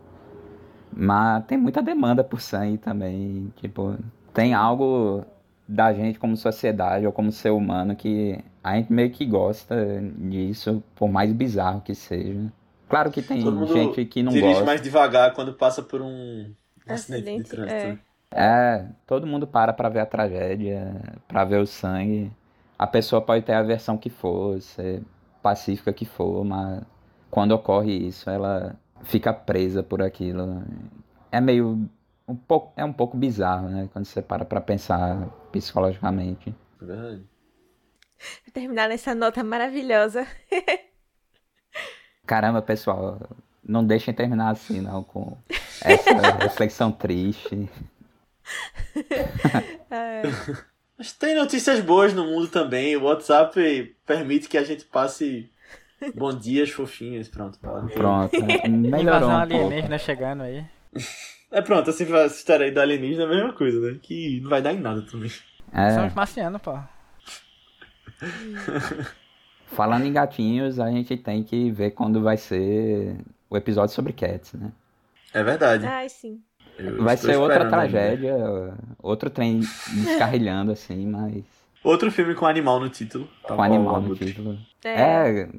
Mas 0.95 1.43
tem 1.47 1.57
muita 1.57 1.81
demanda 1.81 2.23
por 2.23 2.39
sangue 2.39 2.77
também, 2.77 3.51
tipo, 3.57 3.97
tem 4.35 4.53
algo 4.53 5.25
da 5.67 5.91
gente 5.93 6.19
como 6.19 6.35
sociedade 6.37 7.07
ou 7.07 7.11
como 7.11 7.31
ser 7.31 7.49
humano 7.49 7.95
que 7.95 8.37
a 8.61 8.75
gente 8.75 8.91
meio 8.91 9.09
que 9.09 9.25
gosta 9.25 9.75
disso, 10.17 10.83
por 10.93 11.09
mais 11.09 11.31
bizarro 11.31 11.81
que 11.81 11.95
seja. 11.95 12.51
Claro 12.87 13.09
que 13.09 13.21
tem 13.21 13.41
gente 13.67 14.05
que 14.05 14.21
não 14.21 14.31
dirige 14.31 14.49
gosta. 14.49 14.65
mais 14.65 14.81
devagar 14.81 15.33
quando 15.33 15.53
passa 15.53 15.81
por 15.81 16.01
um 16.01 16.53
acidente, 16.85 17.29
acidente 17.29 17.43
de 17.43 17.49
trânsito. 17.49 17.99
É. 18.31 18.45
é, 18.45 18.85
todo 19.07 19.25
mundo 19.25 19.47
para 19.47 19.73
para 19.73 19.89
ver 19.89 20.01
a 20.01 20.05
tragédia, 20.05 21.01
para 21.27 21.45
ver 21.45 21.61
o 21.61 21.65
sangue. 21.65 22.31
A 22.77 22.85
pessoa 22.85 23.21
pode 23.21 23.43
ter 23.43 23.53
a 23.53 23.63
versão 23.63 23.97
que 23.97 24.09
for, 24.09 24.61
ser 24.61 25.01
pacífica 25.41 25.93
que 25.93 26.05
for, 26.05 26.43
mas 26.43 26.83
quando 27.31 27.53
ocorre 27.53 27.93
isso, 27.93 28.29
ela 28.29 28.75
fica 29.03 29.33
presa 29.33 29.81
por 29.81 30.01
aquilo. 30.01 30.61
É 31.31 31.39
meio 31.39 31.89
um 32.27 32.35
pouco 32.35 32.73
é 32.75 32.83
um 32.83 32.93
pouco 32.93 33.15
bizarro, 33.17 33.69
né, 33.69 33.89
quando 33.93 34.05
você 34.05 34.21
para 34.21 34.45
para 34.45 34.61
pensar 34.61 35.27
psicologicamente. 35.51 36.53
Verdade. 36.79 37.23
Terminar 38.53 38.89
nessa 38.89 39.13
nota 39.13 39.43
maravilhosa. 39.43 40.25
Caramba, 42.25 42.61
pessoal, 42.61 43.19
não 43.63 43.85
deixem 43.85 44.13
terminar 44.13 44.49
assim, 44.49 44.81
não, 44.81 45.03
com 45.03 45.37
essa 45.81 46.11
reflexão 46.41 46.91
triste. 46.91 47.69
É. 49.91 50.21
Mas 50.97 51.11
tem 51.11 51.35
notícias 51.35 51.81
boas 51.81 52.13
no 52.13 52.25
mundo 52.25 52.47
também. 52.47 52.95
O 52.95 53.03
WhatsApp 53.03 53.95
permite 54.05 54.47
que 54.47 54.57
a 54.57 54.63
gente 54.63 54.85
passe 54.85 55.49
bom 56.15 56.33
dias 56.33 56.69
fofinhos. 56.69 57.27
Pronto. 57.27 57.59
Pronto. 57.93 58.45
Melhorou 58.69 59.01
Invasão 59.01 59.29
um 59.29 59.37
alienígena 59.37 59.97
chegando 59.97 60.43
aí. 60.43 60.65
É 61.51 61.61
pronto, 61.61 61.89
essa 61.89 62.03
história 62.25 62.65
aí 62.65 62.71
do 62.71 62.81
alienígena 62.81 63.23
é 63.23 63.25
a 63.25 63.29
mesma 63.29 63.53
coisa, 63.53 63.79
né? 63.79 63.97
Que 64.01 64.41
não 64.41 64.49
vai 64.49 64.61
dar 64.61 64.73
em 64.73 64.79
nada 64.79 65.01
também. 65.03 65.31
É. 65.71 65.91
São 65.91 66.07
os 66.07 66.13
marcianos, 66.13 66.61
pô. 66.61 66.77
Falando 69.67 70.05
em 70.05 70.13
gatinhos, 70.13 70.79
a 70.79 70.89
gente 70.89 71.17
tem 71.17 71.43
que 71.43 71.71
ver 71.71 71.91
quando 71.91 72.21
vai 72.21 72.37
ser 72.37 73.17
o 73.49 73.57
episódio 73.57 73.93
sobre 73.93 74.13
Cats, 74.13 74.53
né? 74.53 74.71
É 75.33 75.43
verdade. 75.43 75.85
Ai, 75.85 76.07
sim. 76.09 76.41
Eu 76.77 77.03
vai 77.03 77.15
ser 77.17 77.37
outra 77.37 77.67
tragédia, 77.67 78.35
ainda. 78.35 78.77
outro 79.01 79.29
trem 79.29 79.61
descarrilhando, 79.93 80.71
assim, 80.71 81.05
mas. 81.07 81.43
Outro 81.83 82.11
filme 82.11 82.35
com 82.35 82.45
animal 82.45 82.79
no 82.79 82.89
título. 82.89 83.29
Com 83.43 83.61
animal 83.61 84.01
no 84.01 84.15
título. 84.15 84.57
É. 84.83 85.41
é, 85.41 85.49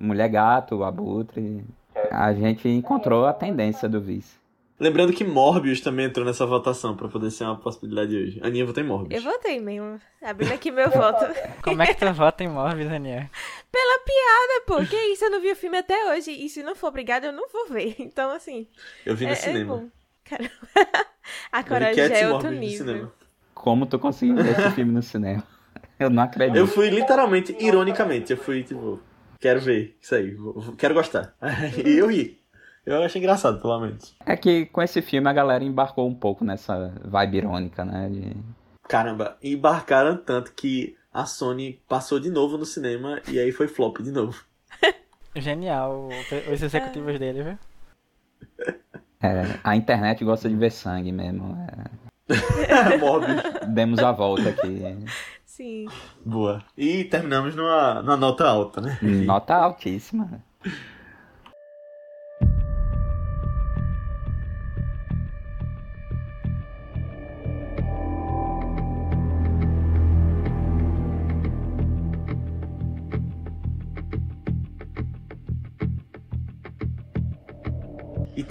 Mulher 0.00 0.28
Gato, 0.28 0.82
Abutre. 0.82 1.64
A 2.10 2.32
gente 2.32 2.68
encontrou 2.68 3.26
a 3.26 3.32
tendência 3.32 3.88
do 3.88 4.00
vice. 4.00 4.41
Lembrando 4.82 5.12
que 5.12 5.22
Morbius 5.22 5.80
também 5.80 6.06
entrou 6.06 6.26
nessa 6.26 6.44
votação 6.44 6.96
pra 6.96 7.06
poder 7.06 7.30
ser 7.30 7.44
uma 7.44 7.56
possibilidade 7.56 8.16
hoje. 8.16 8.40
Aninha, 8.42 8.66
votei 8.66 8.82
em 8.82 8.86
Morbius. 8.88 9.24
Eu 9.24 9.30
votei 9.30 9.60
mesmo. 9.60 10.00
Abrindo 10.20 10.54
aqui 10.54 10.72
meu 10.72 10.90
voto. 10.90 11.24
Como 11.62 11.80
é 11.80 11.86
que 11.86 12.04
tu 12.04 12.12
vota 12.12 12.42
em 12.42 12.48
Morbius, 12.48 12.90
Aninha? 12.90 13.30
Pela 13.70 13.98
piada, 14.00 14.64
pô. 14.66 14.84
Que 14.84 14.96
isso? 15.12 15.24
Eu 15.24 15.30
não 15.30 15.40
vi 15.40 15.52
o 15.52 15.56
filme 15.56 15.78
até 15.78 16.10
hoje. 16.10 16.32
E 16.32 16.48
se 16.48 16.64
não 16.64 16.74
for 16.74 16.88
obrigada, 16.88 17.28
eu 17.28 17.32
não 17.32 17.48
vou 17.48 17.68
ver. 17.68 17.94
Então, 18.02 18.32
assim. 18.32 18.66
Eu 19.06 19.14
vi 19.14 19.24
no 19.24 19.30
é, 19.30 19.34
é 19.34 19.36
cinema. 19.36 19.88
É 20.32 20.36
A 21.52 21.62
coragem 21.62 22.08
já 22.08 22.16
é 22.16 22.28
outro 22.28 22.50
nível. 22.50 23.12
Como 23.54 23.86
tu 23.86 24.00
conseguiu 24.00 24.34
ver 24.34 24.58
esse 24.58 24.70
filme 24.72 24.90
no 24.90 25.02
cinema? 25.02 25.44
Eu 25.96 26.10
não 26.10 26.24
acredito. 26.24 26.56
Eu 26.56 26.66
fui 26.66 26.90
literalmente, 26.90 27.56
ironicamente. 27.60 28.32
Eu 28.32 28.36
fui, 28.36 28.64
tipo, 28.64 29.00
quero 29.38 29.60
ver 29.60 29.96
isso 30.02 30.12
aí. 30.16 30.36
Quero 30.76 30.92
gostar. 30.92 31.36
E 31.86 31.98
eu 31.98 32.10
ri. 32.10 32.41
Eu 32.84 33.02
achei 33.02 33.20
engraçado, 33.20 33.60
pelo 33.60 33.80
menos. 33.80 34.14
É 34.26 34.36
que 34.36 34.66
com 34.66 34.82
esse 34.82 35.00
filme 35.00 35.28
a 35.28 35.32
galera 35.32 35.62
embarcou 35.62 36.08
um 36.08 36.14
pouco 36.14 36.44
nessa 36.44 36.92
vibe 37.04 37.38
irônica, 37.38 37.84
né? 37.84 38.08
De... 38.08 38.36
Caramba, 38.88 39.36
embarcaram 39.42 40.16
tanto 40.16 40.52
que 40.52 40.96
a 41.12 41.24
Sony 41.24 41.80
passou 41.88 42.18
de 42.18 42.28
novo 42.28 42.58
no 42.58 42.66
cinema 42.66 43.20
e 43.28 43.38
aí 43.38 43.52
foi 43.52 43.68
flop 43.68 43.98
de 44.00 44.10
novo. 44.10 44.42
Genial, 45.36 46.08
os 46.52 46.62
executivos 46.62 47.18
dele, 47.18 47.42
viu? 47.42 47.58
É, 49.22 49.58
a 49.62 49.76
internet 49.76 50.24
gosta 50.24 50.48
de 50.48 50.56
ver 50.56 50.72
sangue 50.72 51.12
mesmo. 51.12 51.56
É. 51.70 52.02
Demos 53.68 54.00
a 54.00 54.10
volta 54.10 54.48
aqui. 54.48 54.82
Sim. 55.44 55.86
Boa. 56.24 56.64
E 56.76 57.04
terminamos 57.04 57.54
numa, 57.54 58.02
numa 58.02 58.16
nota 58.16 58.48
alta, 58.48 58.80
né? 58.80 58.98
Nota 59.02 59.54
altíssima. 59.54 60.42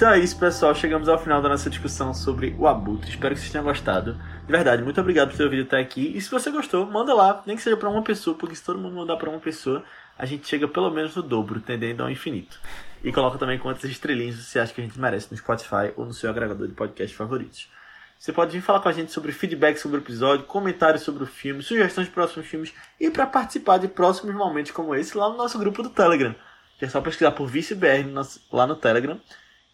Então 0.02 0.14
é 0.14 0.18
isso, 0.18 0.36
pessoal. 0.40 0.74
Chegamos 0.74 1.08
ao 1.08 1.20
final 1.20 1.44
da 1.44 1.50
nossa 1.50 1.70
discussão 1.70 2.12
sobre 2.12 2.56
o 2.58 2.68
Abutre. 2.68 3.12
Espero 3.12 3.36
que 3.36 3.40
vocês 3.40 3.52
tenham 3.52 3.64
gostado. 3.64 4.16
De 4.48 4.52
verdade, 4.52 4.82
muito 4.82 5.00
obrigado 5.00 5.30
por 5.30 5.38
ter 5.38 5.44
ouvido 5.44 5.62
até 5.62 5.80
aqui. 5.80 6.18
E 6.18 6.20
se 6.20 6.32
você 6.32 6.50
gostou, 6.50 6.88
manda 6.88 7.14
lá, 7.14 7.44
nem 7.46 7.56
que 7.56 7.62
seja 7.62 7.78
para 7.78 7.88
uma 7.88 8.02
pessoa, 8.02 8.36
porque 8.36 8.56
se 8.56 8.64
todo 8.64 8.80
mundo 8.80 8.96
mandar 8.96 9.16
para 9.18 9.30
uma 9.30 9.38
pessoa, 9.38 9.84
a 10.18 10.26
gente 10.26 10.48
chega 10.48 10.68
pelo 10.68 10.90
menos 10.90 11.16
no 11.16 11.22
dobro, 11.22 11.62
tendendo 11.62 12.02
ao 12.02 12.10
infinito. 12.10 12.60
E 13.04 13.12
coloca 13.12 13.38
também 13.38 13.60
quantas 13.60 13.84
estrelinhas 13.84 14.38
você 14.38 14.58
acha 14.58 14.74
que 14.74 14.82
a 14.82 14.84
gente 14.84 15.00
merece 15.00 15.28
no 15.30 15.38
Spotify 15.38 15.94
ou 15.96 16.04
no 16.04 16.16
seu 16.16 16.32
agregador 16.32 16.68
de 16.68 16.74
podcast 16.74 17.16
favoritos. 17.16 17.70
Você 18.18 18.34
pode 18.34 18.54
vir 18.54 18.62
falar 18.64 18.80
com 18.80 18.90
a 18.90 18.94
gente 18.94 19.12
sobre 19.12 19.32
feedback 19.32 19.78
sobre 19.78 20.00
o 20.00 20.02
episódio, 20.02 20.48
comentários 20.48 21.04
sobre 21.04 21.26
o 21.26 21.28
filme, 21.28 21.62
sugestões 21.62 22.08
de 22.08 22.14
próximos 22.14 22.48
filmes 22.48 22.74
e 23.00 23.12
para 23.12 23.28
participar 23.28 23.78
de 23.78 23.88
próximos 23.88 24.34
momentos 24.34 24.72
como 24.72 24.96
esse 24.96 25.16
lá 25.16 25.30
no 25.30 25.38
nosso 25.38 25.60
grupo 25.60 25.84
do 25.84 25.92
Telegram. 25.92 26.34
Que 26.80 26.86
é 26.86 26.90
só 26.90 27.00
pesquisar 27.02 27.34
por 27.34 27.46
ViceBR 27.46 28.04
lá 28.52 28.66
no 28.66 28.76
Telegram 28.76 29.22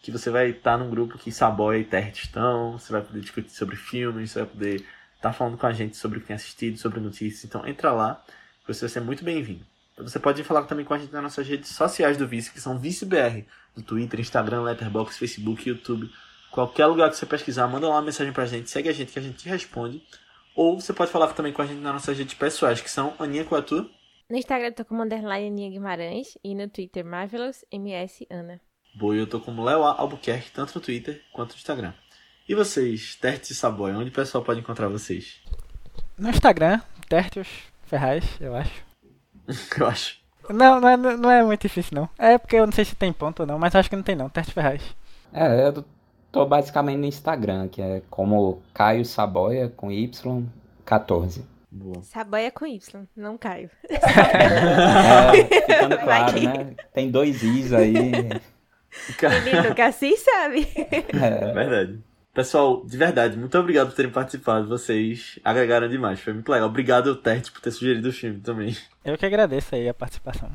que 0.00 0.10
você 0.10 0.30
vai 0.30 0.50
estar 0.50 0.78
num 0.78 0.90
grupo 0.90 1.18
que 1.18 1.32
Saboia 1.32 1.78
e 1.78 1.84
Territ 1.84 2.24
estão, 2.24 2.78
você 2.78 2.92
vai 2.92 3.02
poder 3.02 3.20
discutir 3.20 3.50
sobre 3.50 3.76
filmes, 3.76 4.30
você 4.30 4.40
vai 4.40 4.48
poder 4.48 4.86
estar 5.16 5.32
falando 5.32 5.58
com 5.58 5.66
a 5.66 5.72
gente 5.72 5.96
sobre 5.96 6.18
o 6.18 6.20
que 6.20 6.28
tem 6.28 6.36
assistido, 6.36 6.78
sobre 6.78 7.00
notícias. 7.00 7.44
Então 7.44 7.66
entra 7.66 7.92
lá, 7.92 8.22
você 8.66 8.82
vai 8.82 8.88
ser 8.88 9.00
muito 9.00 9.24
bem-vindo. 9.24 9.64
Você 9.98 10.18
pode 10.18 10.44
falar 10.44 10.62
também 10.64 10.84
com 10.84 10.94
a 10.94 10.98
gente 10.98 11.12
nas 11.12 11.22
nossas 11.22 11.46
redes 11.46 11.70
sociais 11.70 12.16
do 12.16 12.26
Vice, 12.26 12.52
que 12.52 12.60
são 12.60 12.78
ViceBR, 12.78 13.44
no 13.76 13.82
Twitter, 13.82 14.20
Instagram, 14.20 14.62
Letterboxd, 14.62 15.18
Facebook, 15.18 15.68
YouTube. 15.68 16.08
Qualquer 16.52 16.86
lugar 16.86 17.10
que 17.10 17.16
você 17.16 17.26
pesquisar, 17.26 17.66
manda 17.66 17.88
lá 17.88 17.96
uma 17.96 18.02
mensagem 18.02 18.32
pra 18.32 18.46
gente, 18.46 18.70
segue 18.70 18.88
a 18.88 18.92
gente 18.92 19.12
que 19.12 19.18
a 19.18 19.22
gente 19.22 19.48
responde. 19.48 20.02
Ou 20.54 20.80
você 20.80 20.92
pode 20.92 21.10
falar 21.10 21.26
também 21.32 21.52
com 21.52 21.62
a 21.62 21.66
gente 21.66 21.80
nas 21.80 21.92
nossas 21.92 22.16
redes 22.16 22.34
pessoais, 22.34 22.80
que 22.80 22.90
são 22.90 23.14
Aninha 23.18 23.44
tua. 23.44 23.90
No 24.30 24.36
Instagram 24.36 24.68
eu 24.76 24.84
tô 24.84 24.94
underline 24.94 25.48
Aninha 25.48 25.70
Guimarães 25.70 26.38
e 26.44 26.54
no 26.54 26.68
Twitter 26.68 27.04
Marvelous 27.04 27.64
MS 27.72 28.26
Ana. 28.30 28.60
Boa, 28.94 29.14
eu 29.14 29.26
tô 29.26 29.40
como 29.40 29.64
Léo 29.64 29.84
Albuquerque, 29.84 30.50
tanto 30.50 30.74
no 30.74 30.80
Twitter 30.80 31.22
quanto 31.32 31.50
no 31.50 31.56
Instagram. 31.56 31.92
E 32.48 32.54
vocês, 32.54 33.14
Tertius 33.14 33.50
e 33.50 33.54
Saboy, 33.54 33.92
onde 33.92 34.08
o 34.08 34.12
pessoal 34.12 34.42
pode 34.42 34.60
encontrar 34.60 34.88
vocês? 34.88 35.40
No 36.16 36.30
Instagram, 36.30 36.80
Tertius 37.08 37.48
Ferraz, 37.84 38.24
eu 38.40 38.56
acho. 38.56 38.82
eu 39.78 39.86
acho. 39.86 40.18
Não, 40.50 40.80
não 40.80 40.88
é, 40.88 40.96
não 40.96 41.30
é 41.30 41.44
muito 41.44 41.62
difícil, 41.62 41.94
não. 41.94 42.08
É 42.18 42.38
porque 42.38 42.56
eu 42.56 42.64
não 42.64 42.72
sei 42.72 42.84
se 42.84 42.96
tem 42.96 43.12
ponto 43.12 43.40
ou 43.40 43.46
não, 43.46 43.58
mas 43.58 43.74
acho 43.74 43.90
que 43.90 43.96
não 43.96 44.02
tem 44.02 44.16
não, 44.16 44.28
Tertius 44.28 44.54
Ferraz. 44.54 44.82
É, 45.32 45.66
eu 45.68 45.84
tô 46.32 46.46
basicamente 46.46 46.98
no 46.98 47.06
Instagram, 47.06 47.68
que 47.68 47.82
é 47.82 48.02
como 48.08 48.62
Caio 48.72 49.04
Saboia 49.04 49.68
com 49.68 49.88
Y14. 49.88 51.42
Boa. 51.70 52.02
Saboia 52.02 52.50
com 52.50 52.66
Y, 52.66 53.06
não 53.14 53.36
Caio. 53.36 53.70
é, 53.90 55.44
ficando 55.44 55.98
claro, 55.98 56.40
né? 56.40 56.74
Tem 56.94 57.10
dois 57.10 57.42
Is 57.42 57.74
aí. 57.74 57.94
Menino 59.44 59.74
que 59.74 59.82
assim 59.82 60.16
sabe. 60.16 60.66
É 60.78 61.52
verdade. 61.52 62.00
Pessoal, 62.32 62.84
de 62.86 62.96
verdade, 62.96 63.36
muito 63.36 63.58
obrigado 63.58 63.88
por 63.88 63.96
terem 63.96 64.12
participado. 64.12 64.68
Vocês 64.68 65.40
agregaram 65.44 65.88
demais. 65.88 66.20
Foi 66.20 66.32
muito 66.32 66.50
legal. 66.52 66.68
Obrigado, 66.68 67.16
Tert, 67.16 67.50
por 67.50 67.60
ter 67.60 67.72
sugerido 67.72 68.08
o 68.08 68.12
filme 68.12 68.40
também. 68.40 68.76
Eu 69.04 69.18
que 69.18 69.26
agradeço 69.26 69.74
aí 69.74 69.88
a 69.88 69.94
participação. 69.94 70.48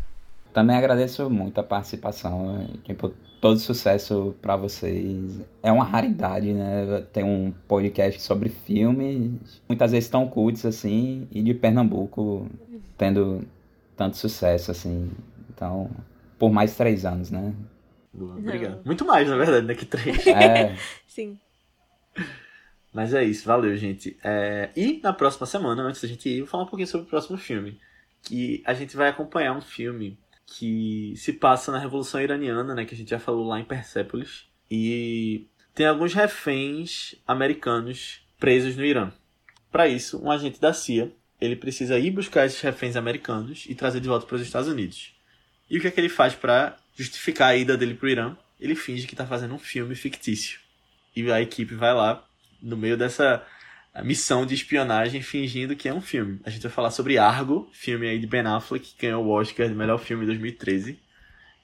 Também 0.54 0.78
agradeço 0.78 1.30
muito 1.30 1.60
a 1.60 1.64
participação. 1.64 2.70
Tipo, 2.84 3.12
todo 3.42 3.60
sucesso 3.60 4.34
para 4.42 4.56
vocês. 4.56 5.42
É 5.62 5.72
uma 5.72 5.84
raridade, 5.84 6.54
né? 6.54 7.04
Ter 7.12 7.26
um 7.26 7.52
podcast 7.68 8.22
sobre 8.22 8.48
filmes, 8.48 9.62
muitas 9.68 9.92
vezes 9.92 10.08
tão 10.10 10.26
cultos 10.28 10.66
assim, 10.66 11.28
e 11.32 11.42
de 11.42 11.54
Pernambuco 11.54 12.48
tendo 12.98 13.46
tanto 13.98 14.16
sucesso 14.16 14.72
assim. 14.72 15.12
Então, 15.50 15.90
por 16.40 16.52
mais 16.52 16.78
três 16.78 17.04
anos, 17.04 17.30
né? 17.30 17.54
Obrigado. 18.14 18.86
Muito 18.86 19.06
mais, 19.06 19.28
na 19.28 19.36
verdade, 19.36 19.66
né? 19.66 19.76
Que 19.76 19.86
três. 19.86 20.26
É. 20.28 20.76
Sim. 21.08 21.40
Mas 22.94 23.14
é 23.14 23.24
isso, 23.24 23.46
valeu, 23.46 23.76
gente. 23.76 24.18
É... 24.24 24.70
E 24.76 25.00
na 25.02 25.12
próxima 25.12 25.48
semana, 25.48 25.82
antes 25.84 26.02
da 26.02 26.08
gente 26.08 26.30
ir, 26.30 26.42
vou 26.42 26.48
falar 26.48 26.64
um 26.64 26.68
pouquinho 26.68 26.88
sobre 26.88 27.08
o 27.08 27.10
próximo 27.10 27.38
filme. 27.38 27.80
Que 28.22 28.62
a 28.66 28.74
gente 28.74 28.96
vai 28.96 29.10
acompanhar 29.10 29.58
um 29.58 29.62
filme 29.62 30.18
que 30.46 31.14
se 31.18 31.34
passa 31.34 31.72
na 31.72 31.80
Revolução 31.80 32.22
Iraniana, 32.22 32.76
né? 32.76 32.86
Que 32.86 32.94
a 32.94 32.98
gente 32.98 33.10
já 33.10 33.20
falou 33.20 33.48
lá 33.48 33.60
em 33.60 33.66
Persépolis. 33.66 34.46
E 34.70 35.48
tem 35.74 35.88
alguns 35.88 36.14
reféns 36.14 37.16
americanos 37.28 38.22
presos 38.40 38.76
no 38.76 38.86
Irã. 38.86 39.12
Para 39.72 39.88
isso, 39.88 40.24
um 40.24 40.30
agente 40.30 40.62
da 40.62 40.72
CIA 40.72 41.12
ele 41.42 41.56
precisa 41.56 42.00
ir 42.00 42.12
buscar 42.12 42.46
esses 42.46 42.62
reféns 42.62 42.96
americanos 42.96 43.66
e 43.68 43.76
trazer 43.76 44.00
de 44.00 44.08
volta 44.08 44.26
para 44.26 44.36
os 44.36 44.42
Estados 44.42 44.70
Unidos. 44.70 45.14
E 45.70 45.78
o 45.78 45.82
que 45.82 45.88
é 45.88 45.92
que 45.92 46.00
ele 46.00 46.10
faz 46.10 46.36
para 46.36 46.78
justificar 46.96 47.50
a 47.50 47.56
ida 47.56 47.78
dele 47.78 47.94
para 47.94 48.06
o 48.06 48.10
Irã? 48.10 48.38
Ele 48.60 48.76
finge 48.76 49.08
que 49.08 49.14
está 49.14 49.26
fazendo 49.26 49.54
um 49.54 49.60
filme 49.60 49.96
fictício. 49.96 50.60
E 51.16 51.30
a 51.32 51.42
equipe 51.42 51.76
vai 51.76 51.94
lá 51.94 52.24
no 52.62 52.78
meio 52.78 52.98
dessa 52.98 53.44
missão 54.02 54.46
de 54.46 54.56
espionagem 54.56 55.22
fingindo 55.22 55.76
que 55.76 55.88
é 55.88 55.94
um 55.94 56.02
filme. 56.02 56.40
A 56.44 56.50
gente 56.50 56.64
vai 56.64 56.72
falar 56.72 56.90
sobre 56.90 57.18
Argo, 57.18 57.70
filme 57.72 58.08
aí 58.08 58.18
de 58.18 58.26
Ben 58.26 58.42
Affleck, 58.42 58.94
que 58.94 59.06
ganhou 59.06 59.24
o 59.24 59.30
Oscar 59.30 59.68
de 59.68 59.76
melhor 59.76 60.00
filme 60.00 60.24
em 60.24 60.28
2013. 60.28 61.00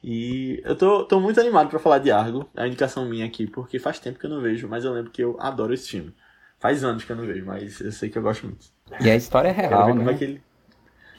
E 0.03 0.61
eu 0.63 0.75
tô, 0.75 1.03
tô 1.05 1.19
muito 1.19 1.39
animado 1.39 1.69
para 1.69 1.79
falar 1.79 1.97
de 1.99 2.11
Argo, 2.11 2.49
é 2.55 2.63
a 2.63 2.67
indicação 2.67 3.05
minha 3.05 3.25
aqui, 3.25 3.47
porque 3.47 3.79
faz 3.79 3.99
tempo 3.99 4.19
que 4.19 4.25
eu 4.25 4.29
não 4.29 4.41
vejo, 4.41 4.67
mas 4.67 4.85
eu 4.85 4.93
lembro 4.93 5.11
que 5.11 5.23
eu 5.23 5.37
adoro 5.39 5.73
esse 5.73 5.89
filme. 5.89 6.13
Faz 6.59 6.83
anos 6.83 7.03
que 7.03 7.11
eu 7.11 7.15
não 7.15 7.25
vejo, 7.25 7.45
mas 7.45 7.79
eu 7.79 7.91
sei 7.91 8.09
que 8.09 8.17
eu 8.17 8.21
gosto 8.21 8.45
muito. 8.45 8.67
E 9.01 9.09
a 9.09 9.15
história 9.15 9.49
é 9.49 9.51
real, 9.51 9.95
né? 9.95 10.13
É 10.13 10.23
ele... 10.23 10.41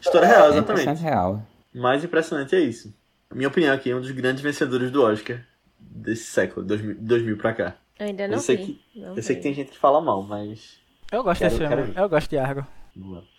História 0.00 0.26
é 0.26 0.28
real, 0.28 0.50
exatamente. 0.50 0.88
É 0.88 0.92
real. 0.92 1.46
Mais 1.74 2.04
impressionante 2.04 2.54
é 2.54 2.60
isso. 2.60 2.94
Minha 3.32 3.48
opinião 3.48 3.72
aqui 3.74 3.90
é 3.90 3.96
um 3.96 4.00
dos 4.00 4.10
grandes 4.10 4.42
vencedores 4.42 4.90
do 4.90 5.02
Oscar 5.02 5.40
desse 5.78 6.24
século, 6.24 6.66
2000, 6.66 6.96
2000 7.00 7.36
pra 7.36 7.54
cá. 7.54 7.76
Eu 7.98 8.06
ainda 8.06 8.26
não 8.26 8.34
eu 8.34 8.40
sei 8.40 8.56
vi. 8.56 8.64
Que, 8.64 9.00
não 9.00 9.16
eu 9.16 9.22
sei 9.22 9.36
que 9.36 9.42
tem 9.42 9.54
gente 9.54 9.70
que 9.70 9.78
fala 9.78 10.00
mal, 10.00 10.22
mas... 10.22 10.80
Eu 11.12 11.22
gosto 11.22 11.40
quero, 11.40 11.56
desse 11.56 11.68
filme, 11.68 11.92
eu 11.96 12.08
gosto 12.08 12.30
de 12.30 12.38
Argo. 12.38 12.66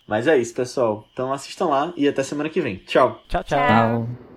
Mas 0.06 0.26
é 0.26 0.36
isso, 0.36 0.54
pessoal. 0.54 1.06
Então 1.12 1.32
assistam 1.32 1.66
lá 1.66 1.92
e 1.96 2.08
até 2.08 2.22
semana 2.22 2.48
que 2.48 2.60
vem. 2.60 2.76
Tchau. 2.78 3.22
Tchau, 3.28 3.44
tchau. 3.44 3.58
tchau. 3.58 4.31